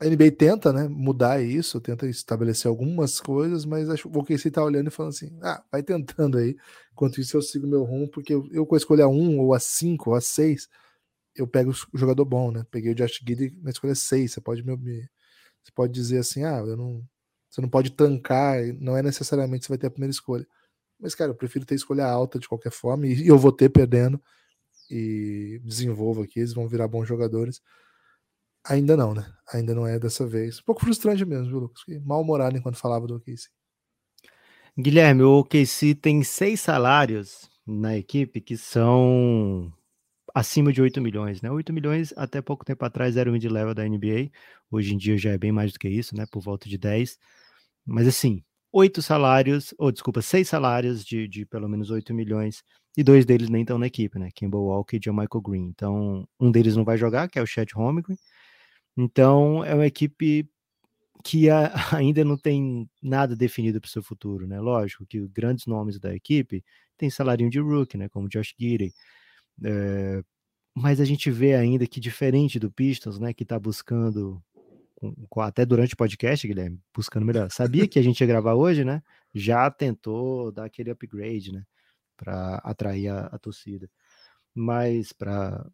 a 0.00 0.06
NBA 0.06 0.32
tenta, 0.32 0.72
né, 0.72 0.88
mudar 0.88 1.42
isso, 1.42 1.80
tenta 1.80 2.06
estabelecer 2.06 2.68
algumas 2.68 3.20
coisas, 3.20 3.64
mas 3.64 3.88
acho 3.88 4.08
que 4.08 4.16
o 4.16 4.20
OKC 4.20 4.50
tá 4.50 4.62
olhando 4.62 4.88
e 4.88 4.90
falando 4.90 5.12
assim, 5.12 5.38
ah, 5.42 5.62
vai 5.72 5.82
tentando 5.82 6.36
aí, 6.38 6.56
enquanto 6.92 7.20
isso 7.20 7.36
eu 7.36 7.42
sigo 7.42 7.66
meu 7.66 7.82
rumo, 7.82 8.08
porque 8.10 8.34
eu, 8.34 8.46
eu 8.52 8.66
com 8.66 8.74
a 8.74 8.78
escolha 8.78 9.08
1, 9.08 9.38
ou 9.38 9.54
a 9.54 9.58
5, 9.58 10.10
ou 10.10 10.16
a 10.16 10.20
6, 10.20 10.68
eu 11.34 11.46
pego 11.46 11.72
o 11.92 11.98
jogador 11.98 12.24
bom, 12.24 12.50
né, 12.50 12.66
peguei 12.70 12.92
o 12.92 12.94
Josh 12.94 13.20
Giddy 13.26 13.58
na 13.62 13.70
escolha 13.70 13.94
6, 13.94 14.32
você 14.32 14.40
pode 14.40 14.62
me, 14.62 14.76
você 15.62 15.72
pode 15.74 15.92
dizer 15.92 16.18
assim, 16.18 16.44
ah, 16.44 16.58
eu 16.58 16.76
não, 16.76 17.02
você 17.48 17.60
não 17.62 17.68
pode 17.68 17.90
tancar, 17.92 18.62
não 18.78 18.96
é 18.96 19.02
necessariamente 19.02 19.64
você 19.64 19.70
vai 19.70 19.78
ter 19.78 19.86
a 19.86 19.90
primeira 19.90 20.12
escolha, 20.12 20.46
mas 21.00 21.14
cara, 21.14 21.30
eu 21.30 21.34
prefiro 21.34 21.64
ter 21.64 21.74
escolha 21.74 22.06
alta 22.06 22.38
de 22.38 22.48
qualquer 22.48 22.72
forma, 22.72 23.06
e 23.06 23.26
eu 23.26 23.38
vou 23.38 23.52
ter 23.52 23.70
perdendo, 23.70 24.20
e 24.90 25.60
desenvolvo 25.64 26.22
aqui, 26.22 26.40
eles 26.40 26.52
vão 26.52 26.68
virar 26.68 26.86
bons 26.86 27.06
jogadores, 27.08 27.62
Ainda 28.68 28.96
não, 28.96 29.14
né? 29.14 29.24
Ainda 29.52 29.74
não 29.74 29.86
é 29.86 29.98
dessa 29.98 30.26
vez. 30.26 30.58
Um 30.58 30.64
pouco 30.64 30.80
frustrante 30.80 31.24
mesmo, 31.24 31.46
viu, 31.46 31.58
Lucas? 31.60 31.82
Mal-humorado 32.04 32.56
enquanto 32.56 32.76
falava 32.76 33.06
do 33.06 33.16
OKC. 33.16 33.48
Guilherme, 34.78 35.22
o 35.22 35.38
OKC 35.38 35.94
tem 35.94 36.22
seis 36.22 36.60
salários 36.60 37.48
na 37.66 37.96
equipe 37.96 38.40
que 38.40 38.56
são 38.56 39.72
acima 40.34 40.72
de 40.72 40.82
8 40.82 41.00
milhões, 41.00 41.40
né? 41.40 41.50
8 41.50 41.72
milhões 41.72 42.12
até 42.16 42.42
pouco 42.42 42.64
tempo 42.64 42.84
atrás 42.84 43.16
era 43.16 43.30
o 43.30 43.32
mid-level 43.32 43.72
da 43.72 43.88
NBA, 43.88 44.30
hoje 44.70 44.94
em 44.94 44.98
dia 44.98 45.16
já 45.16 45.30
é 45.30 45.38
bem 45.38 45.50
mais 45.50 45.72
do 45.72 45.78
que 45.78 45.88
isso, 45.88 46.14
né? 46.14 46.26
Por 46.30 46.42
volta 46.42 46.68
de 46.68 46.76
10. 46.76 47.18
Mas 47.86 48.06
assim, 48.06 48.42
oito 48.72 49.00
salários, 49.00 49.72
ou 49.78 49.90
desculpa, 49.90 50.20
seis 50.20 50.48
salários 50.48 51.04
de, 51.04 51.26
de 51.26 51.46
pelo 51.46 51.68
menos 51.68 51.90
8 51.90 52.12
milhões, 52.12 52.62
e 52.96 53.02
dois 53.02 53.24
deles 53.24 53.48
nem 53.48 53.62
estão 53.62 53.78
na 53.78 53.86
equipe, 53.86 54.18
né? 54.18 54.30
Kimball 54.34 54.66
Walker 54.66 54.96
e 54.96 55.10
Michael 55.10 55.42
Green. 55.42 55.64
Então, 55.68 56.28
um 56.40 56.50
deles 56.50 56.76
não 56.76 56.84
vai 56.84 56.98
jogar, 56.98 57.28
que 57.28 57.38
é 57.38 57.42
o 57.42 57.46
Chet 57.46 57.74
Holmgren, 57.74 58.18
então, 58.96 59.64
é 59.64 59.74
uma 59.74 59.86
equipe 59.86 60.48
que 61.24 61.50
a, 61.50 61.72
ainda 61.96 62.24
não 62.24 62.36
tem 62.36 62.88
nada 63.02 63.36
definido 63.36 63.80
para 63.80 63.88
o 63.88 63.90
seu 63.90 64.02
futuro, 64.02 64.46
né? 64.46 64.60
Lógico 64.60 65.04
que 65.06 65.26
grandes 65.28 65.66
nomes 65.66 65.98
da 65.98 66.14
equipe 66.14 66.64
têm 66.96 67.10
salário 67.10 67.48
de 67.50 67.58
rookie, 67.60 67.98
né? 67.98 68.08
Como 68.08 68.28
Josh 68.28 68.54
Gidey. 68.58 68.92
É, 69.64 70.22
mas 70.74 71.00
a 71.00 71.04
gente 71.04 71.30
vê 71.30 71.54
ainda 71.54 71.86
que 71.86 72.00
diferente 72.00 72.58
do 72.58 72.70
Pistons, 72.70 73.18
né? 73.18 73.34
Que 73.34 73.42
está 73.42 73.58
buscando 73.58 74.42
até 75.38 75.66
durante 75.66 75.94
o 75.94 75.96
podcast, 75.96 76.46
Guilherme, 76.46 76.80
buscando 76.94 77.26
melhor. 77.26 77.50
Sabia 77.50 77.86
que 77.86 77.98
a 77.98 78.02
gente 78.02 78.20
ia 78.20 78.26
gravar 78.26 78.54
hoje, 78.54 78.84
né? 78.84 79.02
Já 79.34 79.70
tentou 79.70 80.50
dar 80.52 80.64
aquele 80.64 80.90
upgrade, 80.90 81.52
né? 81.52 81.64
Para 82.16 82.56
atrair 82.64 83.08
a, 83.08 83.26
a 83.26 83.38
torcida. 83.38 83.90
Mas 84.54 85.12
para 85.12 85.66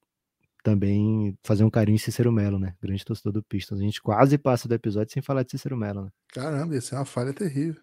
também 0.63 1.37
fazer 1.43 1.65
um 1.65 1.71
carinho 1.71 1.97
em 1.97 1.99
Cícero 1.99 2.33
Melo, 2.33 2.59
né? 2.59 2.75
Grande 2.81 3.05
torcedor 3.05 3.33
do 3.33 3.43
Pistons. 3.43 3.81
A 3.81 3.83
gente 3.83 4.01
quase 4.01 4.39
passa 4.39 4.69
do 4.69 4.75
episódio 4.75 5.13
sem 5.13 5.23
falar 5.23 5.43
de 5.43 5.51
Cícero 5.51 5.77
Melo, 5.77 6.05
né? 6.05 6.11
Caramba, 6.29 6.77
isso 6.77 6.95
é 6.95 6.99
uma 6.99 7.05
falha 7.05 7.33
terrível. 7.33 7.83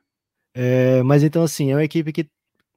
É, 0.53 1.03
mas 1.03 1.23
então, 1.23 1.43
assim, 1.43 1.71
é 1.71 1.75
uma 1.75 1.83
equipe 1.83 2.11
que 2.11 2.29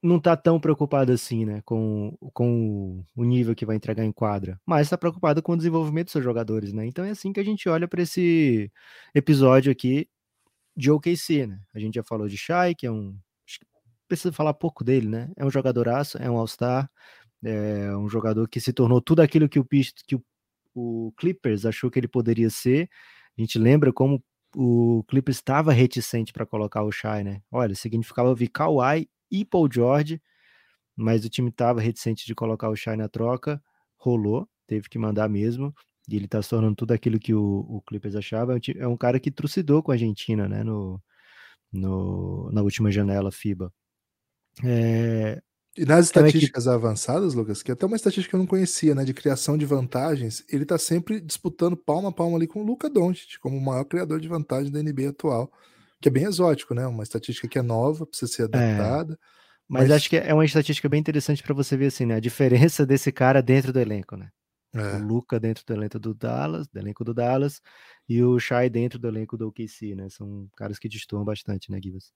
não 0.03 0.19
tá 0.19 0.35
tão 0.35 0.59
preocupada 0.59 1.13
assim, 1.13 1.45
né? 1.45 1.61
Com, 1.63 2.15
com 2.33 3.03
o 3.15 3.23
nível 3.23 3.55
que 3.55 3.65
vai 3.65 3.77
entregar 3.77 4.03
em 4.03 4.11
quadra, 4.11 4.59
mas 4.65 4.87
está 4.87 4.97
preocupada 4.97 5.41
com 5.41 5.53
o 5.53 5.57
desenvolvimento 5.57 6.07
dos 6.07 6.11
seus 6.11 6.23
jogadores, 6.23 6.73
né? 6.73 6.85
Então 6.85 7.05
é 7.05 7.11
assim 7.11 7.31
que 7.31 7.39
a 7.39 7.43
gente 7.43 7.69
olha 7.69 7.87
para 7.87 8.01
esse 8.01 8.69
episódio 9.15 9.71
aqui 9.71 10.07
de 10.75 10.91
OKC, 10.91 11.47
né? 11.47 11.59
A 11.73 11.79
gente 11.79 11.95
já 11.95 12.03
falou 12.03 12.27
de 12.27 12.37
Shai, 12.37 12.75
que 12.75 12.85
é 12.85 12.91
um. 12.91 13.17
Precisa 14.07 14.33
falar 14.33 14.53
pouco 14.53 14.83
dele, 14.83 15.07
né? 15.07 15.31
É 15.37 15.45
um 15.45 15.49
jogadoraço, 15.49 16.17
é 16.17 16.29
um 16.29 16.37
All-Star, 16.37 16.89
é 17.43 17.95
um 17.97 18.07
jogador 18.09 18.47
que 18.47 18.59
se 18.59 18.73
tornou 18.73 19.01
tudo 19.01 19.21
aquilo 19.21 19.49
que 19.49 19.59
o, 19.59 19.65
que 19.65 20.15
o, 20.15 20.23
o 20.73 21.11
Clippers 21.17 21.65
achou 21.65 21.91
que 21.91 21.99
ele 21.99 22.07
poderia 22.07 22.49
ser. 22.49 22.89
A 23.37 23.41
gente 23.41 23.57
lembra 23.59 23.91
como 23.91 24.23
o 24.55 25.03
Clippers 25.07 25.37
estava 25.37 25.71
reticente 25.71 26.31
para 26.31 26.45
colocar 26.45 26.83
o 26.83 26.91
Shai, 26.91 27.23
né? 27.23 27.41
Olha, 27.51 27.75
significava 27.75 28.29
ouvir 28.29 28.49
Kawhi 28.49 29.09
e 29.31 29.43
Paul 29.43 29.67
George, 29.71 30.21
mas 30.95 31.25
o 31.25 31.29
time 31.29 31.49
estava 31.49 31.81
reticente 31.81 32.25
de 32.25 32.35
colocar 32.35 32.69
o 32.69 32.75
Shai 32.75 32.95
na 32.95 33.09
troca. 33.09 33.61
Rolou, 33.97 34.47
teve 34.67 34.87
que 34.89 34.99
mandar 34.99 35.27
mesmo. 35.29 35.73
E 36.09 36.15
ele 36.15 36.25
está 36.25 36.41
se 36.41 36.49
tornando 36.49 36.75
tudo 36.75 36.91
aquilo 36.91 37.19
que 37.19 37.33
o, 37.33 37.65
o 37.67 37.81
Clippers 37.81 38.15
achava. 38.15 38.57
É 38.77 38.87
um 38.87 38.93
é 38.93 38.97
cara 38.97 39.19
que 39.19 39.31
trucidou 39.31 39.81
com 39.81 39.91
a 39.91 39.95
Argentina, 39.95 40.47
né? 40.47 40.63
No, 40.63 41.01
no, 41.71 42.51
na 42.51 42.61
última 42.61 42.91
janela 42.91 43.31
FIBA. 43.31 43.73
É, 44.63 45.41
e 45.75 45.85
nas 45.85 46.05
estatísticas 46.05 46.67
avançadas, 46.67 47.33
Lucas, 47.33 47.63
que 47.63 47.71
é 47.71 47.73
até 47.73 47.85
uma 47.85 47.95
estatística 47.95 48.29
que 48.29 48.35
eu 48.35 48.39
não 48.39 48.45
conhecia, 48.45 48.93
né, 48.93 49.03
de 49.03 49.13
criação 49.13 49.57
de 49.57 49.65
vantagens, 49.65 50.43
ele 50.47 50.65
tá 50.65 50.77
sempre 50.77 51.19
disputando 51.19 51.75
palma 51.75 52.09
a 52.09 52.11
palma 52.11 52.37
ali 52.37 52.45
com 52.45 52.61
o 52.61 52.65
Luca 52.65 52.87
Doncic, 52.87 53.39
como 53.39 53.57
o 53.57 53.61
maior 53.61 53.83
criador 53.83 54.19
de 54.19 54.27
vantagem 54.27 54.71
da 54.71 54.83
NBA 54.83 55.09
atual, 55.09 55.51
que 55.99 56.09
é 56.09 56.11
bem 56.11 56.25
exótico, 56.25 56.75
né? 56.75 56.85
Uma 56.85 57.01
estatística 57.01 57.47
que 57.47 57.57
é 57.57 57.61
nova, 57.63 58.05
precisa 58.05 58.31
ser 58.31 58.41
é. 58.43 58.45
adaptada. 58.45 59.13
É. 59.13 59.17
Mas... 59.67 59.83
mas... 59.83 59.91
acho 59.91 60.09
que 60.09 60.17
é 60.17 60.33
uma 60.33 60.45
estatística 60.45 60.87
bem 60.87 60.99
interessante 60.99 61.41
para 61.41 61.55
você 61.55 61.75
ver 61.75 61.87
assim, 61.87 62.05
né, 62.05 62.15
a 62.15 62.19
diferença 62.19 62.85
desse 62.85 63.11
cara 63.11 63.41
dentro 63.41 63.73
do 63.73 63.79
elenco, 63.79 64.15
né? 64.15 64.29
É. 64.75 64.97
O 64.97 65.07
Luca 65.07 65.39
dentro 65.39 65.63
do 65.65 65.73
elenco 65.73 65.99
do 65.99 66.13
Dallas, 66.13 66.67
do 66.67 66.79
elenco 66.79 67.03
do 67.03 67.13
Dallas, 67.13 67.61
e 68.07 68.23
o 68.23 68.39
Shai 68.39 68.69
dentro 68.69 68.99
do 68.99 69.07
elenco 69.07 69.37
do 69.37 69.47
OKC, 69.47 69.95
né? 69.95 70.07
São 70.09 70.47
caras 70.55 70.77
que 70.77 70.89
destoam 70.89 71.23
bastante, 71.23 71.71
né, 71.71 71.79
Gibas? 71.81 72.11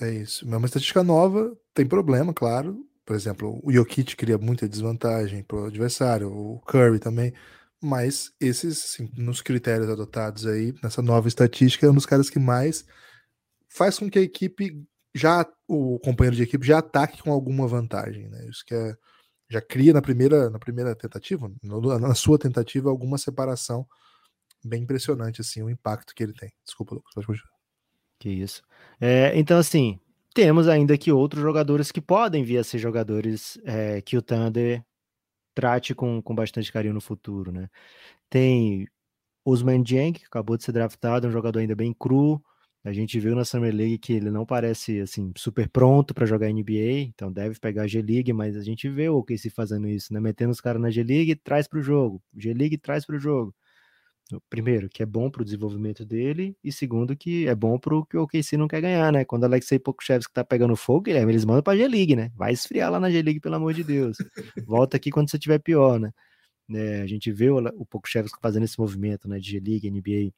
É 0.00 0.10
isso. 0.10 0.46
Mas 0.46 0.58
uma 0.58 0.66
estatística 0.66 1.02
nova 1.02 1.56
tem 1.74 1.86
problema, 1.86 2.32
claro. 2.32 2.86
Por 3.04 3.16
exemplo, 3.16 3.60
o 3.62 3.72
Jokic 3.72 4.16
cria 4.16 4.38
muita 4.38 4.68
desvantagem 4.68 5.42
para 5.42 5.56
o 5.56 5.66
adversário, 5.66 6.30
o 6.32 6.60
Curry 6.60 6.98
também. 6.98 7.32
Mas 7.80 8.32
esses, 8.40 8.84
assim, 8.84 9.10
nos 9.16 9.42
critérios 9.42 9.90
adotados 9.90 10.46
aí, 10.46 10.72
nessa 10.82 11.02
nova 11.02 11.28
estatística, 11.28 11.86
é 11.86 11.90
um 11.90 11.94
dos 11.94 12.06
caras 12.06 12.30
que 12.30 12.38
mais 12.38 12.84
faz 13.68 13.98
com 13.98 14.10
que 14.10 14.18
a 14.18 14.22
equipe 14.22 14.72
já, 15.14 15.46
o 15.68 15.98
companheiro 16.00 16.36
de 16.36 16.42
equipe 16.44 16.66
já 16.66 16.78
ataque 16.78 17.22
com 17.22 17.32
alguma 17.32 17.66
vantagem, 17.68 18.28
né? 18.28 18.46
Isso 18.48 18.64
que 18.66 18.74
é, 18.74 18.94
já 19.50 19.60
cria 19.62 19.92
na 19.92 20.02
primeira, 20.02 20.50
na 20.50 20.58
primeira 20.58 20.94
tentativa, 20.96 21.50
na 21.62 22.14
sua 22.14 22.38
tentativa, 22.38 22.90
alguma 22.90 23.18
separação 23.18 23.86
bem 24.64 24.82
impressionante, 24.84 25.40
assim, 25.42 25.62
o 25.62 25.70
impacto 25.70 26.14
que 26.14 26.22
ele 26.22 26.34
tem. 26.34 26.52
Desculpa, 26.64 26.94
Lucas, 26.96 27.14
pode 27.14 27.26
continuar. 27.28 27.51
Que 28.22 28.30
isso. 28.30 28.62
É, 29.00 29.36
então, 29.36 29.58
assim, 29.58 29.98
temos 30.32 30.68
ainda 30.68 30.96
que 30.96 31.10
outros 31.10 31.42
jogadores 31.42 31.90
que 31.90 32.00
podem 32.00 32.44
vir 32.44 32.58
a 32.58 32.62
ser 32.62 32.78
jogadores 32.78 33.58
é, 33.64 34.00
que 34.00 34.16
o 34.16 34.22
Thunder 34.22 34.80
trate 35.52 35.92
com, 35.92 36.22
com 36.22 36.32
bastante 36.32 36.70
carinho 36.72 36.94
no 36.94 37.00
futuro, 37.00 37.50
né? 37.50 37.68
Tem 38.30 38.86
Usman 39.44 39.84
Jeng, 39.84 40.12
que 40.12 40.24
acabou 40.26 40.56
de 40.56 40.62
ser 40.62 40.70
draftado, 40.70 41.26
um 41.26 41.32
jogador 41.32 41.58
ainda 41.58 41.74
bem 41.74 41.92
cru. 41.92 42.40
A 42.84 42.92
gente 42.92 43.18
viu 43.18 43.34
na 43.34 43.44
Summer 43.44 43.74
League 43.74 43.98
que 43.98 44.12
ele 44.12 44.30
não 44.30 44.46
parece 44.46 45.00
assim 45.00 45.32
super 45.36 45.68
pronto 45.68 46.14
para 46.14 46.24
jogar 46.24 46.48
NBA, 46.48 47.08
então 47.08 47.32
deve 47.32 47.58
pegar 47.58 47.82
a 47.82 47.86
G-League, 47.88 48.32
mas 48.32 48.56
a 48.56 48.62
gente 48.62 48.88
vê 48.88 49.08
o 49.08 49.16
OKC 49.16 49.50
fazendo 49.50 49.88
isso, 49.88 50.14
né? 50.14 50.20
Metendo 50.20 50.52
os 50.52 50.60
caras 50.60 50.80
na 50.80 50.90
G-League, 50.90 51.34
traz 51.36 51.66
para 51.66 51.80
o 51.80 51.82
jogo. 51.82 52.22
G-League 52.36 52.78
traz 52.78 53.04
para 53.04 53.16
o 53.16 53.18
jogo 53.18 53.52
primeiro, 54.48 54.88
que 54.88 55.02
é 55.02 55.06
bom 55.06 55.30
para 55.30 55.42
o 55.42 55.44
desenvolvimento 55.44 56.04
dele, 56.04 56.56
e 56.62 56.72
segundo, 56.72 57.16
que 57.16 57.46
é 57.48 57.54
bom 57.54 57.78
para 57.78 57.94
o 57.94 58.04
que 58.04 58.16
o 58.16 58.22
OKC 58.22 58.56
não 58.56 58.68
quer 58.68 58.80
ganhar, 58.80 59.12
né? 59.12 59.24
Quando 59.24 59.44
Alexei 59.44 59.78
Pokushevski 59.78 60.32
tá 60.32 60.44
pegando 60.44 60.76
fogo, 60.76 61.02
Guilherme, 61.02 61.32
eles 61.32 61.44
mandam 61.44 61.62
para 61.62 61.74
a 61.74 61.76
G-League, 61.76 62.16
né? 62.16 62.30
Vai 62.34 62.52
esfriar 62.52 62.90
lá 62.90 63.00
na 63.00 63.10
G-League, 63.10 63.40
pelo 63.40 63.56
amor 63.56 63.74
de 63.74 63.84
Deus. 63.84 64.16
Volta 64.66 64.96
aqui 64.96 65.10
quando 65.10 65.30
você 65.30 65.38
tiver 65.38 65.58
pior, 65.58 65.98
né? 65.98 66.12
É, 66.70 67.02
a 67.02 67.06
gente 67.06 67.30
vê 67.32 67.50
o, 67.50 67.58
o 67.58 67.86
Pokushevski 67.86 68.38
fazendo 68.40 68.64
esse 68.64 68.78
movimento, 68.78 69.28
né? 69.28 69.38
De 69.38 69.50
G-League, 69.50 69.90
NBA. 69.90 70.32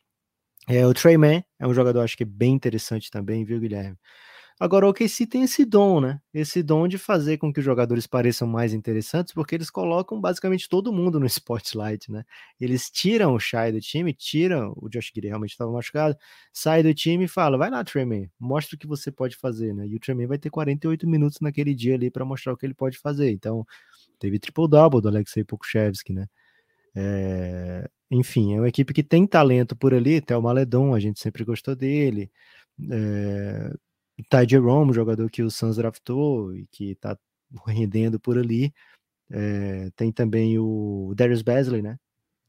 É, 0.66 0.86
o 0.86 0.94
Trey 0.94 1.18
Man 1.18 1.42
é 1.58 1.66
um 1.66 1.74
jogador, 1.74 2.00
acho 2.00 2.16
que 2.16 2.22
é 2.22 2.26
bem 2.26 2.54
interessante 2.54 3.10
também, 3.10 3.44
viu, 3.44 3.60
Guilherme? 3.60 3.96
Agora, 4.58 4.86
o 4.86 4.90
OKC 4.90 5.26
tem 5.26 5.42
esse 5.42 5.64
dom, 5.64 6.00
né? 6.00 6.20
Esse 6.32 6.62
dom 6.62 6.86
de 6.86 6.96
fazer 6.96 7.38
com 7.38 7.52
que 7.52 7.58
os 7.58 7.64
jogadores 7.64 8.06
pareçam 8.06 8.46
mais 8.46 8.72
interessantes, 8.72 9.34
porque 9.34 9.54
eles 9.56 9.68
colocam 9.68 10.20
basicamente 10.20 10.68
todo 10.68 10.92
mundo 10.92 11.18
no 11.18 11.26
spotlight, 11.28 12.10
né? 12.10 12.24
Eles 12.60 12.88
tiram 12.88 13.34
o 13.34 13.40
Shai 13.40 13.72
do 13.72 13.80
time, 13.80 14.12
tiram 14.14 14.72
o 14.76 14.88
Josh 14.88 15.10
Gidey 15.12 15.28
realmente 15.28 15.50
estava 15.50 15.72
machucado, 15.72 16.16
sai 16.52 16.84
do 16.84 16.94
time 16.94 17.24
e 17.24 17.28
fala: 17.28 17.58
vai 17.58 17.68
lá, 17.68 17.82
Tremaine, 17.82 18.30
mostra 18.38 18.76
o 18.76 18.78
que 18.78 18.86
você 18.86 19.10
pode 19.10 19.36
fazer, 19.36 19.74
né? 19.74 19.86
E 19.88 19.96
o 19.96 20.00
Tremaine 20.00 20.28
vai 20.28 20.38
ter 20.38 20.50
48 20.50 21.08
minutos 21.08 21.40
naquele 21.40 21.74
dia 21.74 21.94
ali 21.96 22.08
para 22.10 22.24
mostrar 22.24 22.52
o 22.52 22.56
que 22.56 22.64
ele 22.64 22.74
pode 22.74 22.96
fazer. 22.98 23.30
Então, 23.32 23.66
teve 24.20 24.38
triple-double 24.38 25.00
do 25.00 25.08
Alexei 25.08 25.44
Pokushevski, 25.44 26.12
né? 26.12 26.26
É... 26.94 27.88
Enfim, 28.10 28.54
é 28.54 28.60
uma 28.60 28.68
equipe 28.68 28.94
que 28.94 29.02
tem 29.02 29.26
talento 29.26 29.74
por 29.76 29.94
ali, 29.94 30.18
até 30.18 30.36
o 30.36 30.42
Maledon, 30.42 30.94
a 30.94 31.00
gente 31.00 31.20
sempre 31.20 31.44
gostou 31.44 31.74
dele. 31.74 32.30
É, 32.90 33.72
Ty 34.22 34.48
Jerome, 34.48 34.92
jogador 34.92 35.30
que 35.30 35.42
o 35.42 35.50
Suns 35.50 35.76
draftou 35.76 36.54
e 36.54 36.66
que 36.66 36.92
está 36.92 37.18
rendendo 37.66 38.18
por 38.20 38.38
ali. 38.38 38.72
É, 39.30 39.90
tem 39.96 40.12
também 40.12 40.58
o 40.58 41.12
Darius 41.16 41.42
Basley, 41.42 41.82
né? 41.82 41.98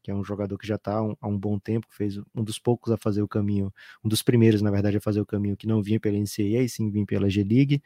Que 0.02 0.10
é 0.10 0.14
um 0.14 0.22
jogador 0.22 0.56
que 0.56 0.66
já 0.66 0.76
está 0.76 0.98
há 0.98 1.28
um 1.28 1.38
bom 1.38 1.58
tempo, 1.58 1.86
fez 1.90 2.18
um 2.34 2.44
dos 2.44 2.58
poucos 2.58 2.92
a 2.92 2.96
fazer 2.96 3.22
o 3.22 3.28
caminho, 3.28 3.72
um 4.04 4.08
dos 4.08 4.22
primeiros, 4.22 4.62
na 4.62 4.70
verdade, 4.70 4.98
a 4.98 5.00
fazer 5.00 5.20
o 5.20 5.26
caminho 5.26 5.56
que 5.56 5.66
não 5.66 5.82
vinha 5.82 5.98
pela 5.98 6.16
NCAA, 6.16 6.62
e 6.62 6.68
sim 6.68 6.90
vinha 6.90 7.06
pela 7.06 7.28
G-League. 7.28 7.82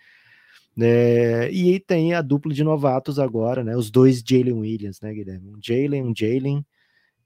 É, 0.78 1.51
e 1.51 1.81
tem 1.81 2.14
a 2.14 2.22
dupla 2.22 2.53
de 2.53 2.62
novatos 2.62 3.18
agora, 3.18 3.64
né? 3.64 3.76
Os 3.76 3.91
dois 3.91 4.22
Jalen 4.26 4.53
Williams, 4.53 5.01
né, 5.01 5.12
Guilherme? 5.12 5.51
Um 5.51 5.59
Jalen, 5.62 6.03
um 6.05 6.14
Jalen, 6.16 6.64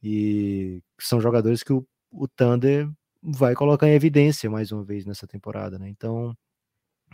e 0.03 0.83
são 1.01 1.21
jogadores 1.21 1.63
que 1.63 1.73
o, 1.73 1.87
o 2.13 2.29
Thunder 2.29 2.89
vai 3.23 3.55
colocar 3.55 3.89
em 3.89 3.95
evidência 3.95 4.51
mais 4.51 4.71
uma 4.71 4.85
vez 4.85 5.07
nessa 5.07 5.27
temporada, 5.27 5.79
né? 5.79 5.89
Então 5.89 6.37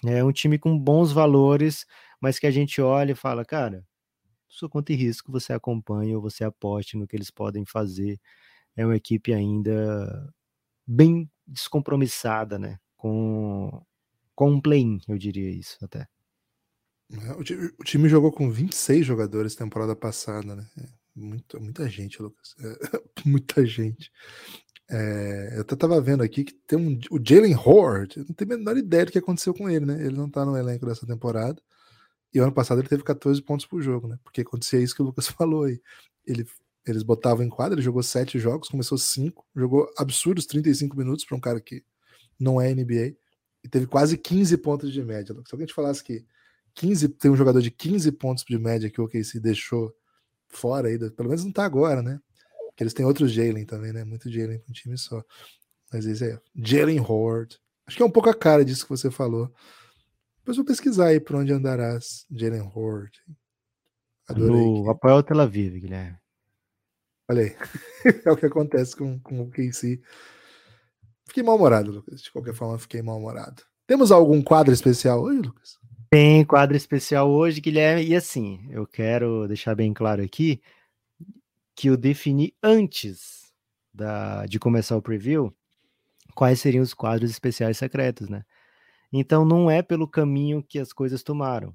é 0.04 0.24
um 0.24 0.32
time 0.32 0.58
com 0.58 0.78
bons 0.78 1.12
valores, 1.12 1.86
mas 2.20 2.38
que 2.38 2.46
a 2.46 2.50
gente 2.50 2.80
olha 2.80 3.12
e 3.12 3.16
fala, 3.16 3.44
cara, 3.44 3.84
sua 4.48 4.68
conta 4.68 4.92
e 4.92 4.96
risco, 4.96 5.30
você 5.30 5.52
acompanha 5.52 6.16
ou 6.16 6.22
você 6.22 6.44
aposte 6.44 6.96
no 6.96 7.06
que 7.06 7.16
eles 7.16 7.30
podem 7.30 7.64
fazer. 7.64 8.18
É 8.76 8.84
uma 8.84 8.96
equipe 8.96 9.32
ainda 9.32 10.32
bem 10.86 11.30
descompromissada, 11.46 12.58
né? 12.58 12.78
Com, 12.96 13.82
com 14.34 14.50
um 14.50 14.60
play-in, 14.60 15.00
eu 15.08 15.16
diria 15.16 15.50
isso 15.50 15.78
até. 15.82 16.06
É, 17.12 17.32
o 17.32 17.42
time, 17.42 17.66
o 17.78 17.84
time, 17.84 18.08
jogou 18.08 18.32
com 18.32 18.50
26 18.50 19.04
jogadores 19.04 19.54
temporada 19.54 19.96
passada, 19.96 20.54
né? 20.54 20.66
É, 20.78 20.88
muita, 21.14 21.58
muita 21.58 21.88
gente, 21.88 22.22
Lucas. 22.22 22.54
É, 22.58 23.02
muita 23.26 23.64
gente. 23.66 24.12
É, 24.92 25.52
eu 25.56 25.60
até 25.60 25.76
tava 25.76 26.00
vendo 26.00 26.22
aqui 26.22 26.42
que 26.42 26.52
tem 26.66 26.76
um, 26.76 26.98
o 27.12 27.20
Jalen 27.22 27.54
Horde, 27.54 28.18
não 28.18 28.34
tenho 28.34 28.54
a 28.54 28.56
menor 28.58 28.76
ideia 28.76 29.06
do 29.06 29.12
que 29.12 29.18
aconteceu 29.18 29.54
com 29.54 29.70
ele, 29.70 29.86
né? 29.86 30.04
Ele 30.04 30.16
não 30.16 30.28
tá 30.28 30.44
no 30.44 30.56
elenco 30.56 30.84
dessa 30.84 31.06
temporada. 31.06 31.62
E 32.34 32.38
ano 32.38 32.52
passado 32.52 32.80
ele 32.80 32.88
teve 32.88 33.02
14 33.04 33.40
pontos 33.42 33.66
por 33.66 33.80
jogo, 33.80 34.08
né? 34.08 34.18
Porque 34.24 34.40
acontecia 34.40 34.80
isso 34.80 34.94
que 34.94 35.02
o 35.02 35.04
Lucas 35.04 35.26
falou 35.28 35.64
aí. 35.64 35.80
Ele, 36.26 36.44
eles 36.86 37.04
botavam 37.04 37.44
em 37.44 37.48
quadra, 37.48 37.74
ele 37.74 37.82
jogou 37.82 38.02
7 38.02 38.38
jogos, 38.38 38.68
começou 38.68 38.98
5, 38.98 39.46
jogou 39.54 39.88
absurdos 39.96 40.46
35 40.46 40.96
minutos 40.96 41.24
para 41.24 41.36
um 41.36 41.40
cara 41.40 41.60
que 41.60 41.84
não 42.38 42.60
é 42.60 42.74
NBA 42.74 43.14
e 43.62 43.68
teve 43.68 43.86
quase 43.86 44.16
15 44.16 44.56
pontos 44.58 44.92
de 44.92 45.02
média. 45.04 45.34
Se 45.46 45.54
alguém 45.54 45.66
te 45.66 45.74
falasse 45.74 46.02
que 46.02 46.24
15, 46.74 47.08
tem 47.10 47.30
um 47.30 47.36
jogador 47.36 47.60
de 47.60 47.70
15 47.70 48.10
pontos 48.12 48.44
de 48.44 48.58
média 48.58 48.90
que 48.90 49.00
o 49.00 49.04
OKC 49.04 49.38
deixou 49.40 49.94
fora 50.48 50.88
aí, 50.88 50.98
pelo 50.98 51.28
menos 51.28 51.44
não 51.44 51.52
tá 51.52 51.64
agora, 51.64 52.02
né? 52.02 52.20
Eles 52.80 52.94
têm 52.94 53.04
outros 53.04 53.30
Jalen 53.30 53.66
também, 53.66 53.92
né? 53.92 54.04
Muito 54.04 54.30
Jalen 54.30 54.58
com 54.58 54.70
um 54.70 54.72
time 54.72 54.96
só. 54.96 55.22
Mas 55.92 56.06
esse 56.06 56.24
é 56.24 56.40
Jalen 56.56 57.00
Horde. 57.00 57.58
Acho 57.86 57.98
que 57.98 58.02
é 58.02 58.06
um 58.06 58.10
pouco 58.10 58.30
a 58.30 58.34
cara 58.34 58.64
disso 58.64 58.84
que 58.84 58.90
você 58.90 59.10
falou. 59.10 59.52
Depois 60.38 60.56
vou 60.56 60.64
pesquisar 60.64 61.08
aí 61.08 61.20
por 61.20 61.36
onde 61.36 61.52
andarás, 61.52 62.24
Jalen 62.30 62.70
Horde. 62.74 63.20
Adorei. 64.26 64.64
No 64.64 64.84
que... 64.84 64.90
Apoio 64.90 65.22
Tel 65.22 65.40
Aviv, 65.40 65.78
Guilherme. 65.78 66.16
Olha 67.28 67.42
aí. 67.42 67.56
é 68.24 68.32
o 68.32 68.36
que 68.36 68.46
acontece 68.46 68.96
com, 68.96 69.20
com 69.20 69.42
o 69.42 69.50
KC. 69.50 70.00
Fiquei 71.26 71.42
mal-humorado, 71.42 71.92
Lucas. 71.92 72.22
De 72.22 72.32
qualquer 72.32 72.54
forma, 72.54 72.78
fiquei 72.78 73.02
mal-humorado. 73.02 73.62
Temos 73.86 74.10
algum 74.10 74.40
quadro 74.40 74.72
especial 74.72 75.20
hoje, 75.20 75.42
Lucas? 75.42 75.78
Tem 76.08 76.44
quadro 76.44 76.76
especial 76.76 77.30
hoje, 77.30 77.60
Guilherme, 77.60 78.04
e 78.04 78.16
assim, 78.16 78.66
eu 78.70 78.86
quero 78.86 79.46
deixar 79.46 79.76
bem 79.76 79.92
claro 79.92 80.22
aqui 80.22 80.60
que 81.74 81.88
eu 81.88 81.96
defini 81.96 82.54
antes 82.62 83.52
da, 83.92 84.46
de 84.46 84.58
começar 84.58 84.96
o 84.96 85.02
preview 85.02 85.54
quais 86.34 86.60
seriam 86.60 86.82
os 86.82 86.94
quadros 86.94 87.30
especiais 87.30 87.76
secretos, 87.76 88.28
né? 88.28 88.44
Então 89.12 89.44
não 89.44 89.70
é 89.70 89.82
pelo 89.82 90.06
caminho 90.06 90.62
que 90.62 90.78
as 90.78 90.92
coisas 90.92 91.22
tomaram. 91.22 91.74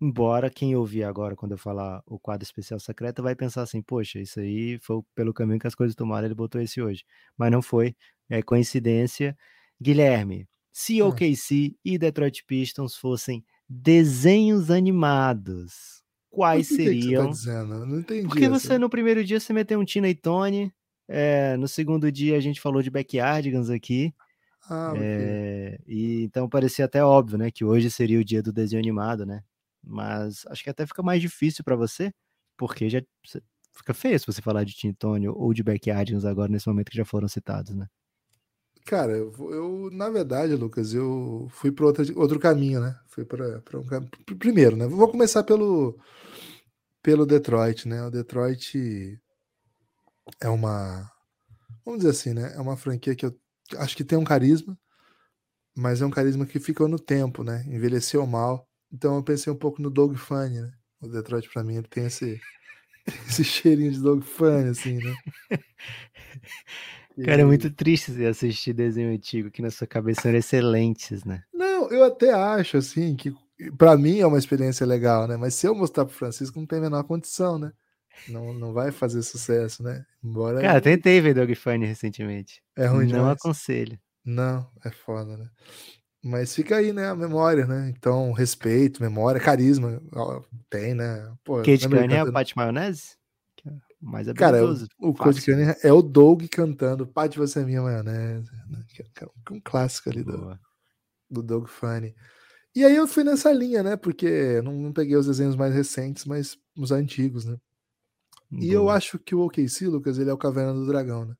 Embora 0.00 0.48
quem 0.48 0.76
ouvir 0.76 1.02
agora, 1.02 1.34
quando 1.34 1.52
eu 1.52 1.58
falar 1.58 2.02
o 2.06 2.18
quadro 2.18 2.44
especial 2.44 2.78
secreto, 2.78 3.22
vai 3.22 3.34
pensar 3.34 3.62
assim, 3.62 3.82
poxa, 3.82 4.20
isso 4.20 4.38
aí 4.38 4.78
foi 4.78 5.02
pelo 5.14 5.34
caminho 5.34 5.58
que 5.58 5.66
as 5.66 5.74
coisas 5.74 5.96
tomaram, 5.96 6.26
ele 6.26 6.34
botou 6.34 6.60
esse 6.60 6.80
hoje. 6.80 7.04
Mas 7.36 7.50
não 7.50 7.60
foi, 7.60 7.96
é 8.30 8.40
coincidência. 8.42 9.36
Guilherme, 9.80 10.46
se 10.72 11.02
hum. 11.02 11.08
OKC 11.08 11.76
e 11.84 11.98
Detroit 11.98 12.44
Pistons 12.46 12.94
fossem 12.94 13.44
desenhos 13.68 14.70
animados. 14.70 16.04
Quais 16.38 16.68
seriam? 16.68 17.32
Que 17.32 17.44
tá 17.44 17.64
não 17.64 17.98
entendi. 17.98 18.28
Porque 18.28 18.44
essa. 18.44 18.60
você 18.60 18.78
no 18.78 18.88
primeiro 18.88 19.24
dia 19.24 19.40
você 19.40 19.52
meteu 19.52 19.80
um 19.80 19.84
Tina 19.84 20.08
e 20.08 20.14
Tony, 20.14 20.72
é, 21.08 21.56
no 21.56 21.66
segundo 21.66 22.12
dia 22.12 22.36
a 22.36 22.40
gente 22.40 22.60
falou 22.60 22.80
de 22.80 22.90
Backyardigans 22.90 23.70
aqui. 23.70 24.14
Ah, 24.70 24.92
é, 24.96 25.80
e 25.84 26.22
então 26.22 26.48
parecia 26.48 26.84
até 26.84 27.02
óbvio, 27.02 27.36
né, 27.38 27.50
que 27.50 27.64
hoje 27.64 27.90
seria 27.90 28.20
o 28.20 28.24
dia 28.24 28.40
do 28.40 28.52
desenho 28.52 28.80
animado, 28.80 29.26
né? 29.26 29.42
Mas 29.82 30.46
acho 30.46 30.62
que 30.62 30.70
até 30.70 30.86
fica 30.86 31.02
mais 31.02 31.20
difícil 31.20 31.64
para 31.64 31.74
você, 31.74 32.12
porque 32.56 32.88
já 32.88 33.02
fica 33.72 33.92
feio 33.92 34.20
se 34.20 34.26
você 34.26 34.40
falar 34.40 34.62
de 34.62 34.74
Tina 34.74 34.94
Tony 34.96 35.26
ou 35.28 35.52
de 35.52 35.64
Backyardigans 35.64 36.24
agora 36.24 36.52
nesse 36.52 36.68
momento 36.68 36.92
que 36.92 36.96
já 36.96 37.04
foram 37.04 37.26
citados, 37.26 37.74
né? 37.74 37.88
Cara, 38.88 39.12
eu, 39.18 39.90
na 39.92 40.08
verdade, 40.08 40.54
Lucas, 40.54 40.94
eu 40.94 41.46
fui 41.50 41.70
para 41.70 41.84
outro, 41.84 42.40
caminho, 42.40 42.80
né? 42.80 42.98
Fui 43.06 43.22
para 43.22 43.60
um 43.74 44.36
primeiro, 44.38 44.78
né? 44.78 44.86
Vou 44.86 45.10
começar 45.10 45.42
pelo 45.44 45.94
pelo 47.02 47.26
Detroit, 47.26 47.86
né? 47.86 48.02
O 48.06 48.10
Detroit 48.10 49.20
é 50.40 50.48
uma 50.48 51.06
vamos 51.84 52.00
dizer 52.00 52.12
assim, 52.12 52.32
né? 52.32 52.54
É 52.54 52.60
uma 52.60 52.78
franquia 52.78 53.14
que 53.14 53.26
eu 53.26 53.38
acho 53.76 53.94
que 53.94 54.02
tem 54.04 54.16
um 54.16 54.24
carisma, 54.24 54.74
mas 55.76 56.00
é 56.00 56.06
um 56.06 56.10
carisma 56.10 56.46
que 56.46 56.58
ficou 56.58 56.88
no 56.88 56.98
tempo, 56.98 57.44
né? 57.44 57.64
Envelheceu 57.68 58.26
mal. 58.26 58.66
Então 58.90 59.16
eu 59.16 59.22
pensei 59.22 59.52
um 59.52 59.56
pouco 59.56 59.82
no 59.82 59.90
Doug 59.90 60.16
Funny, 60.16 60.62
né? 60.62 60.72
O 61.02 61.08
Detroit 61.08 61.46
para 61.52 61.62
mim 61.62 61.76
ele 61.76 61.88
tem 61.88 62.06
esse 62.06 62.40
esse 63.28 63.44
cheirinho 63.44 63.92
de 63.92 64.00
Doug 64.00 64.22
Funny 64.22 64.70
assim, 64.70 64.96
né? 64.96 65.14
Cara, 67.24 67.42
é 67.42 67.44
muito 67.44 67.70
triste 67.70 68.24
assistir 68.24 68.72
desenho 68.72 69.12
antigo 69.12 69.50
que 69.50 69.62
na 69.62 69.70
sua 69.70 69.86
cabeça 69.86 70.22
são 70.22 70.34
excelentes, 70.34 71.24
né? 71.24 71.42
Não, 71.52 71.90
eu 71.90 72.04
até 72.04 72.32
acho, 72.32 72.76
assim, 72.76 73.16
que 73.16 73.34
para 73.76 73.96
mim 73.96 74.20
é 74.20 74.26
uma 74.26 74.38
experiência 74.38 74.86
legal, 74.86 75.26
né? 75.26 75.36
Mas 75.36 75.54
se 75.54 75.66
eu 75.66 75.74
mostrar 75.74 76.04
pro 76.04 76.14
Francisco, 76.14 76.58
não 76.58 76.66
tem 76.66 76.78
a 76.78 76.82
menor 76.82 77.02
condição, 77.04 77.58
né? 77.58 77.72
Não, 78.28 78.52
não 78.52 78.72
vai 78.72 78.90
fazer 78.90 79.22
sucesso, 79.22 79.82
né? 79.82 80.04
Embora. 80.22 80.60
Cara, 80.60 80.80
tentei 80.80 81.20
ver 81.20 81.34
Dog 81.34 81.54
Funny 81.54 81.86
recentemente. 81.86 82.62
É 82.76 82.86
ruim 82.86 83.06
Não 83.06 83.18
demais. 83.18 83.36
aconselho. 83.38 83.98
Não, 84.24 84.68
é 84.84 84.90
foda, 84.90 85.36
né? 85.36 85.48
Mas 86.22 86.54
fica 86.54 86.76
aí, 86.76 86.92
né? 86.92 87.08
A 87.08 87.14
memória, 87.14 87.64
né? 87.64 87.92
Então, 87.96 88.32
respeito, 88.32 89.02
memória, 89.02 89.40
carisma. 89.40 90.02
Tem, 90.68 90.94
né? 90.94 91.32
Pô, 91.44 91.58
Kate 91.58 91.88
Cunningham 91.88 92.18
é 92.18 92.24
o 92.24 92.32
Pat 92.32 92.54
Maionese? 92.56 93.17
Mais 94.00 94.28
habilidoso. 94.28 94.86
Cara, 94.86 94.98
o, 94.98 95.10
o 95.10 95.14
Cunningham 95.14 95.74
é 95.82 95.92
o 95.92 96.02
Doug 96.02 96.44
cantando 96.50 97.06
Pai 97.06 97.28
de 97.28 97.38
Você 97.38 97.60
é 97.60 97.64
Minha 97.64 97.82
Maionese. 97.82 98.50
Né? 98.68 98.84
Que 98.88 99.24
é 99.24 99.28
um 99.50 99.60
clássico 99.60 100.10
ali 100.10 100.22
do, 100.22 100.58
do 101.30 101.42
Doug 101.42 101.66
Funny. 101.66 102.14
E 102.74 102.84
aí 102.84 102.94
eu 102.94 103.08
fui 103.08 103.24
nessa 103.24 103.52
linha, 103.52 103.82
né? 103.82 103.96
Porque 103.96 104.62
não, 104.62 104.72
não 104.72 104.92
peguei 104.92 105.16
os 105.16 105.26
desenhos 105.26 105.56
mais 105.56 105.74
recentes, 105.74 106.24
mas 106.24 106.56
os 106.76 106.92
antigos, 106.92 107.44
né? 107.44 107.56
Boa. 108.50 108.64
E 108.64 108.72
eu 108.72 108.88
acho 108.88 109.18
que 109.18 109.34
o 109.34 109.40
OKC, 109.40 109.86
Lucas, 109.86 110.18
ele 110.18 110.30
é 110.30 110.32
o 110.32 110.38
Caverna 110.38 110.72
do 110.72 110.86
Dragão, 110.86 111.24
né? 111.24 111.34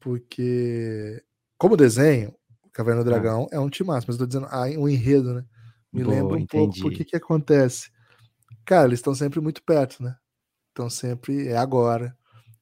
Porque, 0.00 1.22
como 1.58 1.76
desenho, 1.76 2.34
o 2.64 2.70
Caverna 2.70 3.02
do 3.02 3.10
ah. 3.10 3.12
Dragão 3.12 3.48
ah. 3.50 3.56
é 3.56 3.60
um 3.60 3.68
timaço, 3.68 4.06
mas 4.06 4.16
eu 4.16 4.20
tô 4.20 4.26
dizendo, 4.26 4.46
ah, 4.50 4.66
um 4.78 4.88
enredo, 4.88 5.34
né? 5.34 5.44
Me 5.92 6.04
Boa, 6.04 6.14
lembra 6.14 6.36
um 6.36 6.40
entendi. 6.40 6.80
pouco 6.80 6.80
porque 6.80 7.04
que 7.04 7.16
acontece. 7.16 7.90
Cara, 8.64 8.86
eles 8.86 8.98
estão 8.98 9.14
sempre 9.14 9.40
muito 9.40 9.62
perto, 9.62 10.02
né? 10.02 10.16
Então 10.76 10.90
sempre 10.90 11.48
é 11.48 11.56
agora. 11.56 12.14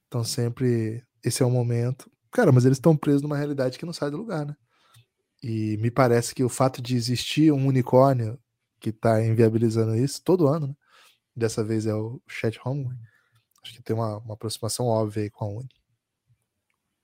Então 0.07 0.23
sempre 0.23 1.03
esse 1.25 1.43
é 1.43 1.47
o 1.47 1.51
momento. 1.51 2.09
Cara, 2.31 2.53
mas 2.53 2.65
eles 2.65 2.79
estão 2.79 2.97
presos 2.97 3.23
numa 3.23 3.37
realidade 3.37 3.77
que 3.77 3.85
não 3.85 3.93
sai 3.93 4.09
do 4.09 4.17
lugar, 4.17 4.47
né? 4.47 4.55
E 5.43 5.77
me 5.79 5.91
parece 5.91 6.33
que 6.33 6.45
o 6.45 6.49
fato 6.49 6.81
de 6.81 6.95
existir 6.95 7.51
um 7.53 7.67
unicórnio 7.67 8.39
que 8.79 8.91
está 8.91 9.21
inviabilizando 9.21 9.97
isso 9.97 10.23
todo 10.23 10.47
ano, 10.47 10.69
né? 10.69 10.75
Dessa 11.35 11.65
vez 11.65 11.87
é 11.87 11.95
o 11.95 12.23
Chat 12.29 12.57
Home. 12.65 12.89
Acho 13.65 13.75
que 13.75 13.83
tem 13.83 13.97
uma, 13.97 14.19
uma 14.19 14.35
aproximação 14.35 14.87
óbvia 14.87 15.25
aí 15.25 15.31
com 15.31 15.45
a 15.47 15.49
Uni. 15.49 15.69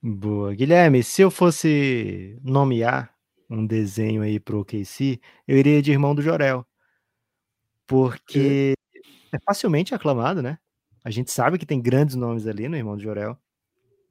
Boa. 0.00 0.54
Guilherme, 0.54 1.02
se 1.02 1.22
eu 1.22 1.30
fosse 1.30 2.38
nomear 2.40 3.12
um 3.50 3.66
desenho 3.66 4.22
aí 4.22 4.38
pro 4.38 4.60
OKC, 4.60 5.20
eu 5.48 5.58
iria 5.58 5.82
de 5.82 5.90
Irmão 5.90 6.14
do 6.14 6.22
Jorel. 6.22 6.64
Porque 7.84 8.74
é, 9.32 9.36
é 9.36 9.38
facilmente 9.44 9.92
aclamado, 9.92 10.40
né? 10.40 10.56
A 11.04 11.10
gente 11.10 11.30
sabe 11.30 11.58
que 11.58 11.66
tem 11.66 11.80
grandes 11.80 12.14
nomes 12.14 12.46
ali 12.46 12.68
no 12.68 12.76
Irmão 12.76 12.96
do 12.96 13.02
Jorel, 13.02 13.36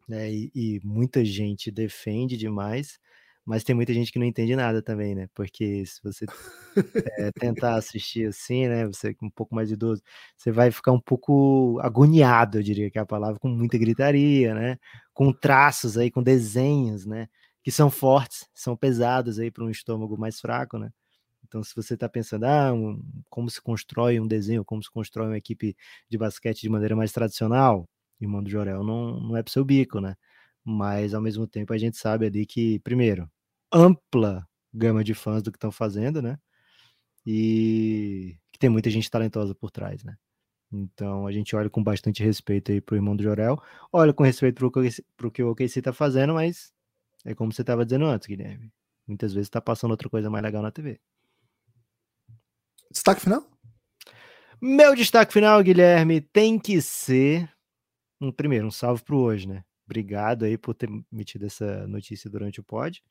né? 0.07 0.31
E, 0.31 0.51
e, 0.55 0.81
muita 0.83 1.23
gente 1.23 1.71
defende 1.71 2.35
demais, 2.35 2.99
mas 3.45 3.63
tem 3.63 3.75
muita 3.75 3.93
gente 3.93 4.11
que 4.11 4.19
não 4.19 4.25
entende 4.25 4.55
nada 4.55 4.81
também, 4.81 5.15
né? 5.15 5.27
Porque 5.33 5.85
se 5.85 6.01
você 6.03 6.25
é, 7.17 7.31
tentar 7.39 7.75
assistir 7.75 8.27
assim, 8.27 8.67
né? 8.67 8.87
Você 8.87 9.15
um 9.21 9.29
pouco 9.29 9.55
mais 9.55 9.71
idoso, 9.71 10.01
você 10.37 10.51
vai 10.51 10.71
ficar 10.71 10.91
um 10.91 10.99
pouco 10.99 11.79
agoniado, 11.81 12.57
eu 12.59 12.63
diria 12.63 12.89
que 12.91 12.97
é 12.97 13.01
a 13.01 13.05
palavra, 13.05 13.39
com 13.39 13.49
muita 13.49 13.77
gritaria, 13.77 14.53
né? 14.55 14.77
Com 15.13 15.31
traços 15.31 15.97
aí, 15.97 16.11
com 16.11 16.23
desenhos, 16.23 17.05
né? 17.05 17.27
Que 17.63 17.69
que 17.69 17.75
são 17.75 17.91
fortes, 17.91 18.47
são 18.51 18.75
pesados 18.75 19.37
aí 19.37 19.51
para 19.51 19.63
um 19.63 19.69
estômago 19.69 20.17
mais 20.17 20.39
fraco, 20.39 20.79
né? 20.79 20.89
Então, 21.49 21.63
se 21.63 21.75
você 21.75 21.95
está 21.95 22.07
pensando, 22.07 22.45
ah, 22.45 22.71
um, 22.73 23.01
como 23.29 23.49
se 23.49 23.61
constrói 23.61 24.19
um 24.19 24.27
desenho, 24.27 24.63
como 24.63 24.83
se 24.83 24.91
constrói 24.91 25.27
uma 25.27 25.37
equipe 25.37 25.75
de 26.09 26.17
basquete 26.17 26.61
de 26.61 26.69
maneira 26.69 26.95
mais 26.95 27.11
tradicional, 27.11 27.89
irmão 28.21 28.43
do 28.43 28.49
Jorel, 28.49 28.83
não, 28.83 29.19
não 29.19 29.37
é 29.37 29.43
para 29.43 29.51
seu 29.51 29.65
bico, 29.65 29.99
né? 29.99 30.15
Mas, 30.63 31.13
ao 31.13 31.21
mesmo 31.21 31.47
tempo, 31.47 31.73
a 31.73 31.77
gente 31.77 31.97
sabe 31.97 32.27
ali 32.27 32.45
que, 32.45 32.79
primeiro, 32.81 33.29
ampla 33.73 34.47
gama 34.73 35.03
de 35.03 35.13
fãs 35.15 35.41
do 35.43 35.51
que 35.51 35.57
estão 35.57 35.71
fazendo, 35.71 36.21
né? 36.21 36.37
E 37.25 38.37
que 38.51 38.59
tem 38.59 38.69
muita 38.69 38.89
gente 38.89 39.09
talentosa 39.09 39.55
por 39.55 39.71
trás, 39.71 40.03
né? 40.03 40.17
Então 40.71 41.25
a 41.27 41.31
gente 41.31 41.55
olha 41.55 41.69
com 41.69 41.83
bastante 41.83 42.23
respeito 42.23 42.71
aí 42.71 42.81
pro 42.81 42.95
irmão 42.95 43.15
do 43.15 43.23
Jorel, 43.23 43.61
olha 43.91 44.13
com 44.13 44.23
respeito 44.23 44.55
pro, 44.57 44.71
pro 45.17 45.31
que 45.31 45.43
o 45.43 45.51
OKC 45.51 45.81
tá 45.81 45.93
fazendo, 45.93 46.33
mas 46.33 46.73
é 47.25 47.33
como 47.35 47.51
você 47.51 47.61
estava 47.61 47.85
dizendo 47.85 48.05
antes, 48.05 48.27
Guilherme. 48.27 48.71
Muitas 49.07 49.33
vezes 49.33 49.49
tá 49.49 49.61
passando 49.61 49.91
outra 49.91 50.09
coisa 50.09 50.29
mais 50.29 50.43
legal 50.43 50.61
na 50.61 50.71
TV. 50.71 50.99
Destaque 52.91 53.21
final? 53.21 53.45
Meu 54.61 54.95
destaque 54.95 55.31
final, 55.31 55.61
Guilherme, 55.63 56.21
tem 56.21 56.59
que 56.59 56.81
ser 56.81 57.49
um 58.19 58.31
primeiro, 58.31 58.67
um 58.67 58.71
salve 58.71 59.03
pro 59.03 59.17
hoje, 59.17 59.47
né? 59.47 59.63
Obrigado 59.85 60.43
aí 60.43 60.57
por 60.57 60.73
ter 60.73 60.89
metido 61.11 61.45
essa 61.45 61.87
notícia 61.87 62.29
durante 62.29 62.59
o 62.59 62.63
pod 62.63 63.01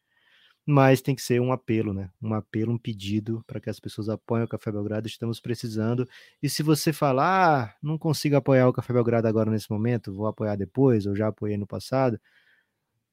mas 0.71 1.01
tem 1.01 1.15
que 1.15 1.23
ser 1.23 1.41
um 1.41 1.51
apelo, 1.51 1.95
né? 1.95 2.11
Um 2.21 2.35
apelo, 2.35 2.71
um 2.71 2.77
pedido 2.77 3.43
para 3.47 3.59
que 3.59 3.71
as 3.71 3.81
pessoas 3.81 4.11
apoiem 4.11 4.45
o 4.45 4.49
Café 4.49 4.71
Belgrado. 4.71 5.07
Estamos 5.07 5.41
precisando. 5.41 6.07
E 6.43 6.49
se 6.51 6.63
você 6.63 6.93
falar, 6.93 7.71
ah, 7.71 7.75
não 7.83 7.97
consigo 7.97 8.37
apoiar 8.37 8.69
o 8.69 8.73
Café 8.73 8.93
Belgrado 8.93 9.27
agora 9.27 9.51
nesse 9.51 9.71
momento, 9.71 10.15
vou 10.15 10.27
apoiar 10.27 10.57
depois, 10.57 11.07
ou 11.07 11.17
já 11.17 11.29
apoiei 11.29 11.57
no 11.57 11.67
passado, 11.67 12.21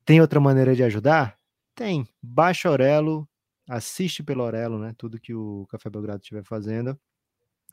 tem 0.03 0.19
outra 0.19 0.37
maneira 0.37 0.75
de 0.75 0.83
ajudar? 0.83 1.37
Tem. 1.73 2.05
Baixa 2.21 2.69
Orelo, 2.69 3.25
assiste 3.67 4.23
pelo 4.23 4.43
Orelo, 4.43 4.79
né? 4.79 4.93
Tudo 4.97 5.19
que 5.19 5.33
o 5.33 5.65
Café 5.69 5.89
Belgrado 5.89 6.21
estiver 6.21 6.43
fazendo, 6.43 6.97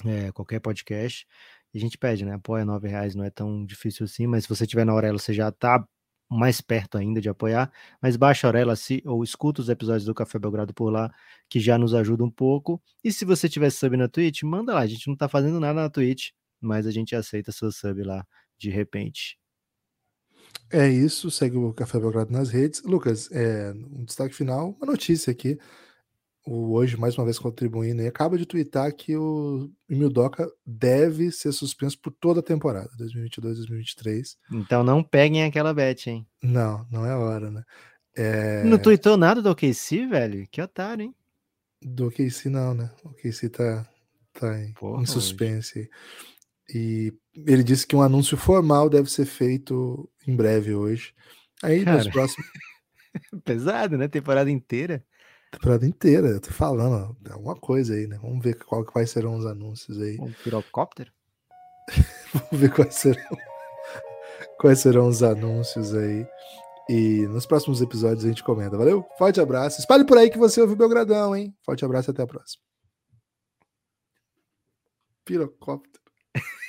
é, 0.05 0.33
qualquer 0.33 0.61
podcast. 0.61 1.27
E 1.75 1.79
a 1.79 1.81
gente 1.81 1.99
pede, 1.99 2.25
né? 2.25 2.35
Apoia 2.35 2.65
nove 2.65 2.89
reais, 2.89 3.15
não 3.15 3.25
é 3.25 3.31
tão 3.31 3.65
difícil 3.65 4.05
assim, 4.05 4.27
mas 4.27 4.45
se 4.45 4.49
você 4.49 4.65
estiver 4.65 4.85
na 4.85 4.95
Orelo, 4.95 5.19
você 5.19 5.33
já 5.33 5.49
está 5.49 5.87
mais 6.31 6.61
perto 6.61 6.97
ainda 6.97 7.21
de 7.21 7.29
apoiar, 7.29 7.71
mas 8.01 8.17
baixa 8.17 8.47
a 8.47 8.51
Orela 8.51 8.75
se, 8.75 9.03
ou 9.05 9.23
escuta 9.23 9.61
os 9.61 9.69
episódios 9.69 10.07
do 10.07 10.15
Café 10.15 10.39
Belgrado 10.39 10.73
por 10.73 10.91
lá, 10.91 11.13
que 11.49 11.61
já 11.61 11.77
nos 11.77 11.95
ajuda 11.95 12.25
um 12.25 12.31
pouco. 12.31 12.83
E 13.05 13.13
se 13.13 13.25
você 13.25 13.49
tiver 13.49 13.71
sub 13.71 13.97
na 13.97 14.09
Twitch, 14.09 14.43
manda 14.43 14.75
lá. 14.75 14.81
A 14.81 14.87
gente 14.87 15.09
não 15.09 15.17
tá 15.17 15.29
fazendo 15.29 15.61
nada 15.61 15.83
na 15.83 15.91
Twitch, 15.91 16.31
mas 16.61 16.87
a 16.87 16.91
gente 16.91 17.15
aceita 17.15 17.53
seu 17.53 17.71
sub 17.71 18.03
lá 18.03 18.27
de 18.59 18.71
repente. 18.71 19.39
É 20.73 20.89
isso, 20.89 21.31
segue 21.31 21.57
o 21.57 21.73
Café 21.73 22.01
Belgrado 22.01 22.33
nas 22.33 22.49
redes. 22.49 22.83
Lucas, 22.83 23.31
é, 23.31 23.73
um 23.73 24.05
destaque 24.05 24.35
final, 24.35 24.75
uma 24.81 24.87
notícia 24.87 25.31
aqui 25.31 25.59
o 26.45 26.73
hoje, 26.73 26.97
mais 26.97 27.17
uma 27.17 27.25
vez 27.25 27.39
contribuindo, 27.39 28.03
e 28.03 28.07
acaba 28.07 28.37
de 28.37 28.47
twittar 28.47 28.93
que 28.95 29.17
o 29.17 29.71
Mildoca 29.89 30.51
deve 30.67 31.31
ser 31.31 31.53
suspenso 31.53 31.99
por 32.01 32.13
toda 32.13 32.41
a 32.41 32.43
temporada, 32.43 32.91
2022-2023. 32.99 34.37
Então 34.53 34.83
não 34.83 35.03
peguem 35.03 35.45
aquela 35.45 35.73
bet, 35.73 36.11
hein? 36.11 36.27
Não, 36.43 36.87
não 36.91 37.07
é 37.07 37.17
hora, 37.17 37.51
né? 37.51 37.63
É... 38.17 38.65
Não 38.65 38.79
tweetou 38.79 39.17
nada 39.17 39.41
do 39.41 39.51
OKC, 39.51 40.07
velho? 40.07 40.47
Que 40.51 40.61
otário, 40.61 41.05
hein? 41.05 41.15
Do 41.81 42.09
OKC 42.09 42.49
não, 42.49 42.75
né? 42.75 42.91
O 43.05 43.11
OKC 43.11 43.49
tá, 43.49 43.89
tá 44.33 44.61
em, 44.61 44.73
Porra, 44.73 45.03
em 45.03 45.07
suspense. 45.07 45.79
Hoje. 45.79 45.91
E 46.75 47.15
ele 47.35 47.63
disse 47.63 47.87
que 47.87 47.97
um 47.97 48.03
anúncio 48.03 48.37
formal 48.37 48.89
deve 48.89 49.11
ser 49.11 49.25
feito 49.25 50.09
em 50.27 50.35
breve 50.37 50.75
hoje. 50.75 51.15
Aí, 51.63 51.85
Cara, 51.85 51.99
nos 51.99 52.09
próximos... 52.09 52.47
Pesado, 53.45 53.99
né? 53.99 54.09
Temporada 54.09 54.51
inteira 54.51 55.05
temporada 55.53 55.87
inteira, 55.87 56.29
eu 56.29 56.41
tô 56.41 56.51
falando, 56.51 57.15
alguma 57.31 57.55
coisa 57.55 57.95
aí, 57.95 58.07
né? 58.07 58.19
Vamos 58.21 58.43
ver 58.43 58.55
qual, 58.65 58.85
quais 58.85 59.11
serão 59.11 59.37
os 59.37 59.45
anúncios 59.45 60.01
aí. 60.01 60.19
Um 60.19 60.33
pirocóptero? 60.33 61.13
Vamos 62.33 62.61
ver 62.61 62.73
quais 62.73 62.95
serão, 62.95 63.39
quais 64.59 64.79
serão 64.79 65.09
os 65.09 65.23
anúncios 65.23 65.95
aí. 65.95 66.27
E 66.89 67.27
nos 67.29 67.47
próximos 67.47 67.81
episódios 67.83 68.25
a 68.25 68.29
gente 68.29 68.43
comenta. 68.43 68.77
Valeu? 68.77 69.07
Forte 69.19 69.41
abraço. 69.41 69.79
Espalhe 69.79 70.05
por 70.05 70.17
aí 70.17 70.31
que 70.31 70.39
você 70.39 70.61
ouviu 70.61 70.77
Belgradão, 70.77 71.37
hein? 71.37 71.55
Forte 71.65 71.85
abraço 71.85 72.11
e 72.11 72.13
até 72.13 72.23
a 72.23 72.27
próxima. 72.27 72.63
Pirocóptero. 75.25 76.03